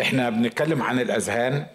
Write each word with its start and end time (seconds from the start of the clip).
إحنا 0.00 0.30
بنتكلم 0.30 0.82
عن 0.82 1.00
الأذهان 1.00 1.66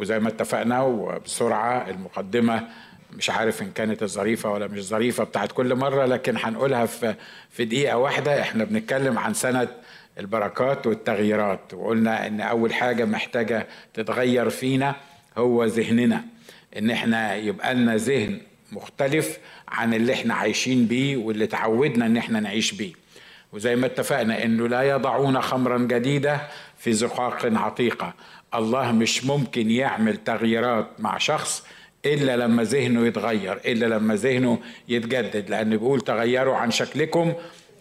وزي 0.00 0.18
ما 0.18 0.28
اتفقنا 0.28 0.82
وبسرعة 0.82 1.90
المقدمة 1.90 2.68
مش 3.12 3.30
عارف 3.30 3.62
إن 3.62 3.70
كانت 3.70 4.04
ظريفه 4.04 4.50
ولا 4.52 4.66
مش 4.66 4.82
ظريفة 4.88 5.24
بتاعت 5.24 5.52
كل 5.52 5.74
مرة 5.74 6.04
لكن 6.06 6.36
هنقولها 6.36 6.86
في 6.86 7.14
في 7.50 7.64
دقيقة 7.64 7.96
واحدة. 7.96 8.40
إحنا 8.40 8.64
بنتكلم 8.64 9.18
عن 9.18 9.34
سنة 9.34 9.68
البركات 10.18 10.86
والتغييرات 10.86 11.74
وقلنا 11.74 12.26
إن 12.26 12.40
أول 12.40 12.74
حاجة 12.74 13.04
محتاجة 13.04 13.66
تتغير 13.94 14.50
فينا 14.50 14.94
هو 15.38 15.64
ذهننا 15.64 16.24
إن 16.78 16.90
إحنا 16.90 17.34
يبقى 17.34 17.74
لنا 17.74 17.96
ذهن 17.96 18.40
مختلف 18.72 19.38
عن 19.68 19.94
اللي 19.94 20.12
إحنا 20.12 20.34
عايشين 20.34 20.86
بيه 20.86 21.16
واللي 21.16 21.46
تعودنا 21.46 22.06
إن 22.06 22.16
إحنا 22.16 22.40
نعيش 22.40 22.72
بيه. 22.72 22.92
وزي 23.52 23.76
ما 23.76 23.86
اتفقنا 23.86 24.44
إنه 24.44 24.68
لا 24.68 24.82
يضعون 24.82 25.40
خمرا 25.40 25.78
جديدة 25.78 26.40
في 26.78 26.92
زقاق 26.92 27.46
عتيقة. 27.46 28.14
الله 28.54 28.92
مش 28.92 29.24
ممكن 29.24 29.70
يعمل 29.70 30.16
تغييرات 30.16 30.86
مع 30.98 31.18
شخص 31.18 31.66
إلا 32.06 32.36
لما 32.36 32.62
ذهنه 32.62 33.06
يتغير 33.06 33.52
إلا 33.52 33.86
لما 33.86 34.14
ذهنه 34.14 34.58
يتجدد 34.88 35.50
لأن 35.50 35.70
بيقول 35.70 36.00
تغيروا 36.00 36.56
عن 36.56 36.70
شكلكم 36.70 37.32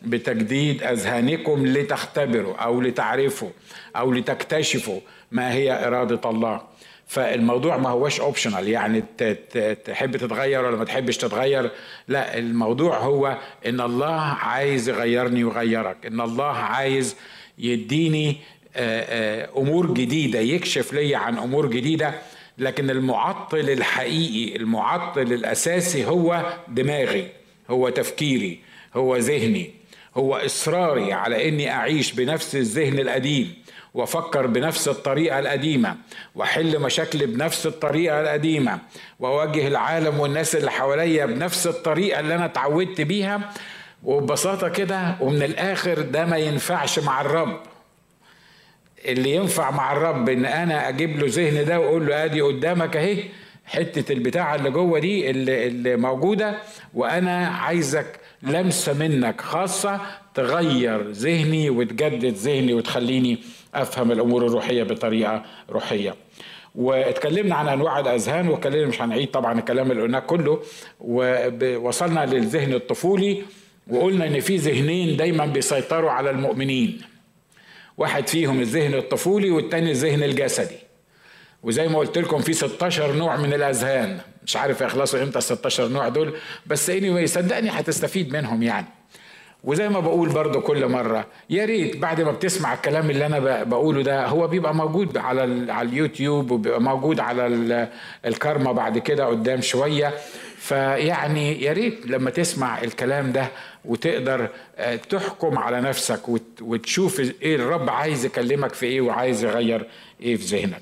بتجديد 0.01 0.83
أذهانكم 0.83 1.67
لتختبروا 1.67 2.55
أو 2.55 2.81
لتعرفوا 2.81 3.49
أو 3.95 4.11
لتكتشفوا 4.11 4.99
ما 5.31 5.53
هي 5.53 5.87
إرادة 5.87 6.29
الله. 6.29 6.61
فالموضوع 7.07 7.77
ما 7.77 7.89
هوش 7.89 8.19
اوبشنال 8.19 8.67
يعني 8.67 9.03
تحب 9.85 10.17
تتغير 10.17 10.65
ولا 10.65 10.77
ما 10.77 10.85
تحبش 10.85 11.17
تتغير؟ 11.17 11.71
لا 12.07 12.37
الموضوع 12.37 12.97
هو 12.97 13.37
إن 13.65 13.81
الله 13.81 14.19
عايز 14.21 14.89
يغيرني 14.89 15.43
ويغيرك 15.43 16.05
إن 16.05 16.21
الله 16.21 16.51
عايز 16.53 17.15
يديني 17.57 18.37
أمور 19.57 19.93
جديدة 19.93 20.39
يكشف 20.39 20.93
لي 20.93 21.15
عن 21.15 21.37
أمور 21.37 21.65
جديدة 21.65 22.13
لكن 22.57 22.89
المعطل 22.89 23.69
الحقيقي 23.69 24.55
المعطل 24.55 25.21
الأساسي 25.33 26.05
هو 26.05 26.53
دماغي 26.67 27.27
هو 27.69 27.89
تفكيري 27.89 28.59
هو 28.95 29.17
ذهني 29.17 29.71
هو 30.17 30.35
إصراري 30.35 31.13
على 31.13 31.49
إني 31.49 31.71
أعيش 31.71 32.11
بنفس 32.11 32.55
الذهن 32.55 32.99
القديم 32.99 33.53
وأفكر 33.93 34.47
بنفس 34.47 34.87
الطريقة 34.87 35.39
القديمة 35.39 35.95
وأحل 36.35 36.79
مشاكلي 36.79 37.25
بنفس 37.25 37.65
الطريقة 37.65 38.21
القديمة 38.21 38.79
وأواجه 39.19 39.67
العالم 39.67 40.19
والناس 40.19 40.55
اللي 40.55 40.71
حواليا 40.71 41.25
بنفس 41.25 41.67
الطريقة 41.67 42.19
اللي 42.19 42.35
أنا 42.35 42.45
اتعودت 42.45 43.01
بيها. 43.01 43.51
وببساطة 44.03 44.69
كده 44.69 45.15
ومن 45.21 45.43
الآخر 45.43 46.01
ده 46.01 46.25
ما 46.25 46.37
ينفعش 46.37 46.99
مع 46.99 47.21
الرب. 47.21 47.59
اللي 49.05 49.35
ينفع 49.35 49.71
مع 49.71 49.91
الرب 49.93 50.29
إن 50.29 50.45
أنا 50.45 50.89
أجيب 50.89 51.17
له 51.19 51.25
ذهن 51.29 51.65
ده 51.65 51.79
وأقول 51.79 52.07
له 52.07 52.23
أدي 52.25 52.41
قدامك 52.41 52.97
أهي 52.97 53.23
حتة 53.65 54.13
البتاع 54.13 54.55
اللي 54.55 54.69
جوه 54.69 54.99
دي 54.99 55.29
اللي, 55.29 55.67
اللي 55.67 55.95
موجودة 55.95 56.57
وأنا 56.93 57.47
عايزك 57.47 58.19
لمسة 58.43 58.93
منك 58.93 59.41
خاصة 59.41 60.01
تغير 60.35 61.09
ذهني 61.11 61.69
وتجدد 61.69 62.33
ذهني 62.33 62.73
وتخليني 62.73 63.39
أفهم 63.75 64.11
الأمور 64.11 64.45
الروحية 64.45 64.83
بطريقة 64.83 65.43
روحية. 65.69 66.15
واتكلمنا 66.75 67.55
عن 67.55 67.67
أنواع 67.67 67.99
الأذهان 67.99 68.47
واتكلمنا 68.47 68.87
مش 68.87 69.01
هنعيد 69.01 69.31
طبعا 69.31 69.59
الكلام 69.59 69.91
اللي 69.91 70.01
قلناه 70.03 70.19
كله 70.19 70.59
ووصلنا 70.99 72.25
للذهن 72.25 72.73
الطفولي 72.73 73.41
وقلنا 73.87 74.27
إن 74.27 74.39
في 74.39 74.55
ذهنين 74.57 75.17
دايما 75.17 75.45
بيسيطروا 75.45 76.11
على 76.11 76.29
المؤمنين. 76.29 77.01
واحد 77.97 78.27
فيهم 78.27 78.59
الذهن 78.59 78.93
الطفولي 78.93 79.49
والتاني 79.51 79.91
الذهن 79.91 80.23
الجسدي. 80.23 80.75
وزي 81.63 81.87
ما 81.87 81.99
قلت 81.99 82.17
لكم 82.17 82.39
في 82.39 82.53
16 82.53 83.11
نوع 83.15 83.35
من 83.37 83.53
الأذهان. 83.53 84.19
مش 84.45 84.55
عارف 84.57 84.81
يخلصوا 84.81 85.23
إمتى 85.23 85.37
ال 85.37 85.43
16 85.43 85.87
نوع 85.87 86.07
دول 86.09 86.33
بس 86.67 86.89
اني 86.89 87.21
anyway 87.21 87.29
صدقني 87.29 87.69
هتستفيد 87.69 88.33
منهم 88.33 88.63
يعني. 88.63 88.87
وزي 89.63 89.89
ما 89.89 89.99
بقول 89.99 90.29
برضو 90.29 90.61
كل 90.61 90.87
مرة 90.87 91.25
يا 91.49 91.65
ريت 91.65 91.97
بعد 91.97 92.21
ما 92.21 92.31
بتسمع 92.31 92.73
الكلام 92.73 93.09
اللي 93.09 93.25
أنا 93.25 93.63
بقوله 93.63 94.01
ده 94.03 94.25
هو 94.25 94.47
بيبقى 94.47 94.75
موجود 94.75 95.17
على 95.17 95.71
على 95.71 95.89
اليوتيوب 95.89 96.51
وبيبقى 96.51 96.81
موجود 96.81 97.19
على 97.19 97.47
الكارما 98.25 98.71
بعد 98.71 98.97
كده 98.97 99.25
قدام 99.25 99.61
شوية. 99.61 100.13
فيعني 100.57 101.61
يا 101.63 101.73
ريت 101.73 102.05
لما 102.07 102.29
تسمع 102.29 102.81
الكلام 102.81 103.31
ده 103.31 103.47
وتقدر 103.85 104.47
تحكم 105.09 105.57
على 105.57 105.81
نفسك 105.81 106.21
وتشوف 106.61 107.19
إيه 107.41 107.55
الرب 107.55 107.89
عايز 107.89 108.25
يكلمك 108.25 108.73
في 108.73 108.85
إيه 108.85 109.01
وعايز 109.01 109.43
يغير 109.43 109.85
إيه 110.21 110.35
في 110.35 110.43
ذهنك. 110.57 110.81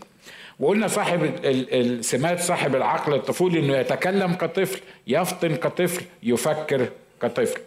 وقلنا 0.60 0.88
صاحب 0.88 1.32
السمات 1.46 2.40
صاحب 2.40 2.76
العقل 2.76 3.14
الطفولي 3.14 3.60
إنه 3.60 3.78
يتكلم 3.78 4.34
كطفل 4.34 4.80
يفطن 5.08 5.56
كطفل 5.56 6.06
يفكر 6.24 6.90
كطفل. 7.22 7.60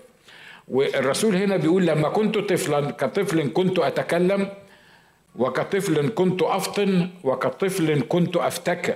والرسول 0.69 1.37
هنا 1.37 1.57
بيقول 1.57 1.87
لما 1.87 2.09
كنت 2.09 2.39
طفلا 2.39 2.91
كطفل 2.91 3.51
كنت 3.53 3.79
أتكلم 3.79 4.49
وكطفل 5.37 6.09
كنت 6.09 6.43
أفطن 6.43 7.11
وكطفل 7.25 8.03
كنت 8.09 8.37
أفتكر. 8.37 8.95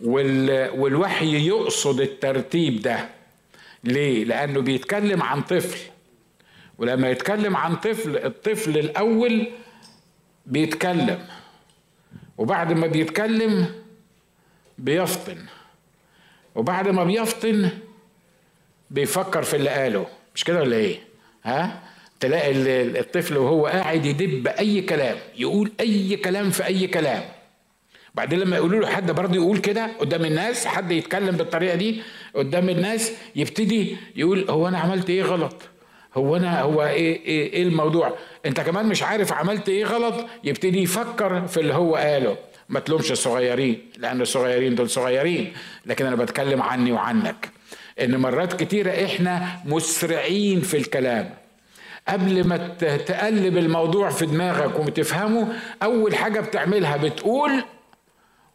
والوحي 0.00 1.46
يقصد 1.46 2.00
الترتيب 2.00 2.82
ده. 2.82 3.15
ليه؟ 3.84 4.24
لأنه 4.24 4.60
بيتكلم 4.60 5.22
عن 5.22 5.42
طفل. 5.42 5.78
ولما 6.78 7.10
يتكلم 7.10 7.56
عن 7.56 7.76
طفل 7.76 8.16
الطفل 8.16 8.78
الأول 8.78 9.46
بيتكلم. 10.46 11.26
وبعد 12.38 12.72
ما 12.72 12.86
بيتكلم 12.86 13.74
بيفطن. 14.78 15.38
وبعد 16.54 16.88
ما 16.88 17.04
بيفطن 17.04 17.70
بيفكر 18.90 19.42
في 19.42 19.56
اللي 19.56 19.70
قاله. 19.70 20.06
مش 20.34 20.44
كده 20.44 20.60
ولا 20.60 20.76
إيه؟ 20.76 20.98
ها؟ 21.44 21.82
تلاقي 22.20 22.52
الطفل 23.00 23.36
وهو 23.36 23.66
قاعد 23.66 24.04
يدب 24.06 24.46
أي 24.48 24.82
كلام 24.82 25.16
يقول 25.36 25.72
أي 25.80 26.16
كلام 26.16 26.50
في 26.50 26.66
أي 26.66 26.86
كلام. 26.86 27.22
بعدين 28.16 28.38
لما 28.38 28.56
يقولوا 28.56 28.80
له 28.80 28.86
حد 28.86 29.10
برضه 29.10 29.34
يقول 29.34 29.58
كده 29.58 29.90
قدام 29.98 30.24
الناس 30.24 30.66
حد 30.66 30.90
يتكلم 30.90 31.36
بالطريقة 31.36 31.74
دي 31.76 32.02
قدام 32.34 32.68
الناس 32.68 33.12
يبتدي 33.36 33.96
يقول 34.16 34.50
هو 34.50 34.68
أنا 34.68 34.78
عملت 34.78 35.10
إيه 35.10 35.22
غلط؟ 35.22 35.62
هو 36.14 36.36
أنا 36.36 36.60
هو 36.60 36.82
إيه 36.82 37.24
إيه, 37.24 37.52
إيه 37.52 37.62
الموضوع؟ 37.62 38.16
أنت 38.46 38.60
كمان 38.60 38.86
مش 38.86 39.02
عارف 39.02 39.32
عملت 39.32 39.68
إيه 39.68 39.84
غلط 39.84 40.26
يبتدي 40.44 40.82
يفكر 40.82 41.46
في 41.46 41.60
اللي 41.60 41.74
هو 41.74 41.96
قاله. 41.96 42.36
ما 42.68 42.80
تلومش 42.80 43.12
الصغيرين 43.12 43.78
لأن 43.98 44.20
الصغيرين 44.20 44.74
دول 44.74 44.90
صغيرين 44.90 45.52
لكن 45.86 46.06
أنا 46.06 46.16
بتكلم 46.16 46.62
عني 46.62 46.92
وعنك. 46.92 47.48
إن 48.00 48.16
مرات 48.16 48.62
كتيرة 48.62 49.04
إحنا 49.04 49.48
مسرعين 49.64 50.60
في 50.60 50.76
الكلام. 50.76 51.30
قبل 52.08 52.46
ما 52.46 52.56
تقلب 53.06 53.56
الموضوع 53.58 54.10
في 54.10 54.26
دماغك 54.26 54.78
وتفهمه 54.78 55.48
أول 55.82 56.14
حاجة 56.14 56.40
بتعملها 56.40 56.96
بتقول 56.96 57.64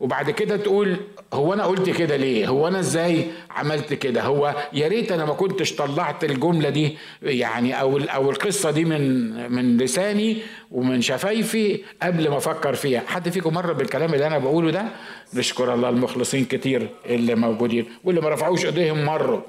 وبعد 0.02 0.32
كده 0.32 0.58
تقول 0.58 0.98
هو 1.34 1.54
أنا 1.54 1.66
قلت 1.66 1.90
كده 1.90 2.16
ليه؟ 2.16 2.48
هو 2.48 2.68
أنا 2.68 2.80
إزاي 2.80 3.28
عملت 3.52 3.94
كده؟ 3.94 4.22
هو 4.24 4.56
يا 4.74 4.88
ريت 4.88 5.12
أنا 5.12 5.26
ما 5.26 5.34
كنتش 5.34 5.76
طلعت 5.76 6.24
الجملة 6.24 6.70
دي 6.70 6.98
يعني 7.22 7.82
أو 7.82 7.98
أو 7.98 8.30
القصة 8.32 8.72
دي 8.72 8.86
من 8.86 9.32
من 9.52 9.78
لساني 9.78 10.38
ومن 10.72 11.02
شفايفي 11.02 11.80
قبل 12.02 12.30
ما 12.30 12.38
أفكر 12.38 12.74
فيها. 12.74 13.02
حد 13.08 13.30
فيكم 13.30 13.54
مر 13.54 13.74
بالكلام 13.74 14.14
اللي 14.14 14.28
أنا 14.28 14.38
بقوله 14.38 14.72
ده؟ 14.72 14.86
نشكر 15.34 15.74
الله 15.74 15.90
المخلصين 15.90 16.46
كتير 16.46 16.90
اللي 17.06 17.36
موجودين 17.36 17.86
واللي 18.04 18.22
ما 18.22 18.30
رفعوش 18.30 18.66
إيديهم 18.66 19.06
مروا. 19.06 19.42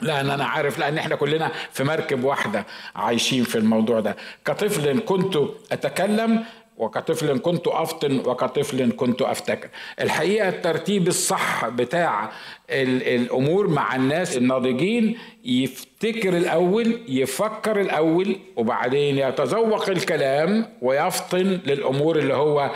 لأن 0.00 0.30
أنا 0.30 0.44
عارف 0.44 0.78
لأن 0.78 0.98
إحنا 0.98 1.14
كلنا 1.16 1.50
في 1.72 1.84
مركب 1.84 2.24
واحدة 2.24 2.66
عايشين 2.96 3.44
في 3.44 3.58
الموضوع 3.58 4.00
ده. 4.00 4.16
كطفل 4.44 5.00
كنت 5.00 5.38
أتكلم 5.72 6.44
وكطفل 6.76 7.38
كنت 7.38 7.68
أفطن 7.68 8.18
وكطفل 8.18 8.92
كنت 8.92 9.22
افتكر 9.22 9.68
الحقيقة 10.00 10.48
الترتيب 10.48 11.08
الصح 11.08 11.68
بتاع 11.68 12.30
الأمور 12.70 13.68
مع 13.68 13.96
الناس 13.96 14.36
الناضجين 14.36 15.18
يفتكر 15.44 16.36
الأول 16.36 17.00
يفكر 17.08 17.80
الأول 17.80 18.36
وبعدين 18.56 19.18
يتذوق 19.18 19.88
الكلام 19.90 20.66
ويفطن 20.82 21.60
للأمور 21.66 22.18
اللي 22.18 22.34
هو 22.34 22.70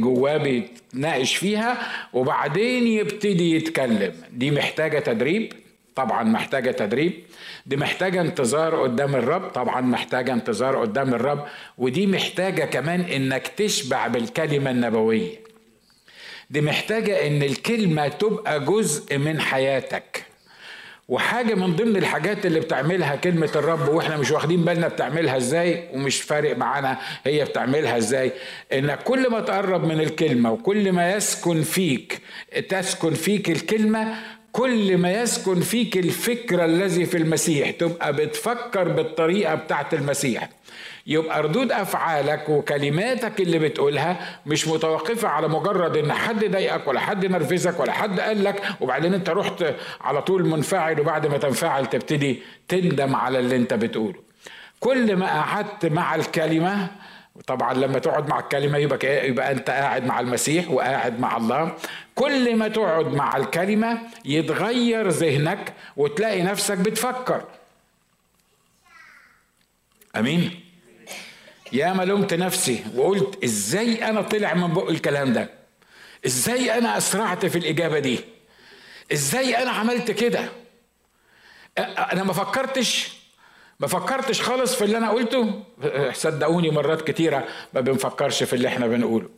جواه 0.00 0.36
بيتناقش 0.36 1.36
فيها 1.36 1.78
وبعدين 2.12 2.86
يبتدي 2.86 3.56
يتكلم. 3.56 4.12
دي 4.32 4.50
محتاجة 4.50 4.98
تدريب. 4.98 5.52
طبعا 5.98 6.22
محتاجة 6.22 6.70
تدريب 6.70 7.12
دي 7.66 7.76
محتاجة 7.76 8.20
انتظار 8.20 8.82
قدام 8.82 9.14
الرب 9.16 9.48
طبعا 9.48 9.80
محتاجة 9.80 10.32
انتظار 10.32 10.76
قدام 10.80 11.14
الرب 11.14 11.44
ودي 11.78 12.06
محتاجة 12.06 12.64
كمان 12.64 13.00
إنك 13.00 13.48
تشبع 13.48 14.06
بالكلمة 14.06 14.70
النبوية. 14.70 15.30
دي 16.50 16.60
محتاجة 16.60 17.26
إن 17.26 17.42
الكلمة 17.42 18.08
تبقى 18.08 18.64
جزء 18.64 19.18
من 19.18 19.40
حياتك. 19.40 20.24
وحاجة 21.08 21.54
من 21.54 21.76
ضمن 21.76 21.96
الحاجات 21.96 22.46
اللي 22.46 22.60
بتعملها 22.60 23.16
كلمة 23.16 23.50
الرب 23.56 23.88
وإحنا 23.88 24.16
مش 24.16 24.30
واخدين 24.30 24.64
بالنا 24.64 24.88
بتعملها 24.88 25.36
إزاي 25.36 25.88
ومش 25.94 26.20
فارق 26.22 26.56
معانا 26.56 26.98
هي 27.24 27.44
بتعملها 27.44 27.96
إزاي 27.96 28.32
إنك 28.72 29.02
كل 29.02 29.30
ما 29.30 29.40
تقرب 29.40 29.84
من 29.84 30.00
الكلمة 30.00 30.52
وكل 30.52 30.92
ما 30.92 31.12
يسكن 31.12 31.62
فيك 31.62 32.20
تسكن 32.68 33.14
فيك 33.14 33.50
الكلمة 33.50 34.14
كل 34.58 34.96
ما 34.98 35.12
يسكن 35.12 35.60
فيك 35.60 35.96
الفكرة 35.96 36.64
الذي 36.64 37.04
في 37.06 37.16
المسيح 37.16 37.70
تبقى 37.70 38.12
بتفكر 38.12 38.88
بالطريقة 38.88 39.54
بتاعت 39.54 39.94
المسيح. 39.94 40.48
يبقى 41.06 41.42
ردود 41.42 41.72
أفعالك 41.72 42.48
وكلماتك 42.48 43.40
اللي 43.40 43.58
بتقولها 43.58 44.38
مش 44.46 44.68
متوقفة 44.68 45.28
على 45.28 45.48
مجرد 45.48 45.96
إن 45.96 46.12
حد 46.12 46.44
ضايقك 46.44 46.88
ولا 46.88 47.00
حد 47.00 47.26
نرفزك 47.26 47.80
ولا 47.80 47.92
حد 47.92 48.20
قال 48.20 48.44
لك 48.44 48.62
وبعدين 48.80 49.14
أنت 49.14 49.30
رحت 49.30 49.64
على 50.00 50.22
طول 50.22 50.46
منفعل 50.46 51.00
وبعد 51.00 51.26
ما 51.26 51.38
تنفعل 51.38 51.86
تبتدي 51.86 52.42
تندم 52.68 53.16
على 53.16 53.38
اللي 53.38 53.56
أنت 53.56 53.74
بتقوله. 53.74 54.18
كل 54.80 55.16
ما 55.16 55.26
قعدت 55.26 55.86
مع 55.86 56.14
الكلمة 56.14 56.88
طبعا 57.46 57.74
لما 57.74 57.98
تقعد 57.98 58.28
مع 58.28 58.38
الكلمة 58.38 58.78
يبقى 58.78 59.28
يبقى 59.28 59.52
أنت 59.52 59.70
قاعد 59.70 60.04
مع 60.06 60.20
المسيح 60.20 60.70
وقاعد 60.70 61.20
مع 61.20 61.36
الله. 61.36 61.76
كل 62.14 62.56
ما 62.56 62.68
تقعد 62.68 63.06
مع 63.06 63.36
الكلمة 63.36 63.98
يتغير 64.24 65.08
ذهنك 65.08 65.72
وتلاقي 65.96 66.42
نفسك 66.42 66.78
بتفكر. 66.78 67.44
أمين؟ 70.16 70.60
يا 71.72 71.92
ما 71.92 72.02
لومت 72.02 72.34
نفسي 72.34 72.84
وقلت 72.94 73.44
إزاي 73.44 74.08
أنا 74.08 74.22
طلع 74.22 74.54
من 74.54 74.74
بق 74.74 74.88
الكلام 74.88 75.32
ده؟ 75.32 75.50
إزاي 76.26 76.78
أنا 76.78 76.96
أسرعت 76.96 77.46
في 77.46 77.58
الإجابة 77.58 77.98
دي؟ 77.98 78.20
إزاي 79.12 79.62
أنا 79.62 79.70
عملت 79.70 80.10
كده؟ 80.10 80.48
أنا 81.78 82.24
ما 82.24 82.32
فكرتش 82.32 83.17
ما 83.80 83.86
فكرتش 83.86 84.42
خالص 84.42 84.74
في 84.74 84.84
اللي 84.84 84.98
أنا 84.98 85.10
قلته؟ 85.10 85.50
صدقوني 86.12 86.70
مرات 86.70 87.02
كتيرة 87.10 87.44
ما 87.74 87.80
بنفكرش 87.80 88.42
في 88.42 88.52
اللي 88.52 88.68
إحنا 88.68 88.86
بنقوله. 88.86 89.28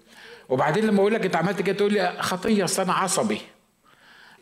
وبعدين 0.48 0.86
لما 0.86 1.00
أقول 1.00 1.14
لك 1.14 1.24
أنت 1.24 1.36
عملت 1.36 1.62
كده 1.62 1.76
تقول 1.76 1.92
لي 1.92 2.12
خطية 2.20 2.64
أصل 2.64 2.82
أنا 2.82 2.92
عصبي. 2.92 3.40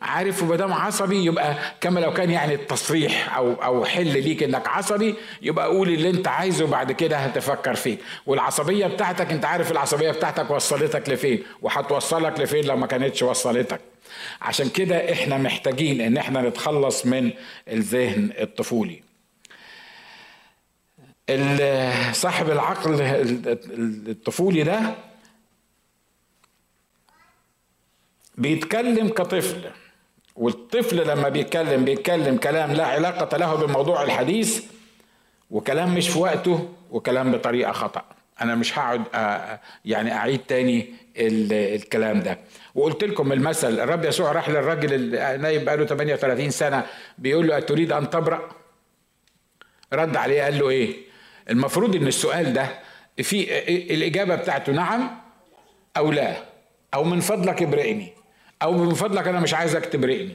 عارف 0.01 0.43
وما 0.43 0.55
دام 0.55 0.73
عصبي 0.73 1.25
يبقى 1.25 1.55
كما 1.81 1.99
لو 1.99 2.13
كان 2.13 2.31
يعني 2.31 2.53
التصريح 2.53 3.37
أو 3.37 3.53
أو 3.53 3.85
حل 3.85 4.07
ليك 4.23 4.43
إنك 4.43 4.67
عصبي 4.67 5.15
يبقى 5.41 5.67
قول 5.67 5.89
اللي 5.89 6.09
أنت 6.09 6.27
عايزه 6.27 6.67
بعد 6.67 6.91
كده 6.91 7.17
هتفكر 7.17 7.75
فيه. 7.75 7.97
والعصبية 8.25 8.87
بتاعتك 8.87 9.31
أنت 9.31 9.45
عارف 9.45 9.71
العصبية 9.71 10.11
بتاعتك 10.11 10.51
وصلتك 10.51 11.09
لفين؟ 11.09 11.43
وهتوصلك 11.61 12.39
لفين 12.39 12.65
لو 12.65 12.77
ما 12.77 12.87
كانتش 12.87 13.23
وصلتك؟ 13.23 13.79
عشان 14.41 14.69
كده 14.69 15.13
إحنا 15.13 15.37
محتاجين 15.37 16.01
إن 16.01 16.17
إحنا 16.17 16.41
نتخلص 16.41 17.05
من 17.05 17.31
الذهن 17.71 18.29
الطفولي. 18.41 19.08
صاحب 22.13 22.49
العقل 22.49 23.01
الطفولي 24.09 24.63
ده 24.63 24.79
بيتكلم 28.37 29.09
كطفل 29.09 29.61
والطفل 30.35 31.07
لما 31.07 31.29
بيتكلم 31.29 31.85
بيتكلم 31.85 32.37
كلام 32.37 32.71
لا 32.71 32.85
علاقة 32.85 33.37
له 33.37 33.55
بموضوع 33.55 34.03
الحديث 34.03 34.63
وكلام 35.51 35.95
مش 35.95 36.09
في 36.09 36.19
وقته 36.19 36.69
وكلام 36.91 37.31
بطريقة 37.31 37.71
خطأ. 37.71 38.05
أنا 38.41 38.55
مش 38.55 38.79
هقعد 38.79 39.03
يعني 39.85 40.13
أعيد 40.13 40.39
تاني 40.39 40.93
الكلام 41.17 42.19
ده. 42.19 42.39
وقلت 42.75 43.03
لكم 43.03 43.31
المثل 43.31 43.79
الرب 43.79 44.05
يسوع 44.05 44.31
راح 44.31 44.49
للراجل 44.49 45.15
النايب 45.15 45.65
بقاله 45.65 45.85
38 45.85 46.49
سنة 46.49 46.85
بيقول 47.17 47.47
له 47.47 47.57
أتريد 47.57 47.91
أن 47.91 48.09
تبرأ؟ 48.09 48.49
رد 49.93 50.15
عليه 50.17 50.41
قال 50.43 50.59
له 50.59 50.69
إيه؟ 50.69 51.08
المفروض 51.49 51.95
إن 51.95 52.07
السؤال 52.07 52.53
ده 52.53 52.67
في 53.17 53.59
الإجابة 53.93 54.35
بتاعته 54.35 54.73
نعم 54.73 55.09
أو 55.97 56.11
لا 56.11 56.35
أو 56.93 57.03
من 57.03 57.19
فضلك 57.19 57.61
ابرئني 57.63 58.13
أو 58.61 58.73
من 58.73 58.93
فضلك 58.93 59.27
أنا 59.27 59.39
مش 59.39 59.53
عايزك 59.53 59.85
تبرئني. 59.85 60.33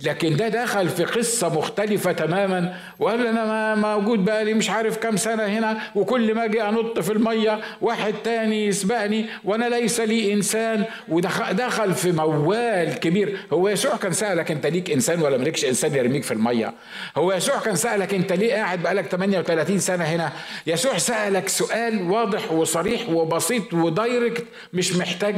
لكن 0.00 0.36
ده 0.36 0.48
دخل 0.48 0.88
في 0.88 1.04
قصة 1.04 1.48
مختلفة 1.58 2.12
تماما 2.12 2.76
وقال 2.98 3.26
أنا 3.26 3.74
موجود 3.74 4.24
بقالي 4.24 4.54
مش 4.54 4.70
عارف 4.70 4.98
كم 4.98 5.16
سنة 5.16 5.42
هنا 5.44 5.78
وكل 5.94 6.34
ما 6.34 6.44
أجي 6.44 6.62
أنط 6.62 6.98
في 6.98 7.12
المية 7.12 7.60
واحد 7.80 8.14
تاني 8.24 8.66
يسبقني 8.66 9.26
وأنا 9.44 9.64
ليس 9.64 10.00
لي 10.00 10.32
إنسان. 10.32 10.84
ودخل 11.08 11.94
في 11.94 12.12
موال 12.12 12.94
كبير. 13.00 13.38
هو 13.52 13.68
يسوع 13.68 13.96
كان 13.96 14.12
سألك 14.12 14.50
أنت 14.50 14.66
ليك 14.66 14.90
إنسان 14.90 15.22
ولا 15.22 15.36
مالكش 15.36 15.64
إنسان 15.64 15.94
يرميك 15.94 16.22
في 16.22 16.32
المية؟ 16.34 16.74
هو 17.16 17.32
يسوع 17.32 17.58
كان 17.60 17.76
سألك 17.76 18.14
أنت 18.14 18.32
ليه 18.32 18.54
قاعد 18.54 18.82
بقالك 18.82 19.06
38 19.06 19.78
سنة 19.78 20.04
هنا؟ 20.04 20.32
يسوع 20.66 20.98
سألك 20.98 21.48
سؤال 21.48 22.10
واضح 22.10 22.52
وصريح 22.52 23.08
وبسيط 23.08 23.74
ودايركت 23.74 24.44
مش 24.72 24.96
محتاج 24.96 25.34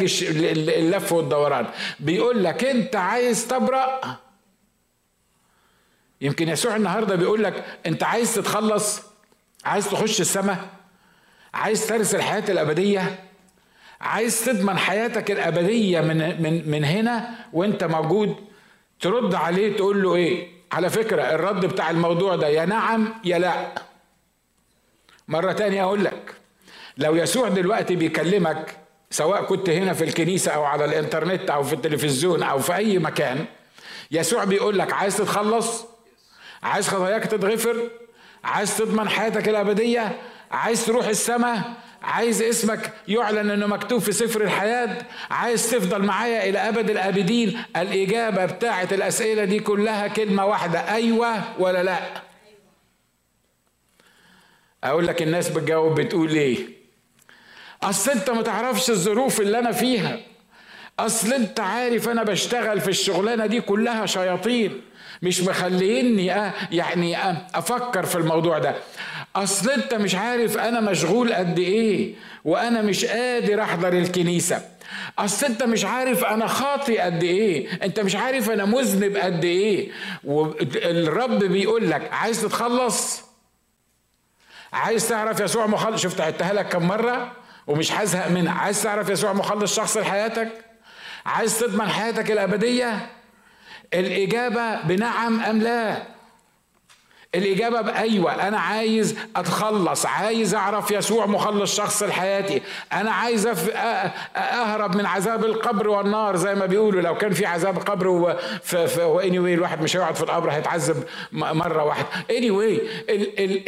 اللف 0.53 1.13
والدوران. 1.13 1.67
بيقول 2.01 2.45
لك 2.45 2.65
أنت 2.65 2.97
عايز 2.97 3.47
تبرأ؟ 3.49 4.01
يمكن 6.21 6.49
يسوع 6.49 6.77
النهارده 6.77 7.15
بيقول 7.15 7.45
لك 7.45 7.65
انت 7.87 8.03
عايز 8.03 8.35
تتخلص؟ 8.35 9.03
عايز 9.65 9.89
تخش 9.91 10.21
السماء؟ 10.21 10.59
عايز 11.55 11.87
ترث 11.87 12.15
الحياة 12.15 12.45
الأبدية؟ 12.49 13.19
عايز 14.01 14.45
تضمن 14.45 14.79
حياتك 14.79 15.31
الأبدية 15.31 16.01
من 16.01 16.43
من 16.43 16.71
من 16.71 16.85
هنا 16.85 17.31
وانت 17.53 17.85
موجود؟ 17.85 18.37
ترد 19.01 19.35
عليه 19.35 19.77
تقول 19.77 20.03
له 20.03 20.15
إيه؟ 20.15 20.49
على 20.73 20.91
فكرة 20.91 21.23
الرد 21.23 21.67
بتاع 21.67 21.91
الموضوع 21.91 22.37
ده 22.37 22.49
يا 22.49 22.65
نعم 22.65 23.15
يا 23.25 23.39
لا. 23.39 23.75
مرة 25.29 25.53
تانية 25.53 25.83
أقول 25.83 26.05
لك 26.05 26.35
لو 26.99 27.17
يسوع 27.17 27.49
دلوقتي 27.49 27.97
بيكلمك 27.97 28.77
سواء 29.11 29.43
كنت 29.45 29.71
هنا 29.71 29.93
في 29.93 30.05
الكنيسة 30.05 30.53
أو 30.53 30.65
على 30.65 30.85
الإنترنت 30.85 31.51
أو 31.51 31.63
في 31.63 31.73
التلفزيون 31.73 32.43
أو 32.43 32.59
في 32.59 32.77
أي 32.77 32.99
مكان 32.99 33.45
يسوع 34.11 34.45
بيقول 34.45 34.79
لك 34.79 34.93
عايز 34.93 35.17
تتخلص؟ 35.17 35.85
عايز 36.63 36.89
خطاياك 36.89 37.25
تتغفر؟ 37.27 37.91
عايز 38.45 38.77
تضمن 38.79 39.09
حياتك 39.09 39.49
الأبدية؟ 39.49 40.19
عايز 40.51 40.87
تروح 40.87 41.07
السماء؟ 41.07 41.63
عايز 42.03 42.43
اسمك 42.43 42.93
يعلن 43.09 43.51
إنه 43.51 43.67
مكتوب 43.67 44.01
في 44.01 44.13
سفر 44.13 44.41
الحياة؟ 44.43 44.99
عايز 45.31 45.71
تفضل 45.71 46.03
معايا 46.03 46.49
إلى 46.49 46.59
أبد 46.59 46.91
الأبدين؟ 46.91 47.59
الإجابة 47.77 48.45
بتاعت 48.47 48.93
الأسئلة 48.93 49.45
دي 49.45 49.61
كلها 49.61 50.09
كلمة 50.09 50.47
واحدة 50.47 50.95
أيوه 50.95 51.61
ولا 51.61 51.83
لأ؟ 51.83 51.99
أقول 54.85 55.07
لك 55.07 55.23
الناس 55.23 55.49
بتجاوب 55.49 56.01
بتقول 56.01 56.31
إيه؟ 56.31 56.59
أصل 57.83 58.11
أنت 58.11 58.31
ما 58.31 58.43
تعرفش 58.43 58.91
الظروف 58.91 59.41
اللي 59.41 59.59
أنا 59.59 59.73
فيها. 59.73 60.19
أصل 60.99 61.33
أنت 61.33 61.61
عارف 61.61 62.09
أنا 62.09 62.23
بشتغل 62.23 62.81
في 62.81 62.89
الشغلانة 62.89 63.47
دي 63.47 63.61
كلها 63.61 64.07
شياطين. 64.07 64.81
مش 65.23 65.41
مخليني 65.41 66.27
يعني 66.71 67.17
أفكر 67.55 68.07
في 68.07 68.17
الموضوع 68.17 68.59
ده. 68.59 68.75
أصل 69.37 69.71
أنت 69.71 69.95
مش 69.95 70.15
عارف 70.15 70.59
أنا 70.59 70.81
مشغول 70.81 71.35
قد 71.35 71.59
إيه 71.59 72.15
وأنا 72.45 72.83
مش 72.83 73.05
قادر 73.05 73.63
أحضر 73.63 73.93
الكنيسة. 73.93 74.63
أصل 75.19 75.47
أنت 75.47 75.63
مش 75.63 75.85
عارف 75.85 76.25
أنا 76.25 76.47
خاطي 76.47 76.99
قد 76.99 77.23
إيه 77.23 77.83
أنت 77.83 78.01
مش 78.01 78.17
عارف 78.17 78.51
أنا 78.51 78.65
مذنب 78.65 79.17
قد 79.17 79.45
إيه. 79.45 79.91
والرب 80.25 81.39
بيقول 81.45 81.91
لك 81.91 82.13
عايز 82.13 82.43
تتخلص؟ 82.43 83.23
عايز 84.73 85.09
تعرف 85.09 85.41
يسوع 85.41 85.67
مخلص 85.67 86.03
شفت 86.03 86.21
عدتها 86.21 86.53
لك 86.53 86.69
كم 86.69 86.89
مرة؟ 86.89 87.33
ومش 87.67 87.93
هزهق 87.93 88.29
منها 88.31 88.53
عايز 88.53 88.83
تعرف 88.83 89.09
يسوع 89.09 89.33
مخلص 89.33 89.77
شخص 89.77 89.97
لحياتك؟ 89.97 90.49
عايز 91.27 91.59
تضمن 91.59 91.89
حياتك 91.89 92.31
الأبدية؟ 92.31 93.07
الإجابة 93.95 94.83
بنعم 94.83 95.41
أم 95.41 95.59
لا؟ 95.59 96.03
الإجابة 97.35 97.81
بأيوة 97.81 98.49
أنا 98.49 98.59
عايز 98.61 99.17
أتخلص 99.37 100.07
عايز 100.07 100.55
أعرف 100.55 100.91
يسوع 100.91 101.27
مخلص 101.27 101.77
شخص 101.77 102.03
لحياتي. 102.03 102.63
أنا 102.93 103.11
عايز 103.11 103.47
أهرب 104.37 104.97
من 104.97 105.07
عذاب 105.07 105.45
القبر 105.45 105.89
والنار 105.89 106.37
زي 106.37 106.55
ما 106.55 106.67
بيقولوا. 106.67 107.03
لو 107.03 107.19
كان 107.19 107.33
في 107.33 107.47
عذاب 107.47 107.79
قبر 107.79 108.09
و 108.99 109.39
anyway 109.39 109.55
الواحد 109.55 109.83
مش 109.83 109.97
هيقعد 109.97 110.15
في 110.15 110.23
القبر 110.23 110.51
هيتعذب 110.51 111.05
مرة 111.33 111.85
واحدة. 111.85 112.07
anyway 112.31 112.81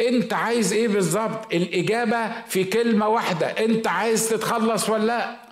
أنت 0.08 0.32
عايز 0.32 0.72
إيه 0.72 0.88
بالظبط؟ 0.88 1.54
الإجابة 1.54 2.30
في 2.48 2.64
كلمة 2.64 3.08
واحدة. 3.08 3.46
أنت 3.46 3.88
عايز 3.88 4.28
تتخلص 4.28 4.88
ولا 4.88 5.04
لأ؟ 5.04 5.49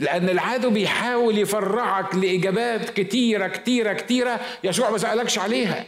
لأن 0.00 0.28
العدو 0.28 0.70
بيحاول 0.70 1.38
يفرعك 1.38 2.14
لإجابات 2.14 2.90
كتيرة 2.90 3.48
كتيرة 3.48 3.92
كتيرة 3.92 4.40
يسوع 4.64 4.90
ما 4.90 4.98
سألكش 4.98 5.38
عليها. 5.38 5.84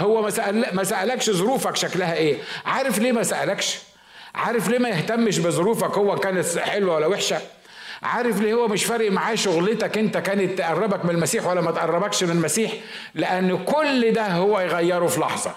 هو 0.00 0.22
ما, 0.22 0.30
سأل 0.30 0.66
ما 0.72 0.84
سألكش 0.84 1.30
ظروفك 1.30 1.76
شكلها 1.76 2.14
إيه. 2.14 2.36
عارف 2.66 2.98
ليه 2.98 3.12
ما 3.12 3.22
سألكش؟ 3.22 3.78
عارف 4.34 4.68
ليه 4.68 4.78
ما 4.78 4.88
يهتمش 4.88 5.38
بظروفك 5.38 5.98
هو 5.98 6.16
كانت 6.16 6.58
حلوة 6.58 6.94
ولا 6.94 7.06
وحشة؟ 7.06 7.38
عارف 8.02 8.40
ليه 8.40 8.54
هو 8.54 8.68
مش 8.68 8.84
فارق 8.84 9.10
معاه 9.10 9.34
شغلتك 9.34 9.98
أنت 9.98 10.16
كانت 10.16 10.58
تقربك 10.58 11.04
من 11.04 11.10
المسيح 11.10 11.46
ولا 11.46 11.60
ما 11.60 11.70
تقربكش 11.70 12.24
من 12.24 12.30
المسيح؟ 12.30 12.72
لأن 13.14 13.64
كل 13.64 14.12
ده 14.12 14.26
هو 14.28 14.60
يغيره 14.60 15.06
في 15.06 15.20
لحظة. 15.20 15.54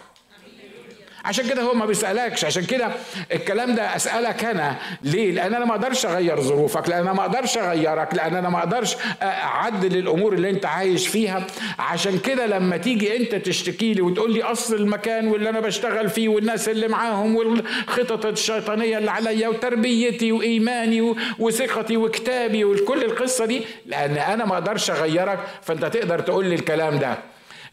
عشان 1.26 1.48
كده 1.50 1.62
هو 1.62 1.74
ما 1.74 1.86
بيسألكش. 1.86 2.46
عشان 2.46 2.66
كده 2.66 2.88
الكلام 3.34 3.76
ده 3.76 3.96
أسألك 3.96 4.44
أنا. 4.46 4.76
ليه؟ 5.04 5.32
لأن 5.32 5.54
أنا 5.54 5.66
ما 5.66 5.72
أقدرش 5.72 6.06
أغير 6.06 6.42
ظروفك 6.42 6.90
لأن 6.90 7.00
أنا 7.02 7.14
ما 7.14 7.22
أقدرش 7.22 7.58
أغيرك 7.58 8.14
لأن 8.16 8.36
أنا 8.36 8.50
ما 8.50 8.60
أقدرش 8.60 8.96
أعدل 9.22 9.98
الأمور 9.98 10.34
اللي 10.34 10.50
أنت 10.50 10.66
عايش 10.66 11.08
فيها. 11.08 11.48
عشان 11.80 12.20
كده 12.20 12.46
لما 12.46 12.78
تيجي 12.78 13.18
أنت 13.18 13.36
تشتكي 13.36 13.94
لي 13.94 14.02
وتقول 14.02 14.34
لي 14.34 14.44
أصل 14.44 14.76
المكان 14.76 15.28
واللي 15.28 15.50
أنا 15.50 15.60
بشتغل 15.60 16.10
فيه 16.10 16.30
والناس 16.30 16.70
اللي 16.70 16.88
معاهم 16.88 17.36
والخطط 17.36 18.26
الشيطانية 18.26 18.98
اللي 18.98 19.12
عليا 19.12 19.48
وتربيتي 19.48 20.32
وإيماني 20.32 21.16
وثقتي 21.40 21.98
وكتابي 21.98 22.66
وكل 22.66 23.04
القصة 23.04 23.46
دي 23.46 23.62
لأن 23.86 24.18
أنا 24.18 24.46
ما 24.46 24.54
أقدرش 24.54 24.92
أغيرك. 24.92 25.40
فأنت 25.62 25.86
تقدر 25.86 26.20
تقول 26.20 26.46
لي 26.46 26.56
الكلام 26.56 27.00
ده. 27.00 27.18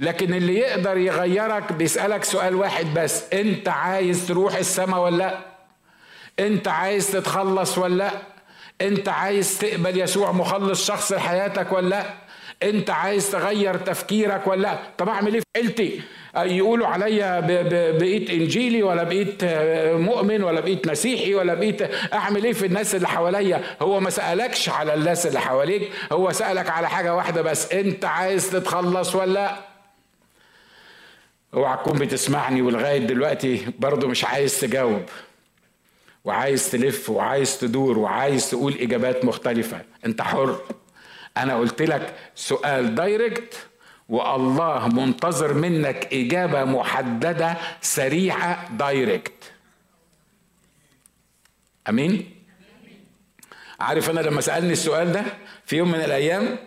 لكن 0.00 0.34
اللي 0.34 0.58
يقدر 0.58 0.96
يغيرك 0.98 1.72
بيسألك 1.72 2.24
سؤال 2.24 2.54
واحد 2.54 2.86
بس 2.94 3.32
انت 3.32 3.68
عايز 3.68 4.26
تروح 4.28 4.54
السماء 4.56 5.00
ولا 5.00 5.16
لأ؟ 5.16 5.38
انت 6.40 6.68
عايز 6.68 7.10
تتخلص 7.12 7.78
ولا 7.78 7.94
لأ؟ 7.94 8.10
انت 8.80 9.08
عايز 9.08 9.58
تقبل 9.58 10.00
يسوع 10.00 10.32
مخلص 10.32 10.86
شخص 10.86 11.12
لحياتك 11.12 11.72
ولا 11.72 11.88
لأ؟ 11.88 12.04
انت 12.62 12.90
عايز 12.90 13.30
تغير 13.30 13.76
تفكيرك 13.76 14.46
ولا 14.46 14.62
لأ؟ 14.62 14.78
طب 14.98 15.08
أعمل 15.08 15.34
إيه 15.34 15.40
في 15.40 15.46
عيلتي؟ 15.56 16.00
يقولوا 16.36 16.86
عليا 16.86 17.40
بقيت 17.92 18.30
إنجيلي 18.30 18.82
ولا 18.82 19.02
بقيت 19.02 19.44
مؤمن 19.94 20.42
ولا 20.42 20.60
بقيت 20.60 20.88
مسيحي 20.88 21.34
ولا 21.34 21.54
بقيت 21.54 21.82
أعمل 22.12 22.44
إيه 22.44 22.52
في 22.52 22.66
الناس 22.66 22.94
اللي 22.94 23.08
حواليا؟ 23.08 23.62
هو 23.82 24.00
ما 24.00 24.10
سألكش 24.10 24.68
على 24.68 24.94
الناس 24.94 25.26
اللي 25.26 25.40
حواليك 25.40 25.90
هو 26.12 26.32
سألك 26.32 26.70
على 26.70 26.88
حاجة 26.88 27.14
واحدة 27.14 27.42
بس 27.42 27.72
انت 27.72 28.04
عايز 28.04 28.50
تتخلص 28.50 29.14
ولا 29.14 29.32
لأ؟ 29.32 29.56
اوعى 31.54 31.76
تكون 31.76 31.98
بتسمعني 31.98 32.62
ولغاية 32.62 32.98
دلوقتي 32.98 33.66
برضه 33.78 34.08
مش 34.08 34.24
عايز 34.24 34.60
تجاوب 34.60 35.02
وعايز 36.24 36.70
تلف 36.70 37.10
وعايز 37.10 37.58
تدور 37.58 37.98
وعايز 37.98 38.50
تقول 38.50 38.74
إجابات 38.80 39.24
مختلفة. 39.24 39.80
أنت 40.06 40.22
حر. 40.22 40.60
أنا 41.36 41.56
قلت 41.58 41.82
لك 41.82 42.14
سؤال 42.34 42.94
direct 42.94 43.66
والله 44.08 44.88
منتظر 44.88 45.54
منك 45.54 46.14
إجابة 46.14 46.64
محددة 46.64 47.56
سريعة 47.80 48.76
direct 48.76 49.52
أمين؟ 51.88 52.30
عارف 53.80 54.10
أنا 54.10 54.20
لما 54.20 54.40
سألني 54.40 54.72
السؤال 54.72 55.12
ده 55.12 55.24
في 55.66 55.76
يوم 55.76 55.88
من 55.92 56.00
الأيام 56.00 56.58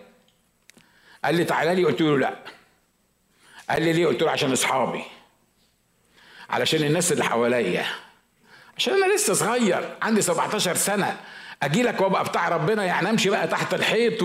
قال 1.25 1.35
لي 1.35 1.43
تعالى 1.43 1.75
لي 1.75 1.83
قلت 1.85 2.01
له 2.01 2.17
لا. 2.17 2.33
قال 3.69 3.81
لي 3.81 3.93
ليه؟ 3.93 4.07
قلت 4.07 4.21
له 4.21 4.31
عشان 4.31 4.51
أصحابي. 4.51 5.03
علشان 6.49 6.83
الناس 6.83 7.11
اللي 7.11 7.23
حواليا. 7.23 7.85
عشان 8.77 8.93
أنا 8.93 9.13
لسه 9.13 9.33
صغير 9.33 9.97
عندي 10.01 10.21
17 10.21 10.75
سنة. 10.75 11.17
أجي 11.63 11.83
لك 11.83 12.01
وأبقى 12.01 12.23
بتاع 12.23 12.49
ربنا 12.49 12.83
يعني 12.83 13.09
أمشي 13.09 13.29
بقى 13.29 13.47
تحت 13.47 13.73
الحيط. 13.73 14.23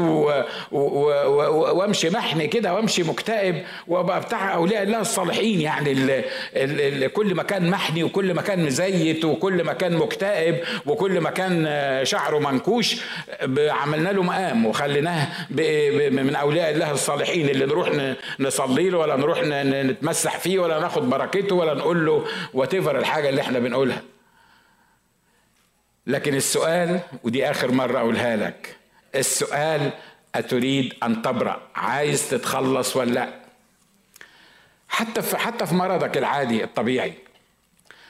وأمشي 0.70 2.10
محني 2.10 2.46
كده 2.46 2.74
وأمشي 2.74 3.02
مكتئب 3.02 3.62
وأبقى 3.88 4.20
بتاع 4.20 4.54
أولياء 4.54 4.82
الله 4.82 5.00
الصالحين 5.00 5.60
يعني 5.60 5.92
ال... 5.92 6.10
ال... 6.10 7.04
ال... 7.04 7.12
كل 7.12 7.34
مكان 7.34 7.70
محني 7.70 8.04
وكل 8.04 8.34
مكان 8.34 8.64
مزيت 8.66 9.24
وكل 9.24 9.64
مكان 9.64 9.96
مكتئب 9.96 10.60
وكل 10.86 11.20
مكان 11.20 11.68
شعره 12.04 12.38
منكوش 12.38 12.96
عملنا 13.58 14.08
له 14.08 14.22
مقام 14.22 14.66
وخليناه. 14.66 15.28
من 16.10 16.36
أولياء 16.36 16.70
الله 16.70 16.90
الصالحين 16.90 17.48
اللي 17.48 17.66
نروح. 17.66 17.90
نصلي 18.40 18.90
له 18.90 18.98
ولا 18.98 19.16
نروح. 19.16 19.40
نتمسح 19.44 20.38
فيه 20.38 20.58
ولا 20.58 20.80
ناخد 20.80 21.10
بركته 21.10 21.54
ولا 21.54 21.74
نقول 21.74 22.06
له 22.06 22.24
وات 22.54 22.74
الحاجة 22.74 23.28
اللي 23.28 23.40
إحنا 23.40 23.58
بنقولها 23.58 24.02
لكن 26.06 26.34
السؤال 26.34 27.00
ودي 27.22 27.50
آخر 27.50 27.72
مرة 27.72 27.98
أقولها 27.98 28.36
لك. 28.36 28.76
السؤال 29.14 29.90
أتريد 30.34 30.94
أن 31.02 31.22
تبرأ؟ 31.22 31.60
عايز 31.74 32.30
تتخلص 32.30 32.96
ولا 32.96 33.10
لأ؟ 33.10 33.28
حتى 34.88 35.22
في 35.22 35.36
حتى 35.36 35.66
في 35.66 35.74
مرضك 35.74 36.18
العادي 36.18 36.64
الطبيعي. 36.64 37.12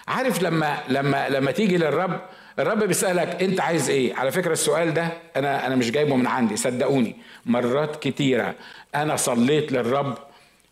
عارف 0.09 0.43
لما 0.43 0.79
لما 0.89 1.29
لما 1.29 1.51
تيجي 1.51 1.77
للرب 1.77 2.21
الرب 2.59 2.85
بيسألك 2.85 3.43
أنت 3.43 3.61
عايز 3.61 3.91
إيه؟ 3.91 4.15
على 4.15 4.31
فكرة 4.31 4.53
السؤال 4.53 4.95
ده 4.95 5.09
أنا 5.37 5.67
أنا 5.67 5.77
مش 5.77 5.91
جايبه 5.91 6.17
من 6.17 6.27
عندي 6.27 6.57
صدقوني. 6.57 7.17
مرات 7.47 8.03
كتيرة. 8.03 8.55
أنا 8.95 9.17
صليت 9.17 9.73
للرب 9.73 10.19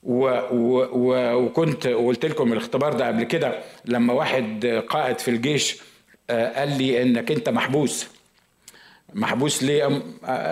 و 0.03 0.25
و 0.51 0.89
و 0.93 1.35
وكنت 1.45 1.87
وقلت 1.87 2.27
لكم 2.27 2.53
الاختبار 2.53 2.93
ده 2.93 3.07
قبل 3.07 3.23
كده 3.25 3.59
لما 3.85 4.13
واحد 4.13 4.67
قائد 4.89 5.19
في 5.19 5.29
الجيش 5.31 5.77
قال 6.31 6.79
لي 6.79 7.03
إنك 7.03 7.31
أنت 7.31 7.49
محبوس. 7.49 8.07
محبوس 9.15 9.63
ليه؟ 9.63 10.03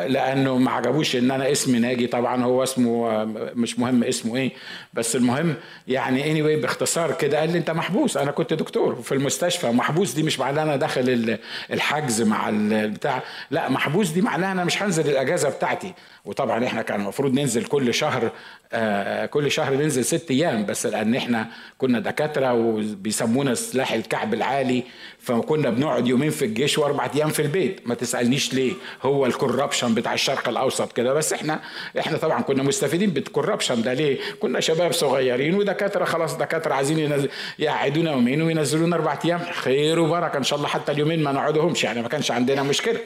لأنه 0.07 0.59
ما 0.59 0.71
عجبوش 0.71 1.17
إن 1.17 1.31
أنا 1.31 1.53
اسمي 1.53 1.79
ناجي. 1.79 2.07
طبعا 2.07 2.45
هو 2.45 2.63
اسمه 2.63 3.11
آه، 3.11 3.25
مش 3.55 3.79
مهم 3.79 4.05
اسمه 4.05 4.37
إيه. 4.37 4.53
بس 4.95 5.17
المهم 5.17 5.55
يعني 5.89 6.31
اني 6.31 6.43
anyway 6.43 6.63
باختصار 6.63 7.13
كده 7.13 7.39
قال 7.41 7.53
لي 7.53 7.59
أنت 7.59 7.71
محبوس. 7.71 8.17
أنا 8.17 8.31
كنت 8.31 8.55
دكتور 8.55 8.95
في 8.95 9.13
المستشفى. 9.15 9.67
محبوس 9.71 10.13
دي 10.13 10.23
مش 10.23 10.39
معناها 10.41 10.63
أنا 10.65 10.77
داخل 10.77 11.39
الحجز 11.73 12.23
مع 12.23 12.49
البتاع 12.49 13.23
لا 13.51 13.69
محبوس 13.69 14.11
دي 14.11 14.21
معناها 14.21 14.53
أنا 14.53 14.65
مش 14.65 14.83
هنزل 14.83 15.09
الأجازة 15.11 15.49
بتاعتي. 15.49 15.93
وطبعا 16.25 16.65
إحنا 16.67 16.83
كان 16.83 17.01
المفروض 17.01 17.35
ننزل 17.35 17.65
كل 17.65 17.95
شهر 17.95 18.31
آه 18.73 19.27
كل 19.27 19.51
شهر 19.51 19.75
ننزل 19.75 20.05
ست 20.05 20.31
أيام. 20.31 20.67
بس 20.67 20.87
لأن 20.87 21.15
إحنا 21.15 21.47
كنا 21.79 22.01
دكاترة 22.01 22.53
وبيسمونا 22.55 23.55
سلاح 23.55 23.93
الكعب 23.93 24.35
العالي 24.35 24.83
فكنا 25.19 25.71
بنقعد 25.71 26.07
يومين 26.07 26.31
في 26.31 26.45
الجيش 26.45 26.79
وأربع 26.79 27.11
أيام 27.15 27.29
في 27.29 27.43
البيت. 27.43 27.89
ما 27.89 27.95
تسألنيش 27.95 28.50
ليه 28.55 28.73
هو 29.03 29.27
الكوربشن 29.27 29.95
بتاع 29.95 30.15
الشرق 30.15 30.49
الأوسط 30.49 30.93
كده. 30.93 31.15
بس 31.15 31.33
إحنا 31.33 31.61
إحنا 31.99 32.19
طبعا 32.19 32.43
كنا 32.43 32.63
مستفيدين 32.63 33.11
بالكوربشن 33.11 33.83
ده. 33.83 33.93
ليه؟ 33.95 34.19
كنا 34.41 34.61
شباب 34.61 34.93
صغيرين 34.93 35.55
ودكاترة 35.55 36.05
خلاص 36.05 36.37
دكاترة 36.37 36.75
عايزين 36.75 37.29
يقعدونا 37.59 38.11
يومين 38.13 38.43
وينزلونا 38.43 38.97
أربع 38.97 39.19
أيام. 39.25 39.41
خير 39.53 40.01
وبركة 40.01 40.37
إن 40.37 40.43
شاء 40.45 40.57
الله. 40.57 40.69
حتى 40.69 40.93
اليومين 40.93 41.23
ما 41.23 41.33
نقعدهمش 41.33 41.85
يعني 41.85 42.03
ما 42.03 42.09
كانش 42.09 42.31
عندنا 42.31 42.63
مشكلة. 42.63 43.01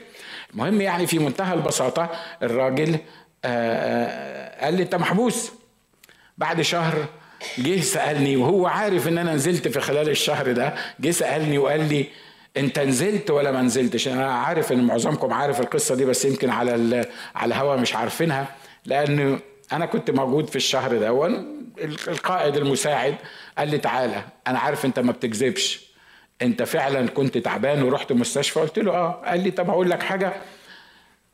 المهم 0.54 0.80
يعني 0.80 1.06
في 1.06 1.18
منتهى 1.18 1.54
البساطة 1.54 2.10
الراجل 2.42 2.94
آه، 2.94 2.98
آه، 3.44 4.64
قال 4.64 4.74
لي 4.74 4.82
أنت 4.82 4.94
محبوس. 4.94 5.52
بعد 6.38 6.60
شهر 6.62 7.06
جه 7.58 7.80
سألني 7.80 8.36
وهو 8.36 8.66
عارف 8.66 9.08
إن 9.08 9.18
أنا 9.18 9.34
نزلت 9.34 9.68
في 9.68 9.80
خلال 9.80 10.08
الشهر 10.08 10.52
ده 10.52 10.74
جه 11.00 11.10
سألني 11.10 11.58
وقال 11.58 11.88
لي 11.88 12.06
انت 12.56 12.78
نزلت 12.78 13.30
ولا 13.30 13.52
ما 13.52 13.62
نزلتش؟ 13.62 14.08
أنا 14.08 14.32
عارف 14.34 14.72
ان 14.72 14.84
معظمكم 14.84 15.32
عارف 15.32 15.60
القصة 15.60 15.94
دي 15.94 16.04
بس 16.04 16.24
يمكن 16.24 16.50
على 16.50 16.70
على 17.34 17.54
الهوا 17.54 17.76
مش 17.76 17.94
عارفينها 17.94 18.46
لأنه 18.86 19.38
أنا 19.72 19.86
كنت 19.86 20.10
موجود 20.10 20.50
في 20.50 20.56
الشهر 20.56 20.98
ده 20.98 21.26
القائد 22.08 22.56
المساعد 22.56 23.14
قال 23.58 23.68
لي 23.68 23.78
تعالى 23.78 24.24
أنا 24.46 24.58
عارف 24.58 24.84
أنت 24.84 24.98
ما 24.98 25.12
بتكذبش. 25.12 25.84
أنت 26.42 26.62
فعلا 26.62 27.06
كنت 27.08 27.38
تعبان 27.38 27.82
ورحت 27.82 28.12
مستشفى؟ 28.12 28.60
قلت 28.60 28.78
له 28.78 28.92
آه. 28.92 29.22
قال 29.26 29.40
لي 29.40 29.50
طب 29.50 29.70
هقول 29.70 29.90
لك 29.90 30.02
حاجة 30.02 30.32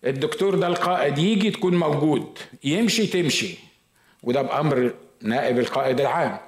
الدكتور 0.04 0.54
ده 0.54 0.66
القائد 0.66 1.18
يجي 1.18 1.50
تكون 1.50 1.74
موجود 1.74 2.38
يمشي 2.64 3.06
تمشي 3.06 3.58
وده 4.22 4.42
بأمر 4.42 4.94
نائب 5.22 5.58
القائد 5.58 6.00
العام. 6.00 6.38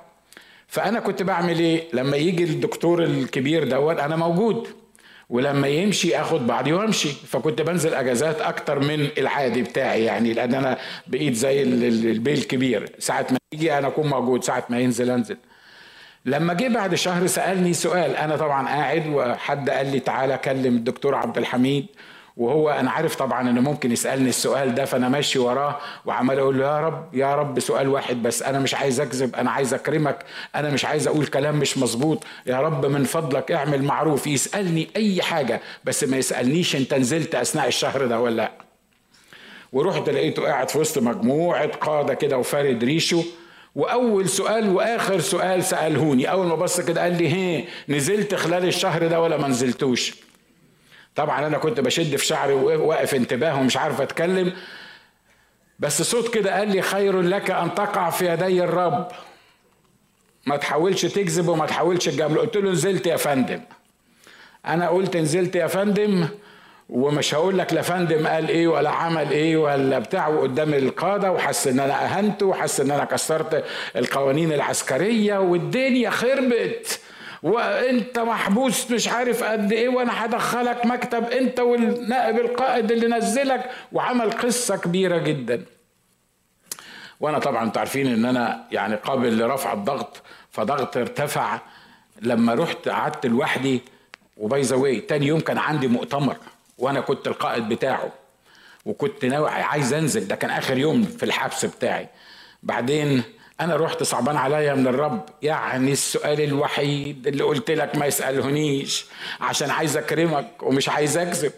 فأنا 0.73 1.01
كنت 1.01 1.23
بعمل 1.23 1.59
إيه؟ 1.59 1.85
لما 1.93 2.17
يجي 2.17 2.45
الدكتور 2.45 3.05
الكبير 3.05 3.69
دوت 3.69 4.01
أنا 4.01 4.17
موجود. 4.17 4.69
ولما 5.31 5.69
يمشي 5.69 6.21
آخد 6.21 6.47
بعضي 6.47 6.73
وأمشي. 6.73 7.09
فكنت 7.09 7.63
بنزل 7.63 7.95
أجازات 7.95 8.41
أكتر 8.41 8.79
من 8.81 9.09
العادي 9.19 9.63
بتاعي 9.63 10.05
يعني 10.05 10.33
لأن 10.33 10.55
أنا 10.55 10.79
بقيت 11.07 11.35
زي 11.35 11.63
البي 11.63 12.35
الكبير. 12.35 12.93
ساعة 12.99 13.27
ما 13.31 13.39
يجي 13.55 13.79
أنا 13.79 13.89
أكون 13.89 14.07
موجود 14.07 14.45
ساعة 14.45 14.65
ما 14.69 14.81
ينزل 14.81 15.11
أنزل. 15.11 15.37
لما 16.27 16.55
جه 16.55 16.69
بعد 16.69 16.95
شهر 16.95 17.27
سألني 17.27 17.73
سؤال 17.73 18.17
أنا 18.17 18.37
طبعا 18.37 18.69
قاعد 18.69 19.07
وحد 19.07 19.71
قال 19.71 19.93
لي 19.93 20.01
تعالى 20.01 20.39
كلم 20.39 20.77
الدكتور 20.77 21.15
عبد 21.15 21.39
الحميد. 21.39 21.87
وهو 22.37 22.71
أنا 22.71 22.91
عارف 22.91 23.17
طبعا 23.17 23.51
إنه 23.51 23.61
ممكن 23.61 23.93
يسألني 23.93 24.29
السؤال 24.29 24.75
ده 24.75 24.85
فأنا 24.85 25.09
ماشي 25.09 25.39
وراه 25.39 25.79
وعمال 26.05 26.39
أقول 26.39 26.59
له 26.59 26.65
يا 26.67 26.81
رب 26.81 27.15
يا 27.15 27.35
رب 27.35 27.61
سؤال 27.61 27.89
واحد 27.89 28.23
بس 28.23 28.43
أنا 28.43 28.59
مش 28.59 28.75
عايز 28.75 29.01
أكذب 29.01 29.37
أنا 29.37 29.51
عايز 29.51 29.75
أكرمك 29.75 30.25
أنا 30.55 30.71
مش 30.71 30.85
عايز 30.85 31.07
أقول 31.07 31.27
كلام 31.27 31.57
مش 31.59 31.79
مظبوط 31.79 32.25
يا 32.47 32.61
رب 32.61 32.87
من 32.87 33.05
فضلك 33.05 33.53
اعمل 33.53 33.83
معروف 33.85 34.27
يسألني 34.27 34.89
أي 34.97 35.23
حاجة 35.23 35.61
بس 35.85 36.05
ما 36.05 36.17
يسألنيش 36.17 36.77
أنت 36.77 36.95
نزلت 36.95 37.35
أثناء 37.35 37.69
الشهر 37.69 38.07
ده 38.07 38.21
ولا 38.21 38.35
لأ. 38.37 38.51
ورحت 39.73 40.09
لقيته 40.11 40.43
قاعد 40.43 40.69
في 40.71 40.79
وسط 40.79 40.99
مجموعة 40.99 41.67
قادة 41.67 42.15
كده 42.15 42.39
وفارد 42.39 42.85
ريشه 42.85 43.25
وأول 43.75 44.29
سؤال 44.29 44.69
وآخر 44.75 45.21
سؤال 45.21 45.65
سألهوني 45.65 46.31
أول 46.31 46.47
ما 46.47 46.55
بص 46.55 46.81
كده 46.81 47.03
قال 47.03 47.19
لي 47.19 47.29
هي 47.29 47.65
نزلت 47.89 48.35
خلال 48.35 48.65
الشهر 48.65 49.07
ده 49.07 49.21
ولا 49.21 49.37
ما 49.37 49.49
نزلتوش؟ 49.49 50.15
طبعا 51.17 51.47
أنا 51.47 51.59
كنت 51.59 51.81
بشد 51.81 52.17
في 52.17 52.27
شعري 52.27 52.53
واقف 52.53 53.15
انتباه 53.15 53.61
ومش 53.61 53.77
عارف 53.77 54.01
أتكلم 54.01 54.53
بس 55.79 56.03
صوت 56.03 56.35
كده 56.35 56.59
قال 56.59 56.69
لي 56.69 56.83
خير 56.83 57.21
لك 57.21 57.51
أن 57.51 57.75
تقع 57.75 58.11
في 58.11 58.33
يدي 58.33 58.65
الرب. 58.65 59.09
ما 60.47 60.57
تحاولش 60.57 61.07
تكذب 61.07 61.49
وما 61.49 61.67
تحاولش 61.67 62.05
تجامل. 62.09 62.39
قلت 62.39 62.57
له 62.57 62.71
نزلت 62.71 63.07
يا 63.07 63.17
فندم. 63.17 63.61
أنا 64.67 64.89
قلت 64.89 65.17
نزلت 65.17 65.57
يا 65.57 65.67
فندم 65.67 66.29
ومش 66.89 67.35
هقول 67.35 67.59
لك 67.59 67.73
لا 67.73 67.83
فندم 67.83 68.27
قال 68.27 68.49
إيه 68.49 68.69
ولا 68.69 68.91
عمل 68.91 69.31
إيه 69.31 69.57
ولا 69.57 69.99
بتاع 69.99 70.29
قدام 70.41 70.75
القادة 70.75 71.33
وحس 71.33 71.67
إن 71.67 71.81
أنا 71.81 72.05
أهنته 72.05 72.47
وحس 72.47 72.81
إن 72.81 72.91
أنا 72.91 73.05
كسرت 73.05 73.65
القوانين 73.97 74.53
العسكرية 74.53 75.39
والدنيا 75.39 76.11
خربت. 76.11 77.01
وانت 77.43 78.19
محبوس 78.19 78.91
مش 78.91 79.09
عارف 79.09 79.43
قد 79.43 79.73
إيه 79.73 79.89
وأنا 79.89 80.25
هدخلك 80.25 80.87
مكتب 80.87 81.25
انت 81.25 81.61
والنائب 81.61 82.39
القائد 82.39 82.93
اللي 82.93 83.07
نزلك 83.07 83.71
وعمل 83.93 84.31
قصة 84.31 84.77
كبيرة 84.77 85.19
جدا. 85.19 85.65
وأنا 87.21 87.39
طبعا 87.39 87.65
أنتوا 87.65 87.81
عارفين 87.81 88.07
ان 88.07 88.25
أنا 88.25 88.65
يعني 88.73 88.95
قابل 88.95 89.39
لرفع 89.39 89.73
الضغط 89.73 90.23
فضغط 90.51 90.97
ارتفع 90.97 91.61
لما 92.21 92.55
رحت 92.55 92.89
قعدت 92.89 93.27
لوحدي. 93.27 93.81
وباي 94.37 94.63
ذا 94.63 95.01
تاني 95.09 95.27
يوم 95.27 95.41
كان 95.41 95.59
عندي 95.59 95.89
مؤتمر 95.89 96.37
وأنا 96.79 97.01
كنت 97.01 97.27
القائد 97.27 97.69
بتاعه 97.69 98.13
وكنت 98.85 99.25
ناوي 99.25 99.51
عايز 99.51 99.93
انزل. 99.93 100.29
ده 100.29 100.37
كان 100.37 100.51
آخر 100.51 100.79
يوم 100.79 101.03
في 101.03 101.23
الحبس 101.23 101.65
بتاعي. 101.65 102.09
بعدين 102.63 103.23
أنا 103.61 103.77
رحت 103.77 104.03
صعبان 104.03 104.37
عليا 104.37 104.75
من 104.75 104.87
الرب. 104.87 105.25
يعني 105.43 105.93
السؤال 105.93 106.41
الوحيد 106.41 107.27
اللي 107.27 107.43
قلت 107.45 107.71
لك 107.71 107.97
ما 107.97 108.07
يسألهنيش. 108.07 109.05
عشان 109.41 109.71
عايز 109.71 109.97
أكرمك 109.97 110.47
ومش 110.63 110.89
عايز 110.89 111.17
أكذب 111.19 111.53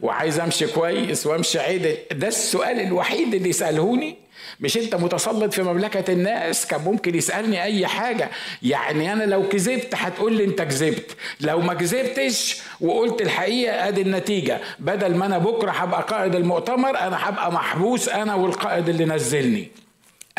وعايز 0.00 0.40
أمشي 0.40 0.66
كويس 0.66 1.26
وأمشي 1.26 1.58
عدل. 1.58 1.96
ده 2.12 2.28
السؤال 2.28 2.80
الوحيد 2.80 3.34
اللي 3.34 3.48
يسألهوني. 3.48 4.16
مش 4.60 4.76
أنت 4.76 4.94
متسلط 4.94 5.52
في 5.54 5.62
مملكة 5.62 6.12
الناس؟ 6.12 6.66
كان 6.66 6.80
ممكن 6.80 7.14
يسألني 7.14 7.62
أي 7.62 7.86
حاجة. 7.86 8.30
يعني 8.62 9.12
أنا 9.12 9.24
لو 9.24 9.48
كذبت 9.48 9.94
هتقول 9.94 10.32
لي 10.32 10.44
أنت 10.44 10.62
كذبت. 10.62 11.16
لو 11.40 11.60
ما 11.60 11.74
كذبتش 11.74 12.62
وقلت 12.80 13.20
الحقيقة 13.20 13.88
أدي 13.88 14.02
النتيجة. 14.02 14.60
بدل 14.78 15.14
ما 15.14 15.26
أنا 15.26 15.38
بكرة 15.38 15.70
هبقى 15.70 16.02
قائد 16.02 16.34
المؤتمر 16.34 16.98
أنا 16.98 17.28
هبقى 17.28 17.52
محبوس 17.52 18.08
أنا 18.08 18.34
والقائد 18.34 18.88
اللي 18.88 19.04
نزلني. 19.04 19.68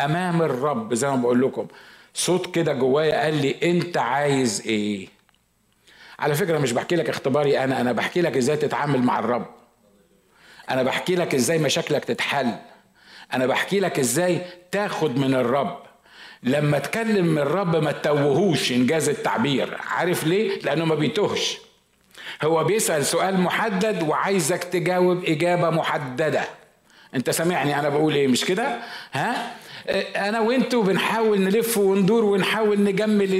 أمام 0.00 0.42
الرب 0.42 0.94
زي 0.94 1.08
ما 1.10 1.16
بقول 1.16 1.42
لكم. 1.42 1.66
صوت 2.14 2.54
كده 2.54 2.72
جوايا 2.72 3.20
قال 3.24 3.42
لي 3.42 3.56
أنت 3.62 3.96
عايز 3.96 4.62
إيه؟ 4.66 5.08
على 6.18 6.34
فكرة 6.34 6.58
مش 6.58 6.72
بحكي 6.72 6.96
لك 6.96 7.08
اختباري 7.08 7.64
أنا 7.64 7.80
أنا 7.80 7.92
بحكي 7.92 8.20
لك 8.20 8.36
إزاي 8.36 8.56
تتعامل 8.56 9.02
مع 9.02 9.18
الرب. 9.18 9.46
أنا 10.70 10.82
بحكي 10.82 11.16
لك 11.16 11.34
إزاي 11.34 11.58
مشاكلك 11.58 12.04
تتحل. 12.04 12.54
أنا 13.34 13.46
بحكي 13.46 13.80
لك 13.80 13.98
إزاي 13.98 14.40
تاخد 14.70 15.18
من 15.18 15.34
الرب. 15.34 15.78
لما 16.42 16.78
تكلم 16.78 17.26
من 17.26 17.38
الرب 17.38 17.76
ما 17.76 17.92
تتوهوش 17.92 18.72
إنجاز 18.72 19.08
التعبير. 19.08 19.78
عارف 19.80 20.24
ليه؟ 20.24 20.58
لأنه 20.60 20.84
ما 20.84 20.94
بيتوهش. 20.94 21.58
هو 22.44 22.64
بيسأل 22.64 23.06
سؤال 23.06 23.40
محدد 23.40 24.02
وعايزك 24.02 24.64
تجاوب 24.64 25.24
إجابة 25.24 25.70
محددة. 25.70 26.44
أنت 27.14 27.30
سامعني 27.30 27.78
أنا 27.78 27.88
بقول 27.88 28.14
إيه 28.14 28.28
مش 28.28 28.44
كده؟ 28.44 28.78
ها؟ 29.12 29.52
أنا 30.16 30.40
وأنتوا 30.40 30.82
بنحاول 30.82 31.40
نلف 31.40 31.78
وندور 31.78 32.24
ونحاول 32.24 32.80
نجمل 32.84 33.34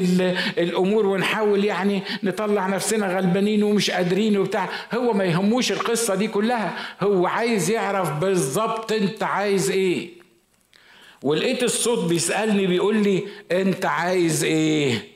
الأمور 0.59 1.07
ونحاول 1.07 1.65
يعني 1.65 2.03
نطلع 2.23 2.67
نفسنا 2.67 3.07
غلبانين 3.17 3.63
ومش 3.63 3.91
قادرين 3.91 4.39
وبتاع. 4.39 4.69
هو 4.95 5.13
ما 5.13 5.25
يهموش 5.25 5.73
القصة 5.73 6.15
دي 6.15 6.29
كلها. 6.29 6.75
هو 7.01 7.27
عايز 7.27 7.71
يعرف 7.71 8.13
بالظبط 8.13 8.93
أنت 8.93 9.23
عايز 9.23 9.71
إيه. 9.71 10.09
ولقيت 11.23 11.63
الصوت 11.63 12.09
بيسألني 12.09 12.67
بيقول 12.67 12.97
لي 12.97 13.25
أنت 13.53 13.87
عايز 13.87 14.45
إيه؟ 14.45 15.09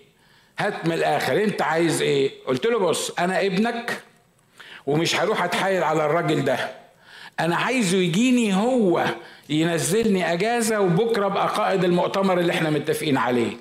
هات 0.58 0.86
من 0.86 0.92
الآخر 0.92 1.44
أنت 1.44 1.62
عايز 1.62 2.02
إيه؟ 2.02 2.30
قلت 2.46 2.66
له 2.66 2.78
بص 2.78 3.10
أنا 3.18 3.46
ابنك 3.46 4.02
ومش 4.86 5.16
هروح 5.20 5.42
أتحايل 5.44 5.82
على 5.82 6.06
الراجل 6.06 6.44
ده. 6.44 6.70
أنا 7.40 7.56
عايزه 7.56 7.98
يجيني 7.98 8.54
هو. 8.54 9.04
ينزلني 9.48 10.32
أجازة 10.32 10.80
وبكرة 10.80 11.26
أبقى 11.26 11.48
قائد 11.48 11.84
المؤتمر 11.84 12.38
اللي 12.40 12.52
إحنا 12.52 12.70
متفقين 12.70 13.16
عليه. 13.16 13.52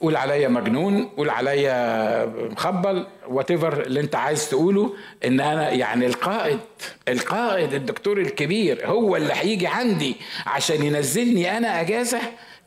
قول 0.00 0.16
عليا 0.16 0.48
مجنون 0.48 1.04
قول 1.04 1.30
عليا 1.30 2.26
مخبل 2.26 3.06
وات 3.28 3.50
اللي 3.50 4.00
أنت 4.00 4.14
عايز 4.14 4.50
تقوله 4.50 4.94
إن 5.24 5.40
أنا 5.40 5.70
يعني 5.70 6.06
القائد 6.06 6.58
القائد 7.08 7.74
الدكتور 7.74 8.18
الكبير 8.20 8.86
هو 8.86 9.16
اللي 9.16 9.32
هيجي 9.34 9.66
عندي 9.66 10.16
عشان 10.46 10.82
ينزلني 10.82 11.56
أنا 11.56 11.80
أجازة 11.80 12.18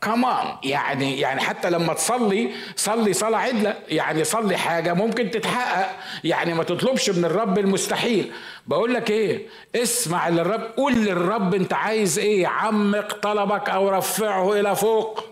كمان 0.01 0.55
يعني 0.63 1.19
يعني 1.19 1.41
حتى 1.41 1.69
لما 1.69 1.93
تصلي 1.93 2.51
صلي 2.75 3.13
صلاة 3.13 3.37
عدلة. 3.37 3.75
يعني 3.87 4.23
صلي 4.23 4.57
حاجة 4.57 4.93
ممكن 4.93 5.31
تتحقق. 5.31 5.95
يعني 6.23 6.53
ما 6.53 6.63
تطلبش 6.63 7.09
من 7.09 7.25
الرب 7.25 7.59
المستحيل. 7.59 8.31
بقول 8.67 8.93
لك 8.93 9.09
إيه؟ 9.09 9.47
اسمع 9.75 10.29
للرب 10.29 10.61
قول 10.61 10.93
للرب 10.93 11.53
أنت 11.55 11.73
عايز 11.73 12.19
إيه؟ 12.19 12.47
عمق 12.47 13.13
طلبك 13.13 13.69
أو 13.69 13.89
رفعه 13.89 14.59
إلى 14.59 14.75
فوق. 14.75 15.23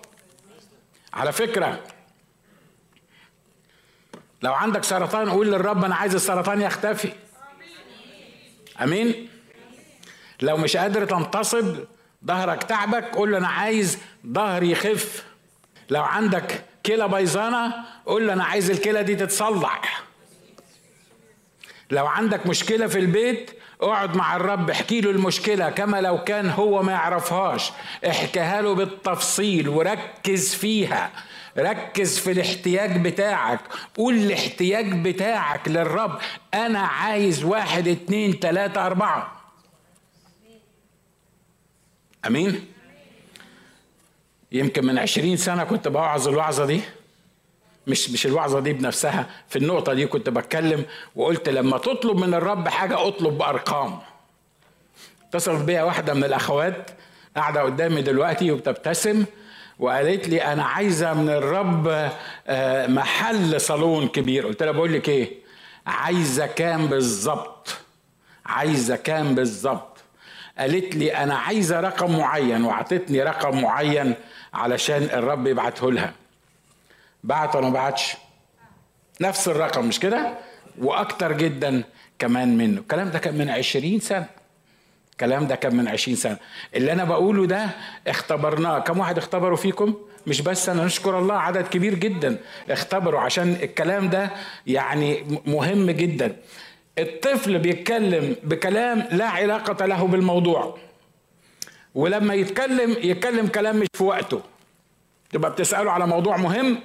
على 1.14 1.32
فكرة. 1.32 1.80
لو 4.42 4.54
عندك 4.54 4.84
سرطان 4.84 5.30
قول 5.30 5.48
للرب 5.52 5.86
أنا 5.86 5.96
عايز 5.96 6.16
السرطان 6.16 6.62
يختفي. 6.62 7.12
آمين. 8.82 9.30
لو 10.42 10.58
مش 10.58 10.78
قادر 10.78 11.06
تنتصب 11.06 11.78
ظهرك 12.26 12.64
تعبك 12.64 13.16
قول 13.16 13.32
له 13.32 13.38
أنا 13.38 13.48
عايز 13.48 13.98
ظهري 14.34 14.72
يخف. 14.72 15.26
لو 15.90 16.04
عندك 16.04 16.64
كلى 16.86 17.08
بيضانه 17.08 17.74
قول 18.06 18.28
له 18.28 18.34
أنا 18.34 18.44
عايز 18.44 18.70
الكلى 18.70 19.04
دي 19.04 19.16
تتصلح 19.16 20.04
لو 21.92 22.08
عندك 22.08 22.48
مشكلة 22.48 22.88
في 22.88 23.00
البيت 23.00 23.52
اقعد 23.82 24.16
مع 24.16 24.36
الرب 24.36 24.70
احكي 24.70 25.02
له 25.02 25.12
المشكلة 25.12 25.70
كما 25.70 26.02
لو 26.02 26.24
كان 26.24 26.50
هو 26.50 26.84
ما 26.84 26.92
يعرفهاش. 26.92 27.72
احكيها 28.08 28.62
له 28.62 28.76
بالتفصيل 28.76 29.70
وركز 29.70 30.56
فيها. 30.56 31.12
ركز 31.58 32.20
في 32.20 32.32
الاحتياج 32.32 33.02
بتاعك. 33.02 33.60
قول 33.98 34.14
الاحتياج 34.14 35.08
بتاعك 35.08 35.68
للرب. 35.68 36.20
أنا 36.54 36.80
عايز 36.80 37.44
واحد 37.44 37.88
اتنين 37.88 38.40
تلاتة 38.40 38.86
أربعة. 38.86 39.42
أمين؟ 42.28 42.66
يمكن 44.52 44.86
من 44.86 44.98
عشرين 44.98 45.38
سنة 45.38 45.64
كنت 45.64 45.88
بوعظ 45.88 46.28
الوعظة 46.28 46.66
دي. 46.66 46.82
مش 47.88 48.10
مش 48.10 48.26
الوعظة 48.26 48.60
دي 48.60 48.74
بنفسها 48.74 49.30
في 49.50 49.56
النقطة 49.60 49.94
دي 49.94 50.08
كنت 50.08 50.30
بتكلم 50.30 50.86
وقلت 51.16 51.50
لما 51.50 51.78
تطلب 51.78 52.18
من 52.18 52.34
الرب 52.34 52.68
حاجة 52.68 53.08
اطلب 53.08 53.38
بأرقام. 53.38 54.00
اتصلت 55.30 55.62
بيا 55.64 55.84
واحدة 55.84 56.14
من 56.14 56.24
الأخوات 56.24 56.92
قاعدة 57.36 57.62
قدامي 57.62 58.02
دلوقتي 58.02 58.52
وبتبتسم 58.52 59.26
وقالت 59.80 60.28
لي 60.28 60.44
أنا 60.44 60.64
عايزة 60.64 61.14
من 61.14 61.30
الرب 61.30 62.12
آه، 62.48 62.88
محل 62.88 63.62
صالون 63.62 64.08
كبير. 64.08 64.48
قلت 64.48 64.64
لها 64.64 64.72
بقول 64.72 64.94
لك 64.94 65.10
إيه؟ 65.10 65.32
عايزة 65.88 66.46
كام 66.46 66.88
بالظبط؟ 66.88 67.78
عايزة 68.46 68.96
كام 68.96 69.36
بالظبط؟ 69.36 69.97
قالت 70.58 70.96
لي 70.96 71.16
أنا 71.16 71.36
عايزة 71.38 71.80
رقم 71.80 72.18
معين 72.18 72.64
وأعطتني 72.64 73.24
رقم 73.24 73.62
معين 73.62 74.14
علشان 74.54 75.04
الرب 75.04 75.48
يبعته 75.48 75.92
لها. 75.92 76.14
بعت 77.24 77.56
ولا 77.56 77.68
ما 77.68 77.74
بعتش؟ 77.74 78.14
نفس 79.22 79.48
الرقم 79.48 79.86
مش 79.86 80.00
كده؟ 80.00 80.34
وأكتر 80.78 81.32
جدا 81.32 81.84
كمان 82.20 82.58
منه. 82.58 82.80
الكلام 82.82 83.10
ده 83.10 83.20
كان 83.20 83.38
من 83.38 83.50
عشرين 83.50 84.00
سنة. 84.00 84.26
الكلام 85.12 85.48
ده 85.48 85.56
كان 85.56 85.76
من 85.76 85.88
عشرين 85.88 86.18
سنة. 86.18 86.38
اللي 86.76 86.92
أنا 86.92 87.04
بقوله 87.04 87.46
ده 87.46 87.70
اختبرناه. 88.08 88.80
كم 88.80 89.00
واحد 89.00 89.18
اختبروا 89.18 89.58
فيكم؟ 89.58 89.94
مش 90.28 90.42
بس 90.42 90.70
أنا 90.70 90.86
نشكر 90.86 91.20
الله 91.20 91.36
عدد 91.36 91.68
كبير 91.68 91.94
جدا 91.94 92.38
اختبروا 92.70 93.20
عشان 93.20 93.58
الكلام 93.64 94.10
ده 94.10 94.30
يعني 94.68 95.40
مهم 95.46 95.92
جدا. 95.92 96.36
الطفل 97.00 97.60
بيتكلم 97.60 98.36
بكلام 98.44 99.08
لا 99.12 99.26
علاقة 99.28 99.86
له 99.86 100.08
بالموضوع. 100.08 100.78
ولما 101.96 102.34
يتكلم 102.34 102.96
يتكلم 103.02 103.48
كلام 103.48 103.76
مش 103.78 103.88
في 103.94 104.04
وقته. 104.04 104.42
تبقى 105.30 105.52
بتسأله 105.52 105.92
على 105.92 106.08
موضوع 106.08 106.38
مهم 106.38 106.78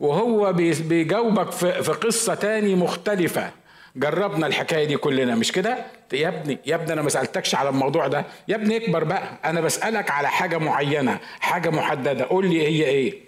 وهو 0.00 0.52
بيجاوبك 0.52 1.52
في 1.52 1.92
قصة 1.92 2.34
تاني 2.34 2.74
مختلفة. 2.74 3.50
جربنا 3.96 4.46
الحكاية 4.46 4.84
دي 4.84 4.96
كلنا 4.96 5.34
مش 5.34 5.52
كده؟ 5.52 5.78
يا 6.12 6.28
ابني 6.28 6.58
يا 6.66 6.74
ابني 6.74 6.92
أنا 6.92 7.02
ما 7.02 7.08
سألتكش 7.08 7.54
على 7.54 7.68
الموضوع 7.68 8.06
ده. 8.06 8.24
يا 8.48 8.54
ابني 8.56 8.76
اكبر 8.76 9.04
بقى 9.04 9.38
أنا 9.44 9.60
بسألك 9.60 10.10
على 10.10 10.28
حاجة 10.28 10.58
معينة 10.58 11.18
حاجة 11.40 11.70
محددة. 11.70 12.24
قول 12.24 12.46
لي 12.50 12.62
هي 12.66 12.84
إيه. 12.84 13.20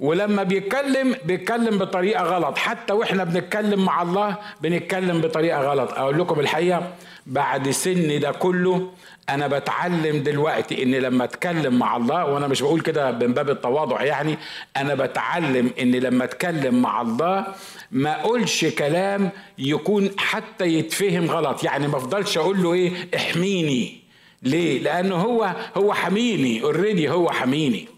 ولما 0.00 0.42
بيتكلم 0.42 1.14
بيتكلم 1.24 1.78
بطريقة 1.78 2.22
غلط. 2.24 2.58
حتى 2.58 2.92
وإحنا 2.92 3.24
بنتكلم 3.24 3.84
مع 3.84 4.02
الله 4.02 4.36
بنتكلم 4.60 5.20
بطريقة 5.20 5.60
غلط. 5.60 5.92
أقول 5.92 6.18
لكم 6.18 6.40
الحقيقة 6.40 6.92
بعد 7.26 7.70
سن 7.70 8.20
ده 8.20 8.30
كله 8.30 8.90
أنا 9.28 9.46
بتعلم 9.46 10.22
دلوقتي 10.22 10.82
إن 10.82 10.94
لما 10.94 11.24
أتكلم 11.24 11.78
مع 11.78 11.96
الله 11.96 12.24
وأنا 12.24 12.46
مش 12.46 12.62
بقول 12.62 12.80
كده 12.80 13.10
من 13.10 13.34
باب 13.34 13.50
التواضع 13.50 14.02
يعني 14.02 14.38
أنا 14.76 14.94
بتعلم 14.94 15.70
إن 15.80 15.90
لما 15.90 16.24
أتكلم 16.24 16.82
مع 16.82 17.00
الله 17.00 17.46
ما 17.90 18.20
أقولش 18.20 18.64
كلام 18.64 19.30
يكون 19.58 20.10
حتى 20.18 20.64
يتفهم 20.64 21.26
غلط. 21.26 21.64
يعني 21.64 21.88
ما 21.88 21.96
أفضلش 21.96 22.38
أقول 22.38 22.62
له 22.62 22.72
إيه؟ 22.72 22.92
احميني. 23.16 24.00
ليه؟ 24.42 24.82
لأنه 24.82 25.14
هو 25.14 25.56
هو 25.76 25.92
حميني. 25.92 26.62
already 26.62 27.10
هو 27.10 27.30
حميني. 27.30 27.88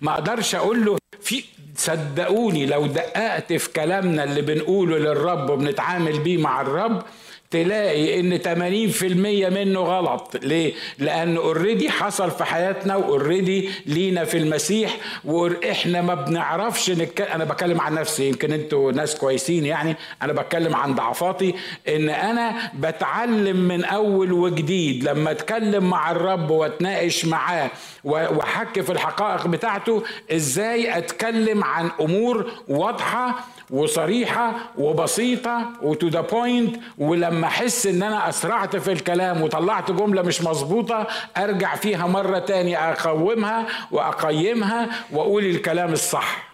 ما 0.00 0.12
أقدرش 0.12 0.54
أقول 0.54 0.84
له 0.84 0.98
في 1.28 1.44
صدقوني 1.76 2.66
لو 2.66 2.86
دققت 2.86 3.52
في 3.52 3.72
كلامنا 3.72 4.24
اللي 4.24 4.42
بنقوله 4.42 4.98
للرب 4.98 5.50
وبنتعامل 5.50 6.18
بيه 6.18 6.38
مع 6.38 6.60
الرب 6.60 7.02
تلاقي 7.50 8.20
إن 8.20 8.38
80% 8.38 9.50
منه 9.50 9.80
غلط. 9.80 10.36
ليه؟ 10.42 10.72
لأن 10.98 11.36
already 11.36 11.90
حصل 11.90 12.30
في 12.30 12.44
حياتنا 12.44 12.96
و 12.96 13.05
already 13.05 13.68
لينا 13.86 14.24
في 14.24 14.38
المسيح 14.38 14.96
وإحنا 15.24 16.02
ما 16.02 16.14
بنعرفش 16.14 16.90
نتكلم 16.90 17.26
أنا 17.26 17.44
بتكلم 17.44 17.80
عن 17.80 17.94
نفسي 17.94 18.28
يمكن 18.28 18.52
أنتوا 18.52 18.92
ناس 18.92 19.14
كويسين 19.16 19.66
يعني 19.66 19.96
أنا 20.22 20.32
بتكلم 20.32 20.74
عن 20.76 20.94
ضعفاتي 20.94 21.54
إن 21.88 22.08
أنا 22.08 22.70
بتعلم 22.74 23.56
من 23.56 23.84
أول 23.84 24.32
وجديد. 24.32 25.04
لما 25.04 25.30
أتكلم 25.30 25.90
مع 25.90 26.10
الرب 26.10 26.50
وأتناقش 26.50 27.24
معاه 27.24 27.70
وأحكي 28.04 28.82
في 28.82 28.92
الحقائق 28.92 29.46
بتاعته 29.46 30.02
إزاي 30.32 30.98
أتكلم 30.98 31.64
عن 31.64 31.90
أمور 32.00 32.50
واضحة 32.68 33.44
وصريحة 33.70 34.70
وبسيطة 34.78 35.72
و 35.82 35.91
to 35.91 36.08
the 36.08 36.20
point 36.20 36.76
ولما 36.98 37.46
أحس 37.46 37.86
إن 37.86 38.02
أنا 38.02 38.28
أسرعت 38.28 38.76
في 38.76 38.92
الكلام 38.92 39.42
وطلعت 39.42 39.90
جملة 39.90 40.22
مش 40.22 40.42
مظبوطة 40.42 41.06
أرجع 41.36 41.74
فيها 41.76 42.06
مرة 42.06 42.38
تانية 42.38 42.92
أقومها 42.92 43.66
وأقيمها 43.90 44.88
وأقول 45.12 45.44
الكلام 45.44 45.92
الصح. 45.92 46.48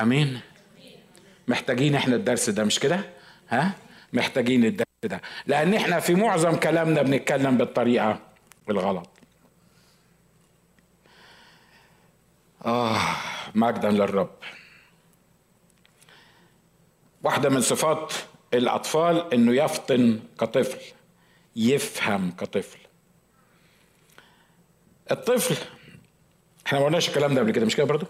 أمين؟ 0.00 0.40
محتاجين 1.48 1.94
إحنا 1.94 2.16
الدرس 2.16 2.50
ده 2.50 2.64
مش 2.64 2.78
كده؟ 2.78 3.00
ها؟ 3.50 3.72
محتاجين 4.12 4.64
الدرس 4.64 4.86
ده. 5.04 5.20
لأن 5.46 5.74
إحنا 5.74 6.00
في 6.00 6.14
معظم 6.14 6.56
كلامنا 6.56 7.02
بنتكلم 7.02 7.56
بالطريقة 7.56 8.18
الغلط. 8.70 9.08
آه 12.64 12.98
مجدا 13.54 13.90
للرب. 13.90 14.30
واحدة 17.22 17.48
من 17.48 17.60
صفات 17.60 18.12
الأطفال 18.54 19.34
إنه 19.34 19.54
يفطن 19.64 20.20
كطفل 20.40 20.78
يفهم 21.56 22.30
كطفل. 22.30 22.78
الطفل 25.10 25.56
إحنا 26.66 26.78
ما 26.78 26.84
قلناش 26.84 27.08
الكلام 27.08 27.34
ده 27.34 27.40
قبل 27.40 27.50
كده 27.50 27.66
مش 27.66 27.76
كده 27.76 27.86
برضه 27.86 28.06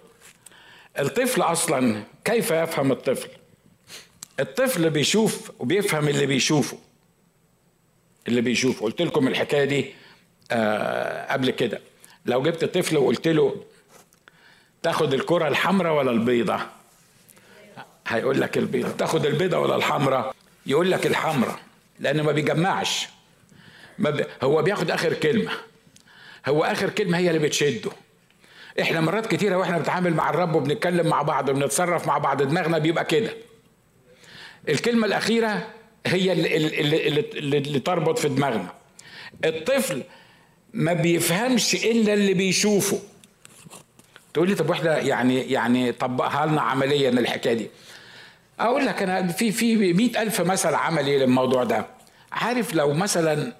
الطفل 0.98 1.42
أصلا 1.42 2.02
كيف 2.24 2.50
يفهم 2.50 2.92
الطفل؟ 2.92 3.28
الطفل 4.40 4.90
بيشوف 4.90 5.50
وبيفهم 5.58 6.08
اللي 6.08 6.26
بيشوفه. 6.26 6.78
اللي 8.28 8.40
بيشوفه. 8.40 8.84
قلت 8.84 9.02
لكم 9.02 9.28
الحكاية 9.28 9.64
دي 9.64 9.94
آه 10.50 11.32
قبل 11.32 11.50
كده. 11.50 11.80
لو 12.26 12.42
جبت 12.42 12.64
طفل 12.64 12.96
وقلت 12.96 13.28
له 13.28 13.64
تاخد 14.82 15.14
الكرة 15.14 15.48
الحمراء 15.48 15.92
ولا 15.94 16.10
البيضة؟ 16.10 16.60
هيقول 18.10 18.40
لك 18.40 18.58
البيضة 18.58 18.90
تاخد 18.90 19.26
البيضة 19.26 19.58
ولا 19.58 19.76
الحمراء 19.76 20.34
يقول 20.66 20.90
لك 20.90 21.06
الحمراء 21.06 21.58
لأنه 22.00 22.22
ما 22.22 22.32
بيجمعش. 22.32 23.08
ما 23.98 24.10
بي... 24.10 24.24
هو 24.42 24.62
بياخد 24.62 24.90
آخر 24.90 25.14
كلمة. 25.14 25.50
هو 26.48 26.64
آخر 26.64 26.90
كلمة 26.90 27.18
هي 27.18 27.28
اللي 27.30 27.38
بتشده. 27.48 27.90
إحنا 28.80 29.00
مرات 29.00 29.26
كتيرة 29.26 29.56
وإحنا 29.56 29.78
بنتعامل 29.78 30.14
مع 30.14 30.30
الرب 30.30 30.54
وبنتكلم 30.54 31.06
مع 31.06 31.22
بعض 31.22 31.48
وبنتصرف 31.48 32.06
مع 32.06 32.18
بعض 32.18 32.42
دماغنا 32.42 32.78
بيبقى 32.78 33.04
كده. 33.04 33.30
الكلمة 34.68 35.06
الأخيرة 35.06 35.66
هي 36.06 36.32
اللي, 36.32 36.56
اللي, 36.56 37.20
اللي, 37.38 37.58
اللي 37.58 37.80
تربط 37.80 38.18
في 38.18 38.28
دماغنا. 38.28 38.72
الطفل 39.44 40.02
ما 40.72 40.92
بيفهمش 40.92 41.74
إلا 41.74 42.14
اللي 42.14 42.34
بيشوفه. 42.34 42.98
تقول 44.34 44.48
لي 44.48 44.54
طب 44.54 44.70
واحدة 44.70 44.98
يعني 44.98 45.40
يعني 45.52 45.92
طبقها 45.92 46.46
لنا 46.46 46.60
عمليا 46.62 47.10
الحكاية 47.10 47.54
دي. 47.54 47.70
أقول 48.60 48.86
لك 48.86 49.02
أنا 49.02 49.26
في 49.26 49.52
في 49.52 49.92
مئة 49.92 50.22
ألف 50.22 50.40
مثل 50.40 50.74
عملي 50.74 51.18
للموضوع 51.18 51.64
ده؟ 51.64 51.86
عارف 52.32 52.74
لو 52.74 52.92
مثلا 52.94 53.52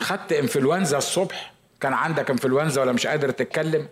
خدت 0.00 0.32
إنفلونزا 0.32 0.98
الصبح 0.98 1.52
كان 1.80 1.92
عندك 1.92 2.30
إنفلونزا 2.30 2.80
ولا 2.80 2.92
مش 2.92 3.06
قادر 3.06 3.30
تتكلم؟ 3.30 3.88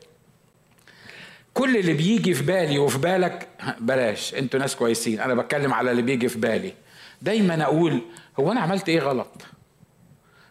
كل 1.55 1.77
اللي 1.77 1.93
بيجي 1.93 2.35
في 2.35 2.43
بالي 2.43 2.79
وفي 2.79 2.99
بالك 2.99 3.49
بلاش 3.81 4.35
أنتوا 4.35 4.61
ناس 4.61 4.77
كويسين 4.77 5.21
أنا 5.21 5.35
بتكلم 5.35 5.75
على 5.75 5.91
اللي 5.91 6.03
بيجي 6.03 6.29
في 6.29 6.39
بالي. 6.39 6.73
دايما 7.23 7.63
أقول 7.63 8.01
هو 8.41 8.53
أنا 8.53 8.61
عملت 8.61 8.89
إيه 8.89 9.01
غلط؟ 9.01 9.33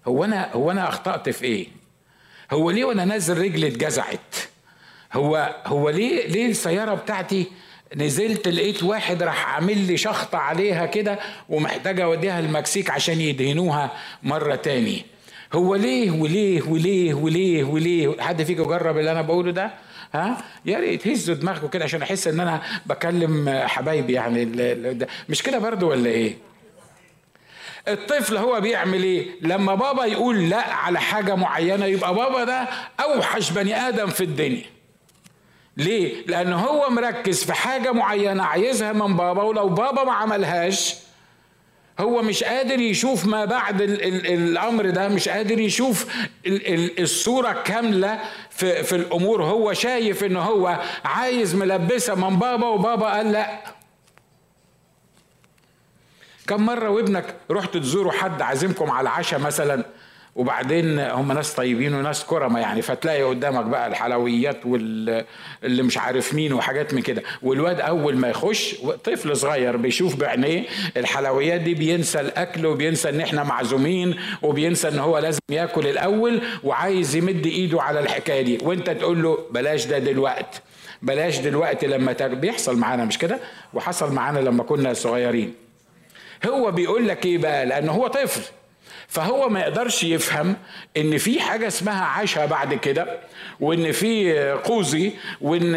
هو 0.07 0.23
أنا 0.23 0.51
هو 0.53 0.71
أنا 0.71 0.89
أخطأت 0.89 1.29
في 1.29 1.45
إيه؟ 1.45 1.67
هو 2.51 2.71
ليه 2.71 2.85
وأنا 2.85 3.05
نازل 3.05 3.37
رجلي 3.37 3.67
اتجزعت؟ 3.67 4.35
هو 5.13 5.55
هو 5.65 5.89
ليه 5.89 6.27
ليه 6.27 6.49
السيارة 6.49 6.93
بتاعتي 6.93 7.47
نزلت 7.95 8.47
لقيت 8.47 8.83
واحد 8.83 9.23
راح 9.23 9.55
عامل 9.55 9.77
لي 9.77 9.97
شخطة 9.97 10.37
عليها 10.37 10.85
كده 10.85 11.19
ومحتاج 11.49 11.99
أوديها 11.99 12.39
المكسيك 12.39 12.89
عشان 12.89 13.21
يدهنوها 13.21 13.91
مرة 14.23 14.55
تاني. 14.55 15.05
هو 15.53 15.75
ليه 15.75 16.11
وليه 16.11 16.61
وليه 16.61 17.13
وليه 17.13 17.63
وليه؟ 17.63 18.21
حد 18.21 18.43
فيكم 18.43 18.63
جرب 18.63 18.97
اللي 18.97 19.11
أنا 19.11 19.21
بقوله 19.21 19.51
ده؟ 19.51 19.71
ها؟ 20.13 20.37
يا 20.65 20.79
ريت 20.79 21.07
هزوا 21.07 21.35
دماغكم 21.35 21.67
كده 21.67 21.83
عشان 21.83 22.01
أحس 22.01 22.27
إن 22.27 22.39
أنا 22.39 22.61
بكلم 22.85 23.49
حبايبي 23.67 24.13
يعني 24.13 24.45
مش 25.29 25.43
كده 25.43 25.57
برضو 25.59 25.89
ولا 25.89 26.09
إيه؟ 26.09 26.33
الطفل 27.87 28.37
هو 28.37 28.61
بيعمل 28.61 29.03
إيه؟ 29.03 29.25
لما 29.41 29.75
بابا 29.75 30.05
يقول 30.05 30.49
لا 30.49 30.73
على 30.73 30.99
حاجة 30.99 31.35
معينة 31.35 31.85
يبقى 31.85 32.15
بابا 32.15 32.43
ده 32.43 32.67
أوحش 32.99 33.49
بني 33.51 33.75
آدم 33.87 34.07
في 34.07 34.23
الدنيا. 34.23 34.65
ليه؟ 35.77 36.25
لأنه 36.27 36.55
هو 36.59 36.89
مركز 36.89 37.43
في 37.43 37.53
حاجة 37.53 37.91
معينة 37.91 38.43
عايزها 38.43 38.93
من 38.93 39.17
بابا 39.17 39.43
ولو 39.43 39.69
بابا 39.69 40.03
ما 40.03 40.13
عملهاش 40.13 40.95
هو 41.99 42.21
مش 42.21 42.43
قادر 42.43 42.79
يشوف 42.79 43.25
ما 43.25 43.45
بعد 43.45 43.81
ال 43.81 44.03
ال 44.03 44.27
الأمر 44.27 44.89
ده 44.89 45.07
مش 45.07 45.29
قادر 45.29 45.59
يشوف 45.59 46.05
ال 46.45 46.73
ال 46.73 47.01
الصورة 47.01 47.51
كاملة 47.51 48.19
في, 48.49 48.83
في 48.83 48.95
الأمور. 48.95 49.43
هو 49.43 49.73
شايف 49.73 50.23
إن 50.23 50.35
هو 50.37 50.79
عايز 51.05 51.55
ملبسة 51.55 52.15
من 52.15 52.39
بابا 52.39 52.67
وبابا 52.67 53.05
قال 53.09 53.31
لأ. 53.31 53.63
كم 56.47 56.65
مرة 56.65 56.89
وابنك 56.89 57.35
رحت 57.51 57.77
تزوروا 57.77 58.11
حد 58.11 58.41
عازمكم 58.41 58.91
على 58.91 59.01
العشاء 59.09 59.39
مثلا؟ 59.39 59.85
وبعدين 60.35 60.99
هم 60.99 61.31
ناس 61.31 61.53
طيبين 61.53 61.93
وناس 61.93 62.23
كرمة 62.25 62.59
يعني 62.59 62.81
فتلاقي 62.81 63.23
قدامك 63.23 63.65
بقى 63.65 63.87
الحلويات 63.87 64.65
واللي 64.65 65.25
مش 65.83 65.97
عارف 65.97 66.33
مين 66.33 66.53
وحاجات 66.53 66.93
من 66.93 67.01
كده. 67.01 67.23
والواد 67.41 67.79
أول 67.81 68.15
ما 68.17 68.29
يخش 68.29 68.75
طفل 69.03 69.37
صغير 69.37 69.77
بيشوف 69.77 70.15
بعينيه 70.15 70.63
الحلويات 70.97 71.61
دي 71.61 71.73
بينسى 71.73 72.19
الأكل 72.19 72.65
وبينسى 72.65 73.09
إن 73.09 73.21
إحنا 73.21 73.43
معزومين 73.43 74.15
وبينسى 74.41 74.87
إن 74.87 74.99
هو 74.99 75.17
لازم 75.17 75.39
ياكل 75.51 75.87
الأول 75.87 76.41
وعايز 76.63 77.15
يمد 77.15 77.45
إيده 77.45 77.81
على 77.81 77.99
الحكاية 77.99 78.41
دي. 78.41 78.57
وأنت 78.63 78.89
تقول 78.89 79.23
له 79.23 79.37
بلاش 79.51 79.85
ده 79.85 79.99
دلوقتي 79.99 80.59
بلاش 81.01 81.37
دلوقتي 81.39 81.87
لما 81.87 82.13
تاكل. 82.13 82.35
بيحصل 82.35 82.77
معانا 82.77 83.05
مش 83.05 83.17
كده؟ 83.17 83.39
وحصل 83.73 84.13
معانا 84.13 84.39
لما 84.39 84.63
كنا 84.63 84.93
صغيرين. 84.93 85.53
هو 86.49 86.71
بيقول 86.71 87.07
لك 87.07 87.25
إيه 87.25 87.37
بقى؟ 87.37 87.65
لأنه 87.65 87.91
هو 87.91 88.07
طفل. 88.07 88.41
فهو 89.11 89.49
ما 89.49 89.59
يقدرش 89.59 90.03
يفهم 90.03 90.55
إن 90.97 91.17
في 91.17 91.39
حاجة 91.41 91.67
اسمها 91.67 92.05
عشاء 92.05 92.47
بعد 92.47 92.73
كده 92.73 93.19
وإن 93.59 93.91
في 93.91 94.41
قوزي 94.51 95.11
وإن 95.41 95.75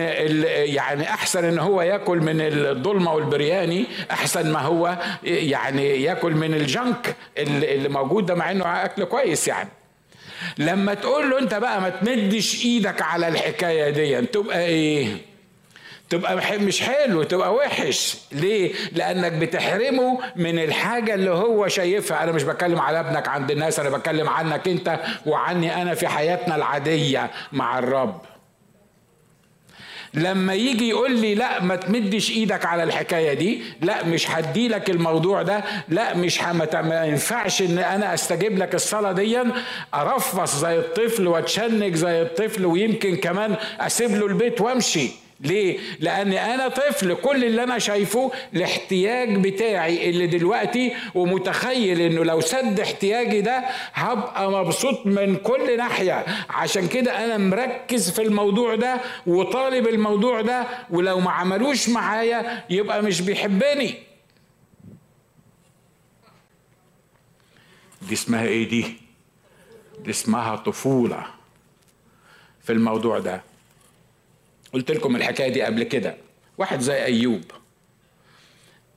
يعني 0.75 1.09
أحسن 1.11 1.45
إن 1.45 1.59
هو 1.59 1.83
ياكل 1.83 2.19
من 2.19 2.41
الضلمة 2.41 3.15
والبرياني 3.15 3.87
أحسن 4.11 4.53
ما 4.53 4.61
هو 4.61 4.99
يعني 5.25 6.03
ياكل 6.03 6.33
من 6.33 6.55
الجنك 6.55 7.17
اللي 7.39 7.89
موجود 7.89 8.27
ده 8.27 8.35
مع 8.35 8.51
إنه 8.51 8.85
أكل 8.85 9.05
كويس 9.05 9.49
يعني. 9.49 9.69
لما 10.59 10.95
تقول 10.95 11.31
له 11.31 11.39
أنت 11.39 11.55
بقى 11.55 11.81
ما 11.81 11.89
تمدش 11.89 12.65
إيدك 12.65 13.03
على 13.03 13.29
الحكاية 13.29 13.91
دي 13.91 14.27
تبقى 14.27 14.65
إيه؟ 14.65 15.17
تبقى 16.11 16.59
مش 16.59 16.83
حلو 16.83 17.23
تبقى 17.23 17.55
وحش. 17.55 18.17
ليه؟ 18.33 18.73
لأنك 18.93 19.33
بتحرمه 19.33 20.19
من 20.37 20.59
الحاجة 20.59 21.15
اللي 21.15 21.31
هو 21.31 21.69
شايفها. 21.69 22.23
أنا 22.23 22.33
مش 22.33 22.43
بتكلم 22.43 22.81
على 22.81 23.01
ابنك 23.01 23.29
عند 23.29 23.51
الناس 23.51 23.81
أنا 23.81 23.91
بتكلم 23.91 24.29
عنك 24.29 24.69
أنت 24.69 25.01
وعني 25.27 25.83
أنا 25.83 25.95
في 25.95 26.09
حياتنا 26.09 26.57
العادية 26.57 27.31
مع 27.53 27.79
الرب. 27.79 28.21
لما 30.15 30.55
يجي 30.55 30.89
يقول 30.89 31.21
لي 31.21 31.35
لا 31.35 31.63
ما 31.63 31.77
تمدش 31.77 32.31
إيدك 32.31 32.65
على 32.67 32.83
الحكاية 32.83 33.33
دي 33.35 33.63
لا 33.81 34.05
مش 34.05 34.31
هدي 34.31 34.69
لك 34.69 34.91
الموضوع 34.91 35.43
ده 35.43 35.65
لا 35.89 36.17
مش 36.17 36.43
ما 36.43 37.05
ينفعش 37.05 37.63
إن 37.63 37.79
أنا 37.79 38.15
أستجيب 38.15 38.59
لك 38.59 38.75
الصلاة 38.75 39.13
دي 39.13 39.39
أرفص 39.95 40.57
زي 40.57 40.79
الطفل 40.79 41.27
وأتشنج 41.29 41.95
زي 41.95 42.23
الطفل 42.23 42.67
ويمكن 42.67 43.17
كمان 43.17 43.57
أسيب 43.81 44.11
له 44.11 44.27
البيت 44.27 44.61
وأمشي. 44.61 45.24
ليه؟ 45.45 45.79
لأن 46.01 46.33
أنا 46.33 46.69
طفل 46.69 47.15
كل 47.15 47.45
اللي 47.45 47.63
أنا 47.63 47.79
شايفه 47.79 48.33
الاحتياج 48.55 49.37
بتاعي 49.49 50.11
اللي 50.11 50.27
دلوقتي 50.27 50.93
ومتخيل 51.15 52.01
إنه 52.01 52.25
لو 52.25 52.41
سد 52.41 52.81
احتياجي 52.81 53.41
ده 53.41 53.65
هبقى 53.95 54.51
مبسوط 54.51 55.07
من 55.07 55.37
كل 55.37 55.77
ناحية 55.77 56.25
عشان 56.51 56.89
كده 56.89 57.25
أنا 57.25 57.39
مركز 57.39 58.11
في 58.11 58.23
الموضوع 58.23 58.75
ده 58.75 59.01
وطالب 59.27 59.89
الموضوع 59.89 60.41
ده 60.41 60.67
ولو 60.91 61.21
ما 61.21 61.31
عملوش 61.31 61.89
معايا 61.89 62.65
يبقى 62.71 63.03
مش 63.03 63.21
بيحبني 63.21 63.95
دي 68.09 68.15
اسمها 68.15 68.45
إيه 68.47 68.69
دي؟ 68.69 68.97
دي 69.99 70.11
اسمها 70.11 70.57
طفولة 70.57 71.27
في 72.63 72.73
الموضوع 72.73 73.19
ده 73.19 73.43
قلت 74.75 74.91
لكم 74.91 75.17
الحكاية 75.17 75.53
دي 75.53 75.63
قبل 75.63 75.83
كده. 75.83 76.17
واحد 76.59 76.81
زي 76.81 77.05
أيوب. 77.05 77.43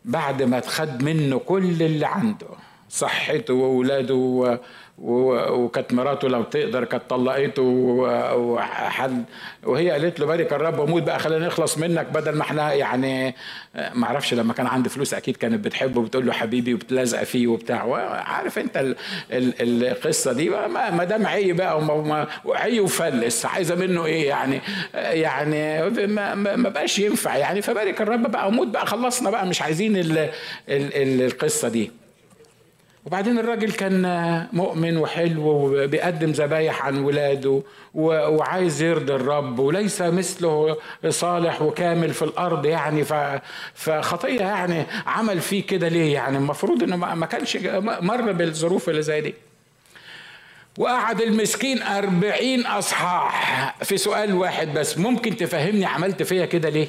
بعد 0.05 0.43
ما 0.43 0.57
اتخد 0.57 1.03
منه 1.03 1.37
كل 1.39 1.83
اللي 1.83 2.05
عنده 2.05 2.47
صحته 2.89 3.53
واولاده 3.53 4.59
وكانت 4.99 5.93
مراته 5.93 6.27
لو 6.27 6.43
تقدر 6.43 6.83
كانت 6.85 7.03
طلقته 7.09 7.61
وحد 8.35 9.23
وهي 9.63 9.91
قالت 9.91 10.19
له 10.19 10.25
بارك 10.25 10.53
الرب 10.53 10.79
وموت 10.79 11.03
بقى 11.03 11.19
خلينا 11.19 11.47
نخلص 11.47 11.77
منك 11.77 12.05
بدل 12.05 12.31
ما 12.35 12.41
إحنا 12.41 12.73
يعني 12.73 13.35
ما 13.93 14.05
أعرفش 14.07 14.33
لما 14.33 14.53
كان 14.53 14.67
عندي 14.67 14.89
فلوس 14.89 15.13
أكيد 15.13 15.37
كانت 15.37 15.65
بتحبه 15.65 15.99
وبتقول 16.01 16.25
له 16.25 16.33
حبيبي 16.33 16.73
وبتلازقه 16.73 17.23
فيه 17.23 17.47
وبتاع. 17.47 17.93
عارف 18.27 18.59
انت 18.59 18.77
ال 18.77 18.95
ال 19.31 19.83
القصة 19.85 20.33
دي 20.33 20.49
ما 20.49 21.03
دام 21.03 21.27
عي 21.27 21.53
بقى 21.53 21.81
وعي 22.45 22.79
وفلس 22.79 23.45
عايزة 23.45 23.75
منه 23.75 24.05
إيه 24.05 24.27
يعني؟ 24.27 24.61
يعني 24.93 25.89
ما, 26.07 26.35
ما 26.35 26.69
بقاش 26.69 26.99
ينفع 26.99 27.37
يعني. 27.37 27.61
فبارك 27.61 28.01
الرب 28.01 28.31
بقى 28.31 28.47
وموت 28.47 28.67
بقى 28.67 28.85
خلصنا 28.85 29.29
بقى 29.29 29.45
مش 29.47 29.61
عايزين 29.61 29.97
ال 29.97 30.17
ال 30.69 31.21
القصة 31.21 31.67
دي. 31.69 31.91
وبعدين 33.07 33.39
الراجل 33.39 33.71
كان 33.71 34.47
مؤمن 34.53 34.97
وحلو 34.97 35.43
وبيقدم 35.47 36.31
ذبايح 36.31 36.85
عن 36.85 36.97
ولاده 37.03 37.61
وعايز 37.95 38.81
يرضي 38.81 39.15
الرب 39.15 39.59
وليس 39.59 40.01
مثله 40.01 40.77
صالح 41.09 41.61
وكامل 41.61 42.13
في 42.13 42.21
الأرض 42.21 42.65
يعني. 42.65 43.03
فخطية 43.73 44.39
يعني 44.39 44.85
عمل 45.05 45.39
فيه 45.39 45.63
كده 45.67 45.87
ليه 45.87 46.13
يعني؟ 46.13 46.37
المفروض 46.37 46.83
إنه 46.83 46.95
ما 46.95 47.25
كانش 47.25 47.57
مر 47.81 48.31
بالظروف 48.31 48.89
اللي 48.89 49.01
زي 49.01 49.21
دي. 49.21 49.33
وقعد 50.77 51.21
المسكين 51.21 51.81
أربعين 51.81 52.65
أصحاح. 52.65 53.75
في 53.83 53.97
سؤال 53.97 54.33
واحد 54.33 54.73
بس 54.73 54.97
ممكن 54.97 55.37
تفهمني 55.37 55.85
عملت 55.85 56.23
فيا 56.23 56.45
كده 56.45 56.69
ليه؟ 56.69 56.87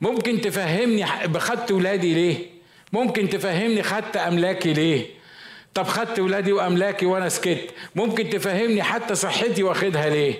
ممكن 0.00 0.40
تفهمني 0.40 1.04
بخدت 1.26 1.72
ولادي 1.72 2.14
ليه؟ 2.14 2.59
ممكن 2.92 3.28
تفهمني 3.28 3.82
خدت 3.82 4.16
أملاكي 4.16 4.72
ليه؟ 4.72 5.06
طب 5.74 5.84
خدت 5.84 6.20
ولادي 6.20 6.52
وأملاكي 6.52 7.06
وأنا 7.06 7.28
سكت. 7.28 7.70
ممكن 7.96 8.30
تفهمني 8.30 8.82
حتى 8.82 9.14
صحتي 9.14 9.62
واخدها 9.62 10.08
ليه؟ 10.08 10.34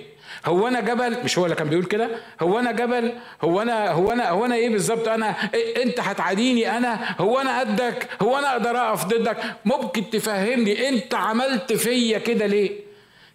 هو 0.45 0.67
أنا 0.67 0.79
جبل؟ 0.79 1.23
مش 1.23 1.37
هو 1.37 1.45
اللي 1.45 1.55
كان 1.55 1.69
بيقول 1.69 1.85
كده؟ 1.85 2.09
هو 2.41 2.59
أنا 2.59 2.71
جبل؟ 2.71 3.13
هو 3.41 3.61
أنا 3.61 3.91
هو 3.91 4.11
أنا 4.11 4.29
هو 4.29 4.45
أنا 4.45 4.55
إيه 4.55 4.69
بالظبط؟ 4.69 5.07
أنا 5.07 5.35
إيه 5.53 5.83
أنت 5.83 5.99
هتعاديني 5.99 6.77
أنا؟ 6.77 7.15
هو 7.21 7.39
أنا 7.41 7.59
قدك؟ 7.59 8.07
هو 8.21 8.37
أنا 8.37 8.51
أقدر 8.51 8.77
أقف 8.77 9.05
ضدك؟ 9.05 9.37
ممكن 9.65 10.09
تفهمني 10.09 10.89
أنت 10.89 11.13
عملت 11.15 11.73
فيا 11.73 12.17
كده 12.17 12.45
ليه؟ 12.45 12.71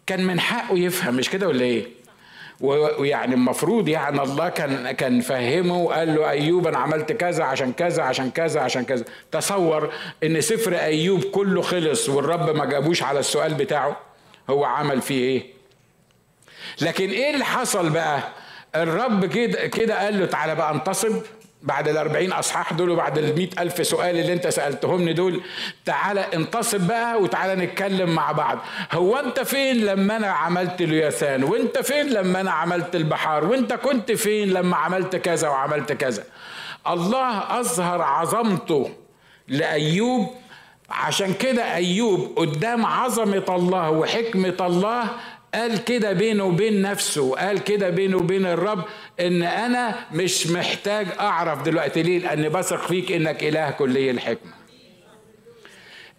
كان 0.06 0.24
من 0.26 0.40
حقه 0.40 0.78
يفهم 0.78 1.14
مش 1.14 1.30
كده 1.30 1.48
ولا 1.48 1.64
إيه؟ 1.64 1.86
ويعني 2.60 3.34
المفروض 3.34 3.88
يعني 3.88 4.22
الله 4.22 4.48
كان 4.48 4.90
كان 4.90 5.20
فهمه 5.20 5.76
وقال 5.78 6.14
له 6.14 6.30
أيوب 6.30 6.66
أنا 6.66 6.78
عملت 6.78 7.12
كذا 7.12 7.44
عشان 7.44 7.72
كذا 7.72 8.02
عشان 8.02 8.30
كذا 8.30 8.60
عشان 8.60 8.84
كذا. 8.84 9.04
تصور 9.32 9.92
إن 10.24 10.40
سفر 10.40 10.74
أيوب 10.78 11.24
كله 11.24 11.62
خلص 11.62 12.08
والرب 12.08 12.56
ما 12.56 12.64
جابوش 12.64 13.02
على 13.02 13.18
السؤال 13.20 13.54
بتاعه 13.54 13.96
هو 14.50 14.64
عمل 14.64 15.02
فيه 15.02 15.20
إيه؟ 15.20 15.42
لكن 16.80 17.10
إيه 17.10 17.34
اللي 17.34 17.44
حصل 17.44 17.90
بقى؟ 17.90 18.18
الرب 18.76 19.24
كده 19.26 19.66
كده 19.66 20.04
قال 20.04 20.20
له 20.20 20.26
تعالى 20.26 20.54
بقى 20.54 20.74
انتصب. 20.74 21.22
بعد 21.66 21.88
الأربعين 21.88 22.32
أصحاح 22.32 22.72
دول 22.72 22.90
وبعد 22.90 23.18
المئة 23.18 23.62
ألف 23.62 23.86
سؤال 23.86 24.18
اللي 24.18 24.32
أنت 24.32 24.46
سألتهمني 24.48 25.12
دول 25.12 25.40
تعالى 25.84 26.20
انتصب 26.34 26.80
بقى 26.80 27.20
وتعالى 27.22 27.66
نتكلم 27.66 28.10
مع 28.14 28.32
بعض. 28.32 28.58
هو 28.92 29.16
أنت 29.16 29.40
فين 29.40 29.76
لما 29.76 30.16
أنا 30.16 30.26
عملت 30.26 30.80
الياثان 30.80 31.44
وأنت 31.44 31.78
فين 31.78 32.06
لما 32.06 32.40
أنا 32.40 32.50
عملت 32.50 32.96
البحار؟ 32.96 33.44
وأنت 33.44 33.72
كنت 33.72 34.12
فين 34.12 34.48
لما 34.48 34.76
عملت 34.76 35.16
كذا 35.16 35.48
وعملت 35.48 35.92
كذا؟ 35.92 36.24
الله 36.88 37.60
أظهر 37.60 38.02
عظمته 38.02 38.90
لأيوب. 39.48 40.34
عشان 40.90 41.34
كده 41.34 41.74
أيوب 41.74 42.32
قدام 42.36 42.86
عظمة 42.86 43.44
الله 43.48 43.90
وحكمة 43.90 44.56
الله 44.60 45.04
قال 45.54 45.84
كده 45.84 46.12
بينه 46.12 46.44
وبين 46.44 46.82
نفسه 46.82 47.34
قال 47.34 47.64
كده 47.64 47.90
بينه 47.90 48.16
وبين 48.16 48.46
الرب 48.46 48.84
إن 49.20 49.42
أنا 49.42 49.94
مش 50.12 50.46
محتاج 50.46 51.06
أعرف 51.20 51.62
دلوقتي 51.62 52.02
ليه؟ 52.02 52.18
لاني 52.18 52.48
بثق 52.48 52.86
فيك 52.86 53.12
إنك 53.12 53.44
إله 53.44 53.70
كلي 53.70 54.10
الحكمة. 54.10 54.52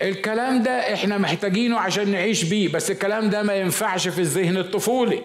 الكلام 0.02 0.64
ده 0.64 0.94
إحنا 0.94 1.18
محتاجينه 1.18 1.80
عشان 1.80 2.12
نعيش 2.12 2.44
بيه 2.44 2.70
بس 2.70 2.92
الكلام 2.92 3.30
ده 3.30 3.44
ما 3.44 3.54
ينفعش 3.56 4.08
في 4.08 4.20
الذهن 4.20 4.58
الطفولي. 4.58 5.24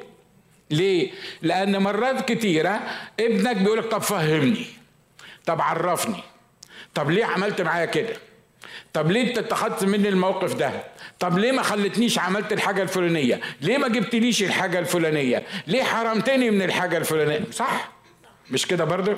ليه؟ 0.70 1.10
لأن 1.42 1.78
مرات 1.78 2.32
كتيرة 2.32 2.80
ابنك 3.20 3.56
بيقولك 3.56 3.84
طب 3.84 4.02
فهمني 4.02 4.66
طب 5.46 5.60
عرفني 5.60 6.22
طب 6.94 7.10
ليه 7.10 7.24
عملت 7.24 7.60
معايا 7.60 7.86
كده؟ 7.86 8.16
طب 8.92 9.10
ليه 9.10 9.28
انت 9.28 9.38
اتخذت 9.38 9.84
مني 9.84 10.08
الموقف 10.08 10.54
ده؟ 10.54 10.70
طب 11.20 11.38
ليه 11.38 11.52
ما 11.52 11.62
خلتنيش 11.62 12.18
عملت 12.18 12.52
الحاجة 12.52 12.82
الفلانية؟ 12.82 13.40
ليه 13.60 13.78
ما 13.78 13.88
جبتليش 13.88 14.42
الحاجة 14.42 14.78
الفلانية؟ 14.78 15.42
ليه 15.66 15.82
حرمتني 15.82 16.50
من 16.50 16.62
الحاجة 16.62 16.96
الفلانية؟ 16.98 17.40
صح؟ 17.50 17.92
مش 18.50 18.66
كده 18.66 18.84
برضه؟ 18.84 19.16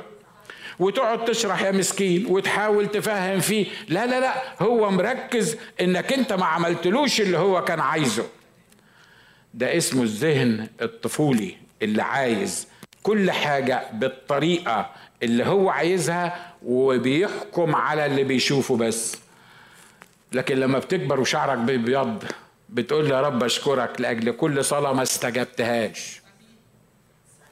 وتقعد 0.78 1.24
تشرح 1.24 1.62
يا 1.62 1.70
مسكين 1.70 2.26
وتحاول 2.26 2.86
تفهم 2.86 3.40
فيه. 3.40 3.66
لا 3.88 4.06
لا 4.06 4.20
لا 4.20 4.34
هو 4.62 4.90
مركز 4.90 5.56
إنك 5.80 6.12
أنت 6.12 6.32
ما 6.32 6.44
عملتلوش 6.46 7.20
اللي 7.20 7.38
هو 7.38 7.64
كان 7.64 7.80
عايزه. 7.80 8.26
ده 9.54 9.76
اسمه 9.76 10.02
الذهن 10.02 10.68
الطفولي 10.82 11.56
اللي 11.82 12.02
عايز 12.02 12.68
كل 13.02 13.30
حاجة 13.30 13.82
بالطريقة 13.92 14.90
اللي 15.22 15.44
هو 15.46 15.68
عايزها 15.70 16.52
وبيحكم 16.66 17.74
على 17.74 18.06
اللي 18.06 18.24
بيشوفه 18.24 18.76
بس. 18.76 19.16
لكن 20.34 20.56
لما 20.56 20.78
بتكبر 20.78 21.20
وشعرك 21.20 21.58
بيبيض 21.58 22.24
بتقول 22.68 23.10
يا 23.10 23.20
رب 23.20 23.42
أشكرك 23.44 24.00
لأجل 24.00 24.30
كل 24.32 24.64
صلاة 24.64 24.92
ما 24.92 25.02
استجبتهاش. 25.02 26.20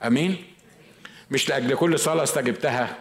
آمين؟ 0.07 0.45
مش 1.31 1.49
لأجل 1.49 1.75
كل 1.75 1.99
صلاة 1.99 2.23
استجبتها. 2.23 2.97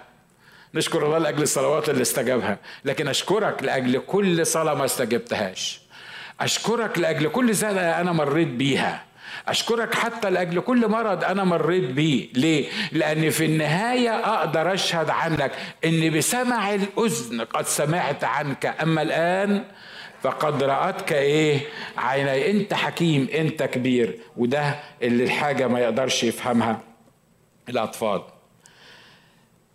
نشكر 0.74 1.06
الله 1.06 1.18
لأجل 1.18 1.42
الصلوات 1.44 1.90
اللي 1.90 2.02
استجابها. 2.02 2.58
لكن 2.86 3.08
أشكرك 3.08 3.64
لأجل 3.64 4.00
كل 4.00 4.46
صلاة 4.46 4.74
ما 4.74 4.86
استجبتهاش. 4.86 5.82
أشكرك 6.40 7.00
لأجل 7.00 7.30
كل 7.30 7.56
سنه 7.56 7.82
أنا 7.82 8.12
مريت 8.12 8.48
بيها. 8.48 9.06
أشكرك 9.48 9.96
حتى 9.96 10.30
لأجل 10.30 10.60
كل 10.60 10.88
مرض 10.88 11.24
أنا 11.24 11.44
مريت 11.44 11.84
بيه. 11.84 12.28
ليه؟ 12.34 12.70
لأن 12.92 13.30
في 13.30 13.46
النهاية 13.46 14.10
أقدر 14.10 14.74
أشهد 14.74 15.10
عنك 15.10 15.52
إن 15.86 16.18
بسمع 16.18 16.74
الأذن 16.74 17.42
قد 17.42 17.66
سمعت 17.66 18.24
عنك. 18.24 18.76
أما 18.82 19.02
الآن 19.02 19.64
فقد 20.22 20.64
رأتك 20.64 21.14
إيه؟ 21.14 21.60
عيني. 21.98 22.52
أنت 22.52 22.74
حكيم 22.74 23.28
أنت 23.34 23.64
كبير. 23.64 24.20
وده 24.38 24.76
اللي 25.02 25.24
الحاجة 25.24 25.68
ما 25.68 25.80
يقدرش 25.80 26.24
يفهمها 26.24 26.80
الأطفال. 27.70 28.22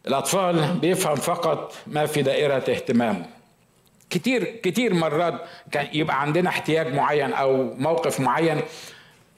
الأطفال 0.06 0.74
بيفهم 0.80 1.16
فقط 1.16 1.74
ما 1.86 2.06
في 2.06 2.22
دائرة 2.22 2.54
اهتمامه. 2.54 3.26
كتير 4.10 4.44
كتير 4.44 4.94
مرات 4.94 5.40
كان 5.72 5.86
يبقى 5.92 6.20
عندنا 6.22 6.48
احتياج 6.48 6.94
معين 6.94 7.32
أو 7.32 7.74
موقف 7.78 8.20
معين 8.20 8.60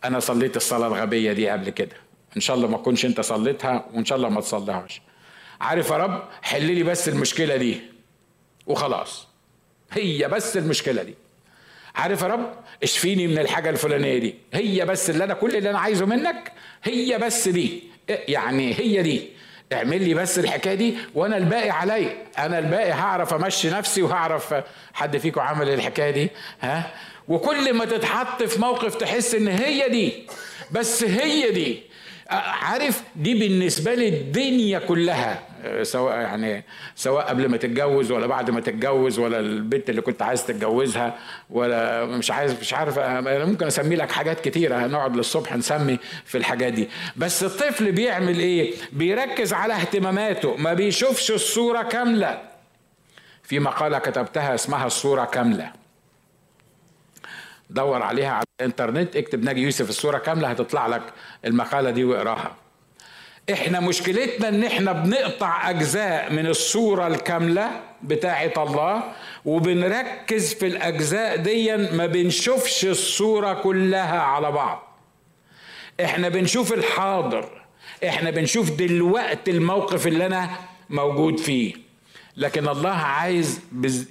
أنا 0.04 0.20
صليت 0.20 0.56
الصلاة 0.56 0.86
الغبية 0.86 1.32
دي 1.32 1.48
قبل 1.48 1.70
كده. 1.70 1.96
إن 2.36 2.40
شاء 2.40 2.56
الله 2.56 2.68
ما 2.68 2.76
تكونش 2.76 3.04
أنت 3.04 3.20
صليتها 3.20 3.84
وإن 3.94 4.04
شاء 4.04 4.18
الله 4.18 4.28
ما 4.28 4.40
تصليهاش. 4.40 5.02
عارف 5.60 5.90
يا 5.90 5.96
رب؟ 5.96 6.22
حل 6.42 6.64
لي 6.64 6.82
بس 6.82 7.08
المشكلة 7.08 7.56
دي. 7.56 7.80
وخلاص. 8.66 9.28
هي 9.92 10.28
بس 10.28 10.56
المشكلة 10.56 11.02
دي. 11.02 11.14
عارف 11.94 12.22
يا 12.22 12.26
رب؟ 12.26 12.54
اشفيني 12.82 13.26
من 13.26 13.38
الحاجة 13.38 13.70
الفلانية 13.70 14.18
دي. 14.18 14.34
هي 14.52 14.84
بس 14.84 15.10
اللي 15.10 15.24
أنا 15.24 15.34
كل 15.34 15.56
اللي 15.56 15.70
أنا 15.70 15.78
عايزه 15.78 16.06
منك 16.06 16.52
هي 16.84 17.18
بس 17.18 17.48
دي. 17.48 17.82
يعني 18.08 18.74
هي 18.74 19.02
دي. 19.02 19.28
اعمل 19.72 20.02
لي 20.02 20.14
بس 20.14 20.38
الحكاية 20.38 20.74
دي 20.74 20.94
وأنا 21.14 21.36
الباقي 21.36 21.70
علي 21.70 22.16
أنا 22.38 22.58
الباقي 22.58 22.92
هعرف 22.92 23.34
أمشي 23.34 23.70
نفسي 23.70 24.02
وهعرف 24.02 24.54
حد 24.94 25.16
فيكم 25.16 25.40
عمل 25.40 25.68
الحكاية 25.68 26.10
دي؟ 26.10 26.30
ها؟ 26.60 26.90
وكل 27.28 27.72
ما 27.72 27.84
تتحط 27.84 28.42
في 28.42 28.60
موقف 28.60 28.94
تحس 28.94 29.34
إن 29.34 29.48
هي 29.48 29.88
دي 29.88 30.12
بس 30.70 31.04
هي 31.04 31.50
دي. 31.50 31.88
عارف 32.30 33.02
دي 33.16 33.34
بالنسبة 33.34 33.94
لي 33.94 34.08
الدنيا 34.08 34.78
كلها 34.78 35.42
سواء 35.82 36.14
يعني 36.16 36.64
سواء 36.96 37.24
قبل 37.26 37.48
ما 37.48 37.56
تتجوز 37.56 38.10
ولا 38.10 38.26
بعد 38.26 38.50
ما 38.50 38.60
تتجوز 38.60 39.18
ولا 39.18 39.40
البنت 39.40 39.90
اللي 39.90 40.00
كنت 40.00 40.22
عايز 40.22 40.46
تتجوزها 40.46 41.18
ولا 41.50 42.04
مش 42.06 42.30
عايز 42.30 42.60
مش 42.60 42.74
عارف 42.74 42.98
أنا 42.98 43.44
ممكن 43.44 43.66
أسمي 43.66 43.96
لك 43.96 44.12
حاجات 44.12 44.40
كتيرة 44.40 44.86
هنقعد 44.86 45.16
للصبح 45.16 45.56
نسمي 45.56 45.98
في 46.24 46.38
الحاجات 46.38 46.72
دي. 46.72 46.88
بس 47.16 47.44
الطفل 47.44 47.92
بيعمل 47.92 48.38
إيه؟ 48.38 48.74
بيركز 48.92 49.52
على 49.52 49.74
اهتماماته 49.74 50.56
ما 50.56 50.74
بيشوفش 50.74 51.30
الصورة 51.30 51.82
كاملة. 51.82 52.42
في 53.42 53.58
مقالة 53.58 53.98
كتبتها 53.98 54.54
اسمها 54.54 54.86
الصورة 54.86 55.24
كاملة. 55.24 55.72
دور 57.70 58.02
عليها 58.02 58.30
على 58.30 58.44
الانترنت. 58.60 59.16
اكتب 59.16 59.44
ناجي 59.44 59.62
يوسف 59.62 59.88
الصورة 59.88 60.18
كاملة 60.18 60.48
هتطلع 60.48 60.86
لك 60.86 61.02
المقالة 61.44 61.90
دي 61.90 62.04
واقراها. 62.04 62.56
إحنا 63.52 63.80
مشكلتنا 63.80 64.48
ان 64.48 64.64
إحنا 64.64 64.92
بنقطع 64.92 65.70
أجزاء 65.70 66.32
من 66.32 66.46
الصورة 66.46 67.06
الكاملة 67.06 67.70
بتاعة 68.02 68.52
الله 68.56 69.02
وبنركز 69.44 70.54
في 70.54 70.66
الأجزاء 70.66 71.36
دي 71.36 71.76
ما 71.76 72.06
بنشوفش 72.06 72.84
الصورة 72.84 73.52
كلها 73.54 74.20
على 74.20 74.52
بعض. 74.52 74.82
إحنا 76.04 76.28
بنشوف 76.28 76.72
الحاضر 76.72 77.62
إحنا 78.08 78.30
بنشوف 78.30 78.70
دلوقتي 78.70 79.50
الموقف 79.50 80.06
اللي 80.06 80.26
أنا 80.26 80.50
موجود 80.90 81.38
فيه. 81.40 81.87
لكن 82.38 82.68
الله 82.68 82.90
عايز 82.90 83.60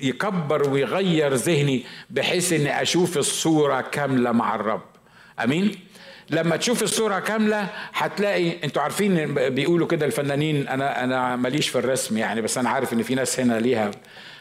يكبر 0.02 0.70
ويغير 0.70 1.34
ذهني 1.34 1.84
بحيث 2.10 2.54
إني 2.54 2.82
أشوف 2.82 3.18
الصورة 3.18 3.82
كاملة 3.82 4.32
مع 4.32 4.56
الرب. 4.56 4.82
آمين؟ 5.44 5.76
لما 6.30 6.56
تشوف 6.56 6.84
الصورة 6.84 7.20
كاملة 7.20 7.68
هتلاقي 7.94 8.64
أنتوا 8.64 8.82
عارفين 8.82 9.34
بيقولوا 9.34 9.88
كده 9.88 10.06
الفنانين 10.06 10.68
أنا 10.68 11.04
أنا 11.04 11.36
ماليش 11.36 11.70
في 11.70 11.78
الرسم 11.78 12.18
يعني 12.18 12.42
بس 12.42 12.58
أنا 12.58 12.70
عارف 12.70 12.94
إن 12.94 13.04
في 13.04 13.16
ناس 13.16 13.40
هنا 13.40 13.60
ليها. 13.60 13.92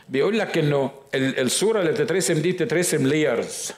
بيقول 0.09 0.39
لك 0.39 0.59
إنه 0.59 0.91
الصورة 1.15 1.81
اللي 1.81 1.93
بتترسم 1.93 2.35
دي 2.35 2.53
بتترسم 2.53 3.07
layers 3.07 3.73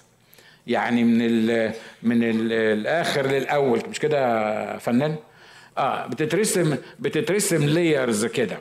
يعني 0.66 1.04
من 1.04 1.18
ال 1.22 1.72
من 2.02 2.22
ال 2.22 2.52
الآخر 2.52 3.26
للأول. 3.26 3.82
مش 3.90 3.98
كده 3.98 4.78
فنان؟ 4.78 5.16
آه 5.78 6.06
بتترسم 6.06 6.76
بتترسم 6.98 7.64
layers 7.66 8.26
كده. 8.26 8.58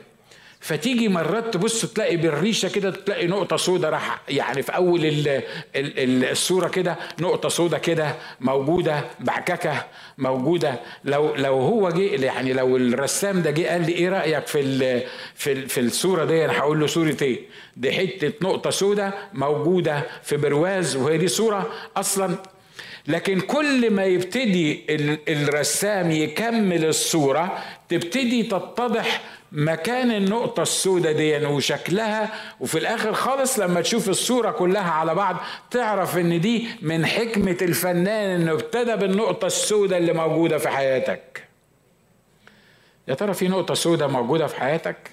فتيجي 0.60 1.08
مرات 1.08 1.54
تبص 1.54 1.86
تلاقي 1.86 2.16
بالريشة 2.16 2.68
كده 2.68 2.90
تلاقي 2.90 3.26
نقطة 3.26 3.56
سودة 3.56 3.90
راح 3.90 4.20
يعني 4.28 4.62
في 4.62 4.76
أول 4.76 5.06
ال 5.06 5.28
ال 5.76 6.24
الصورة 6.24 6.68
كده 6.68 6.96
نقطة 7.20 7.48
سودة 7.48 7.78
كده 7.78 8.14
موجودة 8.40 9.04
بعككه 9.20 9.84
موجودة. 10.18 10.80
لو 11.04 11.34
لو 11.34 11.54
هو 11.60 11.90
جه 11.90 12.24
يعني 12.24 12.52
لو 12.52 12.76
الرسام 12.76 13.42
ده 13.42 13.50
جه 13.50 13.68
قال 13.68 13.86
لي 13.86 13.92
إيه 13.92 14.08
رأيك 14.08 14.46
في 14.46 14.60
ال 14.60 15.02
في 15.34 15.52
ال 15.52 15.68
في 15.68 15.80
الصورة 15.80 16.24
دي؟ 16.24 16.44
أنا 16.44 16.58
هقول 16.58 16.80
له 16.80 16.86
صورة 16.86 17.16
إيه؟ 17.22 17.40
دي 17.76 17.92
حتة 17.92 18.32
نقطة 18.42 18.70
سودة 18.70 19.14
موجودة 19.32 20.02
في 20.22 20.36
برواز 20.36 20.96
وهي 20.96 21.18
دي 21.18 21.28
صورة 21.28 21.70
أصلا. 21.96 22.36
لكن 23.08 23.40
كل 23.40 23.90
ما 23.90 24.04
يبتدي 24.04 24.86
الرسام 25.28 26.10
يكمل 26.10 26.84
الصورة 26.84 27.58
تبتدي 27.88 28.42
تتضح 28.42 29.22
مكان 29.52 30.10
النقطة 30.10 30.62
السوداء 30.62 31.12
دي 31.12 31.46
وشكلها 31.46 32.30
وفي 32.60 32.78
الآخر 32.78 33.12
خالص 33.12 33.58
لما 33.58 33.80
تشوف 33.80 34.08
الصورة 34.08 34.50
كلها 34.50 34.90
على 34.90 35.14
بعض 35.14 35.36
تعرف 35.70 36.16
إن 36.16 36.40
دي 36.40 36.68
من 36.82 37.06
حكمة 37.06 37.56
الفنان 37.62 38.40
إنه 38.40 38.52
ابتدى 38.52 38.96
بالنقطة 38.96 39.46
السوداء 39.46 39.98
اللي 39.98 40.12
موجودة 40.12 40.58
في 40.58 40.68
حياتك. 40.68 41.44
يا 43.08 43.14
ترى 43.14 43.34
في 43.34 43.48
نقطة 43.48 43.74
سوداء 43.74 44.08
موجودة 44.08 44.46
في 44.46 44.56
حياتك؟ 44.60 45.10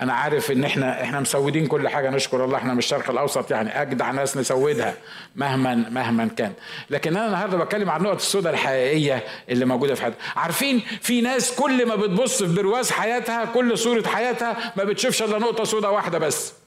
أنا 0.00 0.12
عارف 0.12 0.50
إن 0.50 0.64
إحنا 0.64 1.02
إحنا 1.02 1.20
مسودين 1.20 1.66
كل 1.66 1.88
حاجة. 1.88 2.10
نشكر 2.10 2.44
الله 2.44 2.58
إحنا 2.58 2.72
من 2.72 2.78
الشرق 2.78 3.10
الأوسط 3.10 3.50
يعني. 3.50 3.82
أجدع 3.82 4.10
ناس 4.10 4.36
نسودها 4.36 4.94
مهما 5.36 5.74
مهما 5.74 6.28
كان. 6.36 6.52
لكن 6.90 7.16
أنا 7.16 7.26
النهارده 7.26 7.56
بتكلم 7.58 7.90
عن 7.90 8.00
النقط 8.00 8.16
السوداء 8.16 8.52
الحقيقية 8.52 9.24
اللي 9.48 9.64
موجودة 9.64 9.94
في 9.94 10.02
حياتها 10.02 10.18
عارفين 10.36 10.82
في 11.00 11.20
ناس 11.20 11.52
كل 11.54 11.86
ما 11.86 11.96
بتبص 11.96 12.42
في 12.42 12.54
برواز 12.54 12.90
حياتها 12.90 13.44
كل 13.44 13.78
صورة 13.78 14.02
حياتها 14.06 14.72
ما 14.76 14.84
بتشوفش 14.84 15.22
إلا 15.22 15.38
نقطة 15.38 15.64
سوداء 15.64 15.92
واحدة 15.94 16.18
بس. 16.18 16.61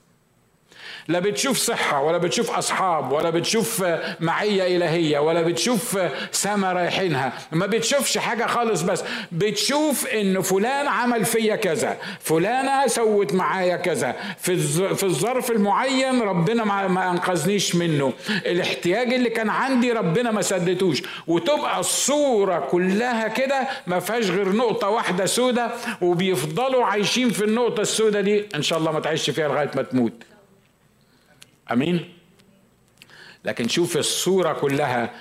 لا 1.08 1.20
بتشوف 1.20 1.58
صحة 1.58 2.04
ولا 2.04 2.18
بتشوف 2.18 2.52
أصحاب 2.52 3.12
ولا 3.12 3.30
بتشوف 3.30 3.84
معية 4.20 4.78
إلهية 4.78 5.20
ولا 5.20 5.42
بتشوف 5.42 5.98
سما 6.32 6.74
رايحينها. 6.74 7.34
ما 7.52 7.66
بتشوفش 7.66 8.18
حاجة 8.18 8.46
خالص 8.46 8.82
بس. 8.82 9.04
بتشوف 9.32 10.08
إن 10.08 10.42
فلان 10.42 10.88
عمل 10.88 11.26
فيا 11.26 11.56
كذا 11.56 11.98
فلانة 12.20 12.88
سوت 12.88 13.34
معايا 13.34 13.76
كذا. 13.78 14.16
في 14.40 14.58
في 14.96 15.04
الظرف 15.04 15.52
المعين 15.52 16.22
ربنا 16.22 16.64
ما 16.88 17.12
أنقذنيش 17.12 17.76
منه. 17.76 18.14
الاحتياج 18.46 19.14
اللي 19.14 19.30
كان 19.30 19.50
عندي 19.50 19.92
ربنا 19.92 20.32
ما 20.32 20.42
سدتوش 20.42 21.02
وتبقى 21.28 21.80
الصورة 21.80 22.60
كلها 22.60 23.28
كده 23.28 23.68
ما 23.88 24.00
فيهاش 24.00 24.30
غير 24.30 24.50
نقطة 24.56 24.90
واحدة 24.90 25.26
سودة 25.26 25.72
وبيفضلوا 26.02 26.86
عايشين 26.86 27.30
في 27.30 27.44
النقطة 27.44 27.82
السودة 27.82 28.22
دي 28.22 28.46
إن 28.56 28.62
شاء 28.62 28.80
الله 28.80 28.92
ما 28.92 29.00
تعيش 29.00 29.30
فيها 29.30 29.48
لغاية 29.48 29.72
ما 29.76 29.82
تموت. 29.82 30.14
آمين. 31.72 32.14
لكن 33.46 33.68
شوف 33.68 33.98
الصورة 33.98 34.54
كلها 34.54 35.14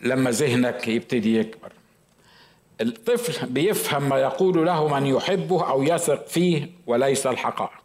لما 0.00 0.30
ذهنك 0.30 0.88
يبتدي 0.88 1.38
يكبر. 1.38 1.72
الطفل 2.80 3.46
بيفهم 3.46 4.08
ما 4.08 4.18
يقول 4.18 4.66
له 4.66 4.88
من 4.88 5.06
يحبه 5.06 5.68
أو 5.70 5.82
يثق 5.82 6.26
فيه 6.26 6.70
وليس 6.86 7.26
الحقائق. 7.26 7.84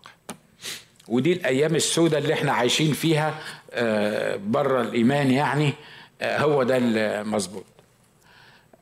ودي 1.07 1.33
الأيام 1.33 1.75
السوداء 1.75 2.19
اللي 2.21 2.33
إحنا 2.33 2.51
عايشين 2.51 2.93
فيها 2.93 3.39
بره 4.37 4.81
الإيمان 4.81 5.31
يعني 5.31 5.73
هو 6.21 6.63
ده 6.63 6.77
المظبوط. 6.77 7.65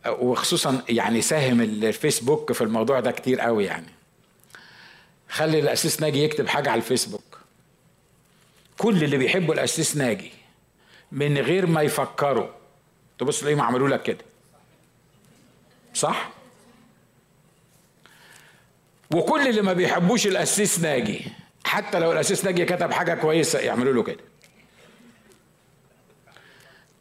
وخصوصا 0.08 0.82
يعني 0.90 1.22
ساهم 1.22 1.62
الفيسبوك 1.62 2.52
في 2.52 2.62
الموضوع 2.62 3.00
ده 3.00 3.12
كتير 3.12 3.40
قوي 3.40 3.66
يعني. 3.66 3.88
خلي 5.30 5.60
الأسيس 5.60 6.02
ناجي 6.02 6.24
يكتب 6.24 6.48
حاجة 6.48 6.70
على 6.70 6.78
الفيسبوك. 6.80 7.24
كل 8.78 9.04
اللي 9.04 9.18
بيحبوا 9.18 9.54
الاسيس 9.54 9.98
ناجي 9.98 10.32
من 11.12 11.38
غير 11.38 11.66
ما 11.66 11.82
يفكروا. 11.82 12.48
تبص 13.20 13.40
تلاقيهم 13.40 13.62
عملوا 13.62 13.90
لك 13.90 14.04
كده. 14.04 14.26
صح؟ 15.94 16.30
وكل 19.14 19.48
اللي 19.48 19.62
ما 19.62 19.74
بيحبوش 19.74 20.28
الاسيس 20.28 20.80
ناجي 20.80 21.26
حتى 21.64 22.00
لو 22.00 22.12
الاسيس 22.12 22.46
ناجي 22.46 22.66
كتب 22.66 22.92
حاجة 22.92 23.14
كويسة 23.14 23.60
يعملوا 23.60 23.94
له 23.94 24.04
كده. 24.04 24.24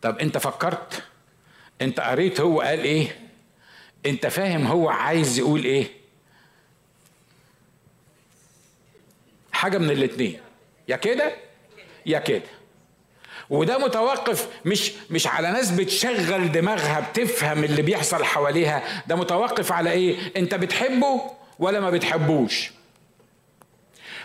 طب 0.02 0.18
انت 0.18 0.38
فكرت؟ 0.38 1.02
انت 1.82 2.00
قريت 2.00 2.40
هو 2.40 2.60
قال 2.60 2.80
إيه؟ 2.80 3.30
انت 4.06 4.26
فاهم 4.26 4.66
هو 4.66 4.88
عايز 4.88 5.38
يقول 5.38 5.64
إيه؟ 5.64 5.90
حاجة 9.52 9.78
من 9.78 9.90
الاتنين. 9.90 10.40
يا 10.88 10.96
كده؟ 10.96 11.45
يا 12.06 12.18
كده. 12.18 12.42
وده 13.50 13.78
متوقف 13.78 14.48
مش 14.64 14.92
مش 15.10 15.26
على 15.26 15.50
ناس 15.50 15.70
بتشغل 15.70 16.52
دماغها 16.52 17.10
بتفهم 17.10 17.64
اللي 17.64 17.82
بيحصل 17.82 18.24
حواليها. 18.24 18.82
ده 19.06 19.16
متوقف 19.16 19.72
على 19.72 19.90
إيه؟ 19.90 20.16
أنت 20.36 20.54
بتحبه 20.54 21.20
ولا 21.58 21.80
ما 21.80 21.90
بتحبوش. 21.90 22.70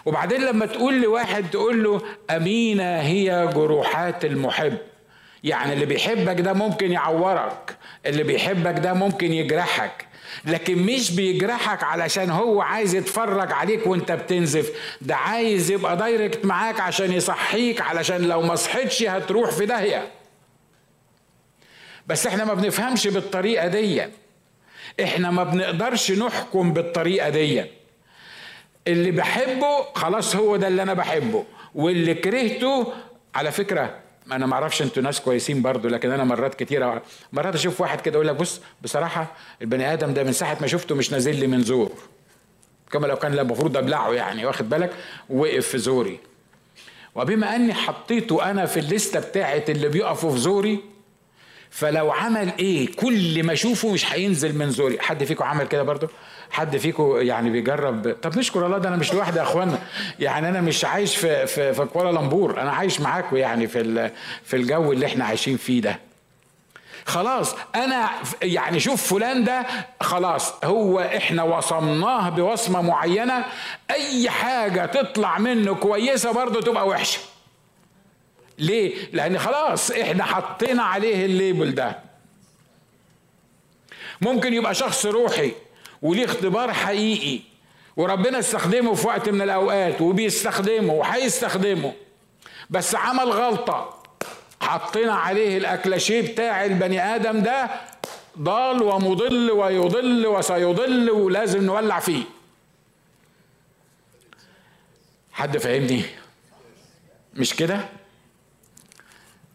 وبعدين 0.05 0.41
لما 0.41 0.65
تقول 0.65 1.01
لواحد 1.01 1.49
تقول 1.49 1.83
له 1.83 2.01
أمينة 2.29 2.99
هي 3.01 3.49
جروحات 3.53 4.25
المحب. 4.25 4.77
يعني 5.43 5.73
اللي 5.73 5.85
بيحبك 5.85 6.41
ده 6.41 6.53
ممكن 6.53 6.91
يعورك 6.91 7.77
اللي 8.05 8.23
بيحبك 8.23 8.79
ده 8.79 8.93
ممكن 8.93 9.33
يجرحك 9.33 10.05
لكن 10.45 10.77
مش 10.77 11.11
بيجرحك 11.11 11.83
علشان 11.83 12.29
هو 12.29 12.61
عايز 12.61 12.95
يتفرج 12.95 13.51
عليك 13.51 13.87
وانت 13.87 14.11
بتنزف 14.11 14.71
ده 15.01 15.15
عايز 15.15 15.71
يبقى 15.71 15.97
دايركت 15.97 16.45
معاك 16.45 16.79
عشان 16.79 17.11
يصحيك 17.13 17.81
علشان 17.81 18.21
لو 18.21 18.41
ما 18.41 18.55
صحيتش 18.55 19.03
هتروح 19.03 19.51
في 19.51 19.65
داهية. 19.65 20.07
بس 22.07 22.27
إحنا 22.27 22.45
ما 22.45 22.53
بنفهمش 22.53 23.07
بالطريقة 23.07 23.67
دي. 23.67 24.03
إحنا 25.03 25.31
ما 25.31 25.43
بنقدرش 25.43 26.11
نحكم 26.11 26.73
بالطريقة 26.73 27.29
دي. 27.29 27.65
اللي 28.87 29.11
بحبه 29.11 29.83
خلاص 29.95 30.35
هو 30.35 30.55
ده 30.55 30.67
اللي 30.67 30.83
أنا 30.83 30.93
بحبه 30.93 31.45
واللي 31.75 32.13
كرهته 32.13 32.93
على 33.35 33.51
فكرة 33.51 33.99
أنا 34.31 34.45
ما 34.45 34.53
أعرفش 34.53 34.81
أنتوا 34.81 35.03
ناس 35.03 35.21
كويسين 35.21 35.61
برضو 35.61 35.87
لكن 35.87 36.11
أنا 36.11 36.23
مرات 36.23 36.55
كتيره 36.55 37.01
مرات 37.33 37.55
أشوف 37.55 37.81
واحد 37.81 38.01
كده 38.01 38.15
يقول 38.15 38.27
لك 38.27 38.35
بص 38.35 38.61
بصراحة 38.81 39.27
البني 39.61 39.93
آدم 39.93 40.13
ده 40.13 40.23
من 40.23 40.31
ساعة 40.31 40.57
ما 40.61 40.67
شفته 40.67 40.95
مش 40.95 41.11
نازل 41.11 41.35
لي 41.35 41.47
من 41.47 41.61
زور. 41.63 41.91
كما 42.91 43.07
لو 43.07 43.15
كان 43.15 43.39
المفروض 43.39 43.77
أبلعه 43.77 44.11
يعني 44.13 44.45
واخد 44.45 44.69
بالك؟ 44.69 44.91
وقف 45.29 45.67
في 45.67 45.77
زوري. 45.77 46.19
وبما 47.15 47.55
أني 47.55 47.73
حطيته 47.73 48.51
أنا 48.51 48.65
في 48.65 48.79
الليستة 48.79 49.19
بتاعت 49.19 49.69
اللي 49.69 49.89
بيقفوا 49.89 50.31
في 50.31 50.37
زوري 50.37 50.79
فلو 51.71 52.11
عمل 52.11 52.51
إيه 52.59 52.95
كل 52.95 53.43
ما 53.43 53.53
أشوفه 53.53 53.91
مش 53.91 54.13
هينزل 54.13 54.57
من 54.57 54.69
زوري. 54.69 54.99
حد 54.99 55.23
فيكم 55.23 55.43
عمل 55.43 55.67
كده 55.67 55.83
برضه 55.83 56.09
حد 56.51 56.77
فيكم 56.77 57.17
يعني 57.21 57.49
بيجرب؟ 57.49 58.15
طب 58.21 58.37
نشكر 58.37 58.65
الله 58.65 58.77
ده 58.77 58.89
أنا 58.89 58.95
مش 58.97 59.13
لوحدي 59.13 59.37
يا 59.37 59.43
إخوانا. 59.43 59.79
يعني 60.19 60.49
أنا 60.49 60.61
مش 60.61 60.85
عايش 60.85 61.15
في 61.15 61.47
في 61.47 61.73
في 61.73 61.85
كوالالمبور 61.85 62.61
أنا 62.61 62.71
عايش 62.71 63.01
معاكم 63.01 63.37
يعني 63.37 63.67
في 63.67 64.11
في 64.43 64.55
الجو 64.55 64.91
اللي 64.91 65.05
إحنا 65.05 65.25
عايشين 65.25 65.57
فيه 65.57 65.81
ده. 65.81 65.99
خلاص 67.05 67.55
أنا 67.75 68.09
يعني 68.41 68.79
شوف 68.79 69.13
فلان 69.13 69.43
ده 69.43 69.65
خلاص 70.01 70.53
هو 70.63 70.99
إحنا 70.99 71.43
وصمناه 71.43 72.29
بوصمة 72.29 72.81
معينة. 72.81 73.45
أي 73.91 74.29
حاجة 74.29 74.85
تطلع 74.85 75.37
منه 75.39 75.75
كويسة 75.75 76.31
برضه 76.31 76.61
تبقى 76.61 76.87
وحشة. 76.87 77.19
ليه؟ 78.59 78.95
لأن 79.13 79.39
خلاص 79.39 79.91
إحنا 79.91 80.23
حطينا 80.23 80.83
عليه 80.83 81.25
ال 81.25 81.34
label 81.34 81.75
ده. 81.75 81.99
ممكن 84.21 84.53
يبقى 84.53 84.75
شخص 84.75 85.05
روحي 85.05 85.51
وليه 86.01 86.25
اختبار 86.25 86.73
حقيقي 86.73 87.39
وربنا 87.97 88.39
استخدمه 88.39 88.93
في 88.93 89.07
وقت 89.07 89.29
من 89.29 89.41
الأوقات 89.41 90.01
وبيستخدمه 90.01 90.93
وهيستخدمه 90.93 91.93
بس 92.69 92.95
عمل 92.95 93.31
غلطة. 93.31 94.01
حطينا 94.61 95.13
عليه 95.13 95.57
الاكلاشيه 95.57 96.21
بتاع 96.31 96.65
البني 96.65 97.15
آدم 97.15 97.39
ده 97.39 97.69
ضال 98.39 98.83
ومضل 98.83 99.51
ويضل 99.51 100.27
وسيضل 100.27 101.09
ولازم 101.09 101.63
نولع 101.65 101.99
فيه. 101.99 102.23
حد 105.31 105.57
فاهمني؟ 105.57 106.03
مش 107.33 107.53
كده؟ 107.55 107.89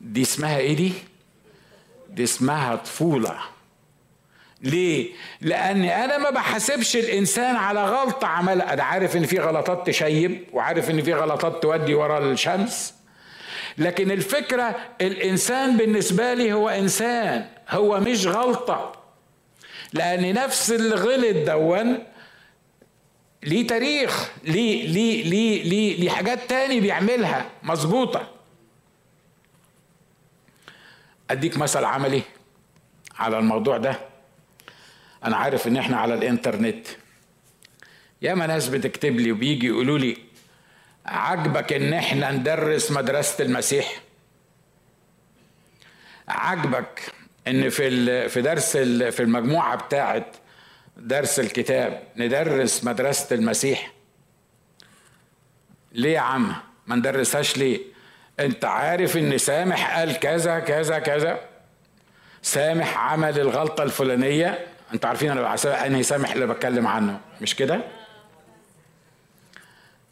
دي 0.06 0.22
اسمها 0.22 0.58
إيه 0.58 0.76
دي؟ 0.76 0.92
دي 2.10 2.24
اسمها 2.24 2.76
طفولة. 2.76 3.38
ليه؟ 4.62 5.10
لأني 5.40 6.04
أنا 6.04 6.18
ما 6.18 6.30
بحاسبش 6.30 6.96
الإنسان 6.96 7.56
على 7.56 7.84
غلطة 7.84 8.26
عملها، 8.26 8.72
أنا 8.72 8.82
عارف 8.82 9.16
إن 9.16 9.26
في 9.26 9.38
غلطات 9.38 9.86
تشيب 9.86 10.44
وعارف 10.52 10.90
إن 10.90 11.02
في 11.02 11.14
غلطات 11.14 11.62
تودي 11.62 11.94
ورا 11.94 12.18
الشمس. 12.18 12.94
لكن 13.78 14.10
الفكرة 14.10 14.76
الإنسان 15.00 15.76
بالنسبة 15.76 16.34
لي 16.34 16.52
هو 16.52 16.68
إنسان 16.68 17.46
هو 17.70 18.00
مش 18.00 18.26
غلطة. 18.26 18.92
لأن 19.92 20.34
نفس 20.34 20.72
اللي 20.72 20.94
غلط 20.94 21.46
دون 21.46 21.98
ليه 23.42 23.66
تاريخ 23.66 24.30
ليه 24.44 24.86
ليه 24.88 25.24
ليه 25.24 25.62
ليه, 25.62 26.00
ليه 26.00 26.10
حاجات 26.10 26.38
تاني 26.48 26.80
بيعملها. 26.80 27.50
مظبوطة. 27.62 28.35
أديك 31.30 31.56
مثل 31.58 31.84
عملي 31.84 32.22
على 33.18 33.38
الموضوع 33.38 33.76
ده. 33.78 33.98
أنا 35.24 35.36
عارف 35.36 35.66
إن 35.66 35.76
إحنا 35.76 35.96
على 35.96 36.14
الإنترنت. 36.14 36.86
ياما 38.22 38.46
ناس 38.46 38.68
بتكتب 38.68 39.16
لي 39.16 39.32
وبيجي 39.32 39.66
يقولوا 39.66 39.98
لي 39.98 40.16
عجبك 41.06 41.72
إن 41.72 41.92
إحنا 41.92 42.32
ندرس 42.32 42.90
مدرسة 42.90 43.44
المسيح؟ 43.44 44.00
عجبك 46.28 47.12
إن 47.48 47.68
في 47.68 48.28
في 48.28 48.42
درس 48.42 48.76
في 48.76 49.20
المجموعة 49.20 49.76
بتاعة 49.76 50.26
درس 50.96 51.40
الكتاب 51.40 52.02
ندرس 52.16 52.84
مدرسة 52.84 53.36
المسيح؟ 53.36 53.92
ليه 55.92 56.14
يا 56.14 56.20
عم 56.20 56.54
ما 56.86 56.96
ندرسهاش 56.96 57.56
ليه؟ 57.56 57.80
انت 58.40 58.64
عارف 58.64 59.16
ان 59.16 59.38
سامح 59.38 59.98
قال 59.98 60.18
كذا 60.18 60.58
كذا 60.58 60.98
كذا. 60.98 61.40
سامح 62.42 62.98
عمل 62.98 63.40
الغلطة 63.40 63.82
الفلانية. 63.82 64.66
انت 64.94 65.04
عارفين 65.04 65.30
أنا 65.30 65.56
انهي 65.64 66.02
سامح 66.02 66.32
اللي 66.32 66.46
بتكلم 66.46 66.86
عنه 66.86 67.20
مش 67.40 67.54
كده؟ 67.54 67.80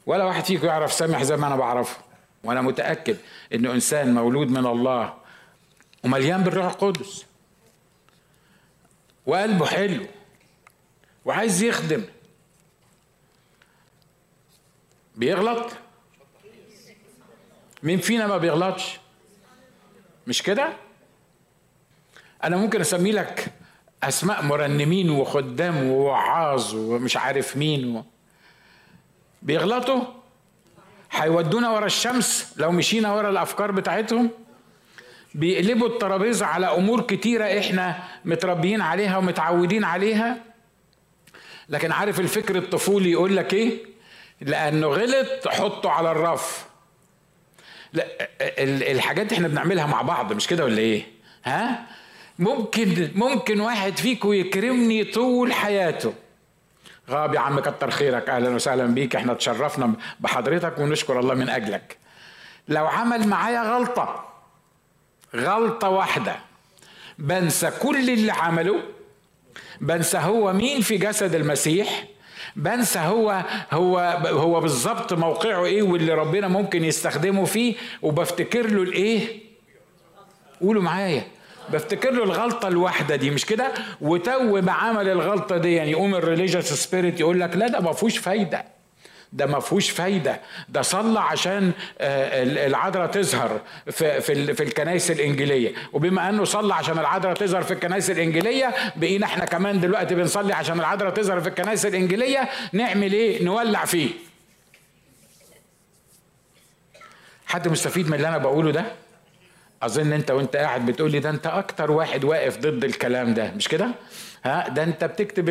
ولا 0.07 0.25
واحد 0.25 0.45
فيكم 0.45 0.67
يعرف 0.67 0.93
سامح 0.93 1.23
زي 1.23 1.37
ما 1.37 1.47
أنا 1.47 1.57
بعرفه. 1.57 1.97
وأنا 2.45 2.61
متأكد 2.63 3.17
انه 3.55 3.73
انسان 3.73 4.15
مولود 4.15 4.51
من 4.51 4.67
الله 4.67 5.15
ومليان 6.05 6.43
بالروح 6.43 6.67
القدس. 6.67 7.25
وقلبه 9.27 9.67
حلو 9.67 10.07
وعايز 11.25 11.63
يخدم. 11.63 12.05
بيغلط؟ 15.17 15.73
مين 17.85 17.99
فينا 17.99 18.27
ما 18.27 18.37
بيغلطش؟ 18.39 18.99
مش 20.27 20.43
كده؟ 20.43 20.69
أنا 22.45 22.57
ممكن 22.57 22.81
أسمي 22.81 23.13
لك 23.13 23.53
أسماء 24.03 24.43
مرنمين 24.43 25.11
وخدام 25.11 25.85
ووعاظ 25.91 26.75
ومش 26.75 27.17
عارف 27.17 27.57
مين 27.57 27.97
و... 27.97 28.05
بيغلطوا؟ 29.43 30.01
هيودونا 31.13 31.71
ورا 31.71 31.87
الشمس 31.87 32.55
لو 32.57 32.73
مشينا 32.73 33.13
ورا 33.15 33.31
الأفكار 33.31 33.71
بتاعتهم؟ 33.73 34.31
بيقلبوا 35.35 35.89
الترابيزه 35.89 36.47
على 36.47 36.67
أمور 36.67 37.01
كتيرة 37.01 37.59
إحنا 37.59 38.03
متربيين 38.25 38.81
عليها 38.81 39.19
ومتعودين 39.19 39.85
عليها؟ 39.85 40.43
لكن 41.69 41.93
عارف 41.93 42.21
الفكر 42.21 42.57
الطفولي 42.59 43.11
يقول 43.11 43.37
لك 43.37 43.55
إيه؟ 43.55 43.79
لأنه 44.41 44.87
غلط 44.87 45.49
حطه 45.49 45.91
على 45.91 46.11
الرف. 46.13 46.74
لا 47.95 48.07
الحاجات 48.93 49.33
إحنا 49.33 49.49
بنعملها 49.49 49.87
مع 49.87 50.03
بعض 50.03 50.33
مش 50.33 50.47
كده 50.47 50.65
ولا 50.65 50.79
إيه؟ 50.79 51.07
ها؟ 51.45 51.87
ممكن 52.39 53.11
ممكن 53.15 53.61
واحد 53.61 53.97
فيكم 53.97 54.33
يكرمني 54.33 55.05
طول 55.05 55.53
حياته. 55.53 56.15
غاب 57.11 57.35
يا 57.35 57.41
عم 57.41 57.61
كتر 57.61 57.91
خيرك 57.91 58.29
أهلا 58.31 58.51
وسهلا 58.51 58.87
بيك 58.87 59.17
إحنا 59.17 59.35
تشرفنا 59.35 59.93
بحضرتك 60.21 60.79
ونشكر 60.79 61.21
الله 61.21 61.35
من 61.35 61.49
أجلك. 61.49 61.97
لو 62.69 62.87
عمل 62.87 63.29
معايا 63.29 63.63
غلطة 63.63 64.25
غلطة 65.37 65.89
واحدة 65.89 66.37
بنسى 67.19 67.71
كل 67.71 68.11
اللي 68.11 68.33
عمله 68.33 68.83
بنسى 69.81 70.19
هو 70.19 70.53
مين 70.53 70.81
في 70.81 70.97
جسد 70.97 71.35
المسيح 71.35 72.05
بنسى 72.57 72.99
هو 72.99 73.45
هو 73.73 73.99
هو 74.27 74.61
بالظبط 74.61 75.13
موقعه 75.13 75.65
إيه 75.65 75.83
واللي 75.83 76.15
ربنا 76.15 76.49
ممكن 76.49 76.85
يستخدمه 76.85 77.45
فيه 77.45 77.75
وبفتكر 78.03 78.67
له 78.71 78.83
الإيه؟ 78.83 79.41
قولوا 80.61 80.83
معايا. 80.83 81.25
بفتكر 81.73 82.11
له 82.11 82.25
الغلطة 82.25 82.69
الواحدة 82.69 83.17
دي 83.17 83.31
مش 83.31 83.47
كده؟ 83.47 83.73
وتو 84.01 84.61
بعمل 84.61 85.09
الغلطة 85.09 85.57
دي 85.57 85.75
يعني 85.75 85.91
يقوم 85.91 86.15
ال 86.15 86.20
religious 86.20 86.65
spirit 86.73 87.21
يقول 87.21 87.41
لك 87.41 87.57
لا 87.57 87.69
ده 87.69 87.81
ما 87.81 87.93
فيهوش 87.93 88.19
فايدة. 88.19 88.65
ده 89.35 89.47
ما 89.47 89.61
فيهوش 89.61 89.91
فايدة. 89.91 90.41
ده 90.69 90.83
صلى 90.83 91.21
عشان 91.21 91.73
العذراء 92.01 93.07
تظهر 93.07 93.61
في 93.91 94.21
في, 94.21 94.55
في 94.55 94.63
الكنائس 94.63 95.11
الإنجيلية. 95.11 95.73
وبما 95.93 96.29
أنه 96.29 96.45
صلى 96.45 96.75
عشان 96.75 96.99
العذراء 96.99 97.35
تظهر 97.35 97.63
في 97.63 97.71
الكنائس 97.71 98.11
الإنجيلية 98.11 98.75
بقينا 98.97 99.27
إحنا 99.27 99.45
كمان 99.45 99.81
دلوقتي 99.81 100.15
بنصلي 100.15 100.53
عشان 100.53 100.81
العذراء 100.81 101.11
تظهر 101.11 101.41
في 101.41 101.49
الكنائس 101.49 101.87
الإنجيلية 101.87 102.49
نعمل 102.73 103.13
إيه؟ 103.13 103.45
نولع 103.45 103.85
فيه. 103.85 104.09
حد 107.47 107.69
مستفيد 107.69 108.09
من 108.09 108.15
اللي 108.15 108.29
أنا 108.29 108.39
بقوله 108.39 108.71
ده؟ 108.71 108.85
أظن 109.83 110.13
أنت 110.13 110.31
وأنت 110.31 110.57
قاعد 110.57 110.87
بتقول 110.87 111.11
لي 111.11 111.19
ده 111.21 111.31
أنت 111.31 111.47
أكتر 111.47 111.91
واحد 111.91 112.25
واقف 112.25 112.59
ضد 112.59 112.85
الكلام 112.85 113.35
ده 113.35 113.53
مش 113.57 113.69
كده؟ 113.69 113.89
ها 114.45 114.69
ده 114.69 114.83
انت 114.83 115.05
بتكتب 115.05 115.49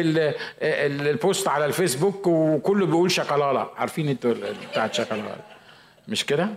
البوست 0.62 1.48
على 1.48 1.66
الفيسبوك 1.66 2.28
وكله 2.28 2.86
بيقول 2.86 3.12
شكلاله 3.12 3.70
عارفين 3.78 4.10
أنتوا 4.10 4.34
بتاعت 4.72 4.94
شكلاله 4.94 5.36
مش 6.08 6.26
كده؟ 6.26 6.50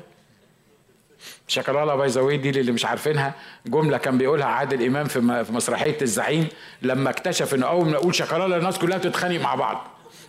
شكلاله 1.49 1.95
by 1.95 2.09
the 2.09 2.23
way 2.23 2.37
دي 2.37 2.51
اللي 2.51 2.73
مش 2.73 2.85
عارفينها. 2.85 3.35
جملة 3.67 3.99
كان 3.99 4.19
بيقولها 4.19 4.47
عادل 4.47 4.87
إمام 4.87 5.05
في 5.05 5.21
مسرحية 5.53 5.97
الزعيم 6.03 6.49
لما 6.83 7.11
اكتشف 7.11 7.55
ان 7.55 7.63
أول 7.63 7.87
ما 7.89 7.97
أقول 7.97 8.15
شكلاله 8.15 8.57
الناس 8.57 8.79
كلها 8.79 8.99
تتخانق 8.99 9.41
مع 9.41 9.55
بعض. 9.55 9.87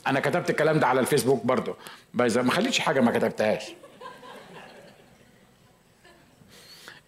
أنا 0.08 0.20
كتبت 0.20 0.49
الكلام 0.49 0.80
ده 0.80 0.88
على 0.88 0.99
الفيسبوك 0.99 1.45
برضه. 1.45 1.76
by 2.13 2.21
the 2.21 2.32
way 2.32 2.43
ما 2.43 2.51
خليتش 2.51 2.80
حاجة 2.80 2.99
ما 2.99 3.12
كتبتهاش. 3.12 3.64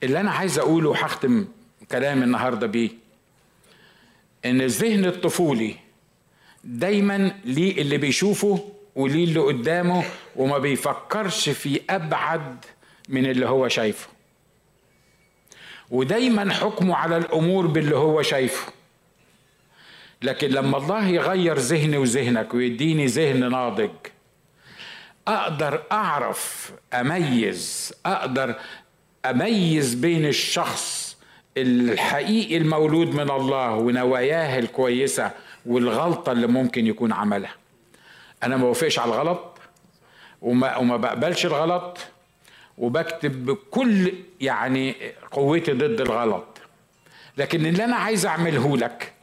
اللي 0.03 0.19
أنا 0.19 0.31
عايز 0.31 0.59
أقوله 0.59 0.89
وهختم 0.89 1.45
كلامي 1.91 2.23
النهارده 2.23 2.67
بيه 2.67 2.89
إن 4.45 4.61
الذهن 4.61 5.05
الطفولي 5.05 5.75
دايما 6.63 7.35
ليه 7.45 7.81
اللي 7.81 7.97
بيشوفه 7.97 8.69
وليه 8.95 9.23
اللي 9.23 9.39
قدامه 9.39 10.03
وما 10.35 10.57
بيفكرش 10.57 11.49
في 11.49 11.81
أبعد 11.89 12.65
من 13.09 13.25
اللي 13.25 13.45
هو 13.45 13.67
شايفه. 13.67 14.07
ودايما 15.89 16.53
حكمه 16.53 16.95
على 16.95 17.17
الأمور 17.17 17.67
باللي 17.67 17.95
هو 17.95 18.21
شايفه. 18.21 18.71
لكن 20.21 20.47
لما 20.49 20.77
الله 20.77 21.07
يغير 21.07 21.57
ذهني 21.57 21.97
وذهنك 21.97 22.53
ويديني 22.53 23.05
ذهن 23.05 23.51
ناضج 23.51 23.89
أقدر 25.27 25.83
أعرف 25.91 26.71
أميز 26.93 27.93
أقدر 28.05 28.55
أميز 29.25 29.93
بين 29.93 30.25
الشخص 30.25 31.08
الحقيقي 31.57 32.57
المولود 32.57 33.13
من 33.13 33.31
الله 33.31 33.73
ونواياه 33.73 34.59
الكويسة 34.59 35.31
والغلطة 35.65 36.31
اللي 36.31 36.47
ممكن 36.47 36.87
يكون 36.87 37.11
عملها. 37.11 37.55
أنا 38.43 38.57
ما 38.57 38.63
بوافقش 38.63 38.99
على 38.99 39.11
الغلط 39.13 39.57
وما 40.41 40.77
وما 40.77 40.97
بقبلش 40.97 41.45
الغلط 41.45 41.97
وبكتب 42.77 43.45
بكل 43.45 44.13
يعني 44.41 44.95
قوتي 45.31 45.71
ضد 45.71 46.01
الغلط. 46.01 46.45
لكن 47.37 47.65
اللي 47.65 47.83
أنا 47.83 47.95
عايز 47.95 48.25
أعمله 48.25 48.77
لك 48.77 49.13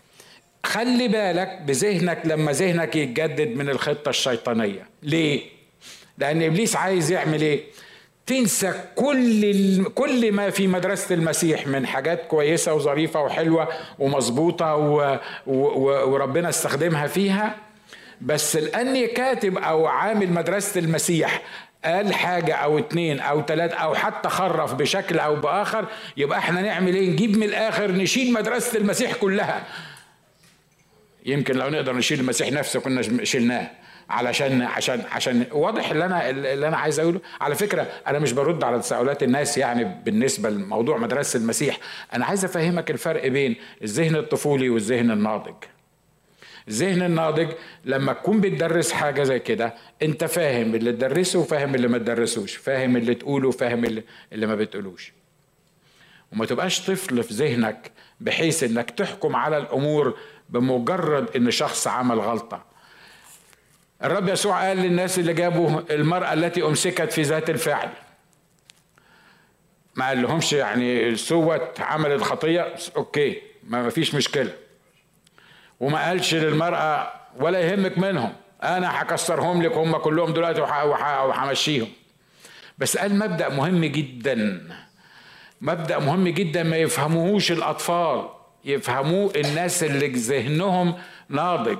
خلي 0.64 1.08
بالك 1.08 1.62
بذهنك 1.66 2.22
لما 2.24 2.52
ذهنك 2.52 2.96
يتجدد 2.96 3.56
من 3.56 3.68
الخطة 3.68 4.08
الشيطانية. 4.08 4.86
ليه؟ 5.02 5.42
لأن 6.18 6.42
إبليس 6.42 6.76
عايز 6.76 7.12
يعمل 7.12 7.40
إيه؟ 7.42 7.64
تنسى 8.26 8.72
كل 8.94 9.84
كل 9.84 10.32
ما 10.32 10.50
في 10.50 10.66
مدرسة 10.66 11.14
المسيح 11.14 11.66
من 11.66 11.86
حاجات 11.86 12.26
كويسة 12.26 12.74
وظريفة 12.74 13.20
وحلوة 13.22 13.68
ومظبوطة. 13.98 14.76
وربنا 16.06 16.48
استخدمها 16.48 17.06
فيها 17.06 17.56
بس 18.20 18.56
لاني 18.56 19.06
كاتب 19.06 19.58
أو 19.58 19.86
عامل 19.86 20.30
مدرسة 20.32 20.80
المسيح 20.80 21.42
قال 21.84 22.14
حاجة 22.14 22.54
أو 22.54 22.78
اتنين 22.78 23.20
أو 23.20 23.40
تلاتة 23.40 23.74
أو 23.74 23.94
حتى 23.94 24.28
خرف 24.28 24.74
بشكل 24.74 25.18
أو 25.18 25.36
بآخر 25.36 25.86
يبقى 26.16 26.38
إحنا 26.38 26.60
نعمل 26.60 26.94
إيه؟ 26.94 27.10
نجيب 27.10 27.36
من 27.36 27.42
الآخر 27.42 27.90
نشيل 27.92 28.32
مدرسة 28.32 28.78
المسيح 28.78 29.14
كلها. 29.14 29.64
يمكن 31.26 31.54
لو 31.56 31.68
نقدر 31.68 31.96
نشيل 31.96 32.20
المسيح 32.20 32.52
نفسه 32.52 32.80
كنا 32.80 33.24
شلناه. 33.24 33.70
علشان 34.10 34.62
عشان 34.62 35.02
عشان 35.12 35.46
واضح 35.52 35.90
اللي 35.90 36.04
أنا 36.04 36.30
اللي 36.30 36.68
أنا 36.68 36.76
عايز 36.76 37.00
أقوله. 37.00 37.20
على 37.40 37.54
فكرة 37.54 37.86
أنا 38.06 38.18
مش 38.18 38.32
برد 38.32 38.64
على 38.64 38.78
تساؤلات 38.78 39.22
الناس 39.22 39.58
يعني 39.58 40.02
بالنسبة 40.04 40.50
لموضوع 40.50 40.96
مدرسة 40.96 41.36
المسيح. 41.38 41.78
أنا 42.14 42.24
عايز 42.24 42.44
أفهمك 42.44 42.90
الفرق 42.90 43.26
بين 43.26 43.56
الذهن 43.82 44.16
الطفولي 44.16 44.68
والذهن 44.68 45.10
الناضج. 45.10 45.54
الذهن 46.68 47.02
الناضج 47.02 47.48
لما 47.84 48.12
تكون 48.12 48.40
بتدرس 48.40 48.92
حاجة 48.92 49.22
زي 49.22 49.38
كده 49.38 49.74
أنت 50.02 50.24
فاهم 50.24 50.74
اللي 50.74 50.92
تدرسه 50.92 51.38
وفاهم 51.38 51.74
اللي 51.74 51.88
ما 51.88 51.98
تدرسوش 51.98 52.56
فاهم 52.56 52.96
اللي 52.96 53.14
تقوله 53.14 53.48
وفاهم 53.48 53.84
اللي, 53.84 54.46
ما 54.46 54.54
بتقولوش. 54.54 55.12
وما 56.32 56.46
تبقاش 56.46 56.86
طفل 56.86 57.22
في 57.22 57.34
ذهنك 57.34 57.90
بحيث 58.20 58.62
إنك 58.62 58.90
تحكم 58.90 59.36
على 59.36 59.58
الأمور 59.58 60.18
بمجرد 60.48 61.36
إن 61.36 61.50
شخص 61.50 61.86
عمل 61.86 62.20
غلطة. 62.20 62.64
الرب 64.04 64.28
يسوع 64.28 64.68
قال 64.68 64.76
للناس 64.76 65.18
اللي 65.18 65.32
جابوا 65.32 65.80
المرأة 65.90 66.32
التي 66.32 66.62
أمسكت 66.62 67.12
في 67.12 67.22
ذات 67.22 67.50
الفعل. 67.50 67.88
ما 69.94 70.08
قال 70.08 70.22
لهمش 70.22 70.52
يعني 70.52 71.16
سوت 71.16 71.80
عملت 71.80 72.22
خطية 72.22 72.74
أوكي 72.96 73.42
ما 73.64 73.88
فيش 73.88 74.14
مشكلة. 74.14 74.52
وما 75.80 76.06
قالش 76.06 76.34
للمرأة 76.34 77.12
ولا 77.36 77.60
يهمك 77.60 77.98
منهم 77.98 78.32
أنا 78.62 79.02
هكسرهم 79.02 79.62
لك 79.62 79.72
هم 79.72 79.96
كلهم 79.96 80.32
دلوقتي 80.32 80.60
وهمشيهم. 80.60 81.88
بس 82.78 82.96
قال 82.96 83.18
مبدأ 83.18 83.48
مهم 83.48 83.84
جدا. 83.84 84.68
مبدأ 85.60 85.98
مهم 85.98 86.28
جدا 86.28 86.62
ما 86.62 86.76
يفهموهوش 86.76 87.52
الأطفال 87.52 88.28
يفهموه 88.64 89.32
الناس 89.36 89.84
اللي 89.84 90.08
ذهنهم 90.08 90.94
ناضج. 91.28 91.78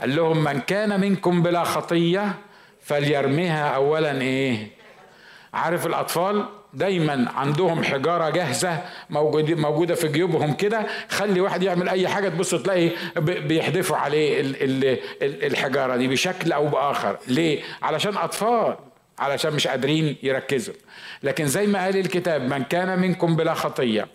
قال 0.00 0.16
لهم 0.16 0.44
من 0.44 0.60
كان 0.60 1.00
منكم 1.00 1.42
بلا 1.42 1.64
خطية 1.64 2.34
فليرميها 2.82 3.68
أولا 3.68 4.20
إيه؟ 4.20 4.70
عارف 5.54 5.86
الأطفال 5.86 6.44
دايما 6.74 7.30
عندهم 7.36 7.82
حجارة 7.84 8.30
جاهزة 8.30 8.78
موجوده 9.10 9.54
موجودة 9.54 9.94
في 9.94 10.08
جيوبهم 10.08 10.52
كده. 10.52 10.86
خلي 11.08 11.40
واحد 11.40 11.62
يعمل 11.62 11.88
أي 11.88 12.08
حاجة 12.08 12.28
تبص 12.28 12.54
تلاقي 12.54 12.90
بيحدفوا 13.16 13.96
عليه 13.96 14.40
الحجارة 15.22 15.96
دي 15.96 16.08
بشكل 16.08 16.52
أو 16.52 16.66
بآخر. 16.68 17.18
ليه؟ 17.28 17.62
علشان 17.82 18.16
أطفال 18.16 18.76
علشان 19.18 19.52
مش 19.52 19.66
قادرين 19.66 20.16
يركزوا. 20.22 20.74
لكن 21.22 21.46
زي 21.46 21.66
ما 21.66 21.84
قال 21.84 21.96
الكتاب 21.96 22.42
من 22.42 22.64
كان 22.64 22.98
منكم 22.98 23.36
بلا 23.36 23.54
خطية 23.54 24.08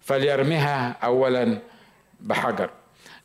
فليرميها 0.00 0.96
اولا 1.04 1.58
بحجر. 2.20 2.70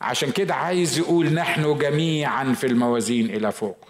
عشان 0.02 0.32
كده 0.32 0.56
عايز 0.56 0.98
يقول 1.00 1.34
نحن 1.34 1.78
جميعا 1.78 2.54
في 2.54 2.68
الموازين 2.68 3.26
إلى 3.26 3.52
فوق. 3.52 3.88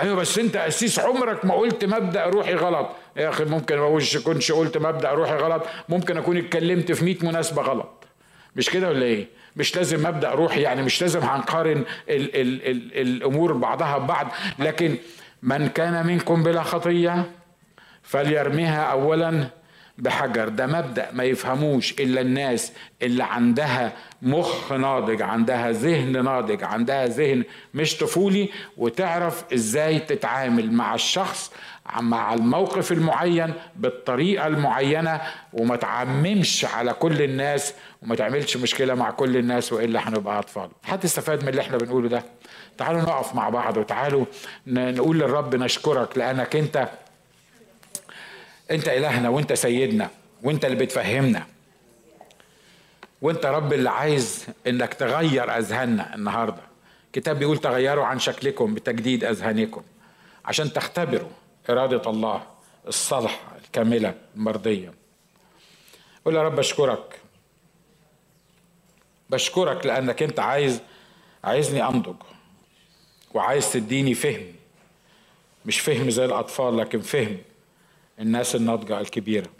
أيوه 0.00 0.16
بس 0.16 0.38
أنت 0.38 0.56
اسيس 0.56 0.98
عمرك 0.98 1.44
ما 1.44 1.54
قلت 1.54 1.84
مبدأ 1.84 2.24
روحي 2.26 2.54
غلط. 2.54 2.88
يا 3.16 3.28
أخي 3.28 3.44
ممكن 3.44 3.76
ما 3.76 4.00
كنتش 4.24 4.52
قلت 4.52 4.78
مبدأ 4.78 5.10
روحي 5.10 5.34
غلط. 5.34 5.62
ممكن 5.88 6.16
أكون 6.16 6.36
اتكلمت 6.36 6.92
في 6.92 7.04
100 7.04 7.16
مناسبة 7.22 7.62
غلط. 7.62 8.04
مش 8.56 8.70
كده 8.70 8.88
ولا 8.88 9.04
إيه؟ 9.04 9.26
مش 9.56 9.76
لازم 9.76 10.08
مبدأ 10.08 10.30
روحي 10.30 10.60
يعني 10.60 10.82
مش 10.82 11.02
لازم 11.02 11.20
هنقارن 11.20 11.84
ال 12.08 12.36
ال 12.40 12.66
ال 12.70 13.00
الأمور 13.00 13.52
بعضها 13.52 13.98
ببعض. 13.98 14.26
لكن 14.58 14.96
من 15.42 15.68
كان 15.68 16.06
منكم 16.06 16.42
بلا 16.42 16.62
خطية 16.62 17.30
فليرميها 18.02 18.82
اولا 18.82 19.48
بحجر. 19.98 20.48
ده 20.48 20.66
مبدأ 20.66 21.08
ما 21.12 21.24
يفهموش 21.24 21.92
إلا 21.92 22.20
الناس 22.20 22.72
اللي 23.02 23.24
عندها 23.24 23.92
مخ 24.22 24.72
ناضج 24.72 25.22
عندها 25.22 25.72
ذهن 25.72 26.24
ناضج 26.24 26.64
عندها 26.64 27.06
ذهن 27.06 27.44
مش 27.74 27.96
طفولي 27.96 28.48
وتعرف 28.76 29.44
إزاي 29.54 29.98
تتعامل 29.98 30.72
مع 30.72 30.94
الشخص 30.94 31.52
مع 32.00 32.34
الموقف 32.34 32.92
المعين 32.92 33.52
بالطريقة 33.76 34.46
المعينة 34.46 35.20
وما 35.52 35.76
تعممش 35.76 36.64
على 36.64 36.92
كل 36.92 37.22
الناس 37.22 37.74
وما 38.02 38.14
تعملش 38.14 38.56
مشكلة 38.56 38.94
مع 38.94 39.10
كل 39.10 39.36
الناس 39.36 39.72
وإلا 39.72 40.08
هنبقى 40.08 40.38
أطفال. 40.38 40.68
حد 40.84 41.04
استفاد 41.04 41.42
من 41.42 41.48
اللي 41.48 41.60
إحنا 41.60 41.76
بنقوله 41.78 42.08
ده؟ 42.08 42.22
تعالوا 42.78 43.00
نقف 43.00 43.34
مع 43.34 43.48
بعض 43.48 43.76
وتعالوا 43.76 44.24
نقول 44.66 45.18
للرب 45.18 45.54
نشكرك 45.56 46.18
لأنك 46.18 46.56
أنت 46.56 46.88
انت 48.70 48.88
إلهنا 48.88 49.28
وانت 49.28 49.52
سيدنا 49.52 50.10
وانت 50.42 50.64
اللي 50.64 50.76
بتفهمنا. 50.76 51.46
وانت 53.22 53.46
رب 53.46 53.72
اللي 53.72 53.90
عايز 53.90 54.46
إنك 54.66 54.94
تغير 54.94 55.58
أذهاننا 55.58 56.14
النهارده. 56.14 56.62
الكتاب 57.06 57.38
بيقول 57.38 57.58
تغيروا 57.58 58.04
عن 58.04 58.18
شكلكم 58.18 58.74
بتجديد 58.74 59.24
أذهانكم 59.24 59.82
عشان 60.44 60.72
تختبروا 60.72 61.30
إرادة 61.70 62.10
الله 62.10 62.42
الصالحة 62.88 63.56
الكاملة 63.64 64.14
المرضية. 64.36 64.94
قول 66.24 66.34
يا 66.36 66.42
رب 66.42 66.58
أشكرك. 66.58 67.20
بشكرك 69.30 69.86
لأنك 69.86 70.22
أنت 70.22 70.40
عايز 70.40 70.80
عايزني 71.44 71.84
أنضج 71.88 72.16
وعايز 73.34 73.72
تديني 73.72 74.14
فهم. 74.14 74.46
مش 75.66 75.80
فهم 75.80 76.10
زي 76.10 76.24
الأطفال 76.24 76.76
لكن 76.76 77.00
فهم. 77.00 77.38
الناس 78.18 78.54
الناضجة 78.54 79.00
الكبيرة. 79.00 79.50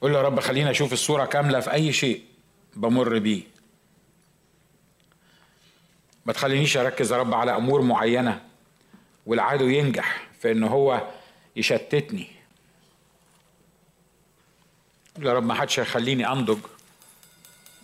قول 0.00 0.14
يا 0.14 0.22
رب 0.22 0.40
خلينا 0.40 0.70
أشوف 0.70 0.92
الصورة 0.92 1.24
كاملة 1.24 1.60
في 1.60 1.72
أي 1.72 1.92
شيء 1.92 2.24
بمر 2.76 3.18
بيه. 3.18 3.42
ما 6.26 6.32
تخلينيش 6.32 6.76
أركز 6.76 7.12
يا 7.12 7.18
رب 7.18 7.34
على 7.34 7.56
أمور 7.56 7.82
معينة 7.82 8.44
والعدو 9.26 9.68
ينجح 9.68 10.28
في 10.40 10.52
إن 10.52 10.62
هو 10.64 11.08
يشتتني. 11.56 12.26
يا 15.18 15.32
رب 15.32 15.44
ما 15.44 15.54
حدش 15.54 15.80
هيخليني 15.80 16.28
أنضج 16.28 16.58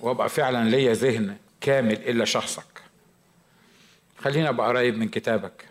وأبقى 0.00 0.28
فعلا 0.28 0.70
ليا 0.70 0.92
ذهن 0.92 1.36
كامل 1.60 1.92
إلا 1.92 2.24
شخصك. 2.24 2.82
خليني 4.18 4.48
أبقى 4.48 4.66
قريب 4.66 4.98
من 4.98 5.08
كتابك. 5.08 5.64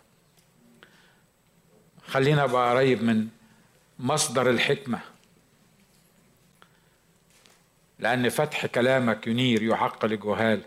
خلينا 2.08 2.44
ابقى 2.44 2.72
قريب 2.72 3.04
من 3.04 3.28
مصدر 4.00 4.50
الحكمة. 4.50 5.00
لأن 8.00 8.30
فتح 8.30 8.66
كلامك 8.66 9.28
ينير 9.28 9.64
يعقل 9.64 10.14
الجهال 10.14 10.62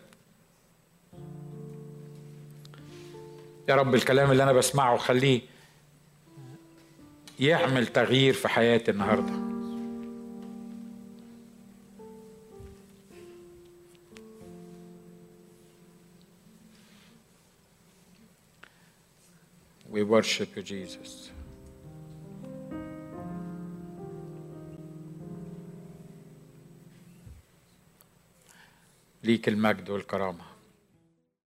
يا 3.69 3.75
رب 3.75 3.95
الكلام 3.95 4.31
اللي 4.31 4.43
أنا 4.43 4.53
بسمعه 4.53 4.97
خليه 4.97 5.41
يعمل 7.41 7.87
تغيير 7.87 8.35
في 8.35 8.49
حياتي 8.49 8.91
النهارده. 8.91 9.51
We 19.91 20.03
worship 20.03 20.57
you, 20.57 20.63
Jesus. 20.63 21.30
ليك 29.25 29.49
المجد 29.49 29.91
والكرامة. 29.91 30.50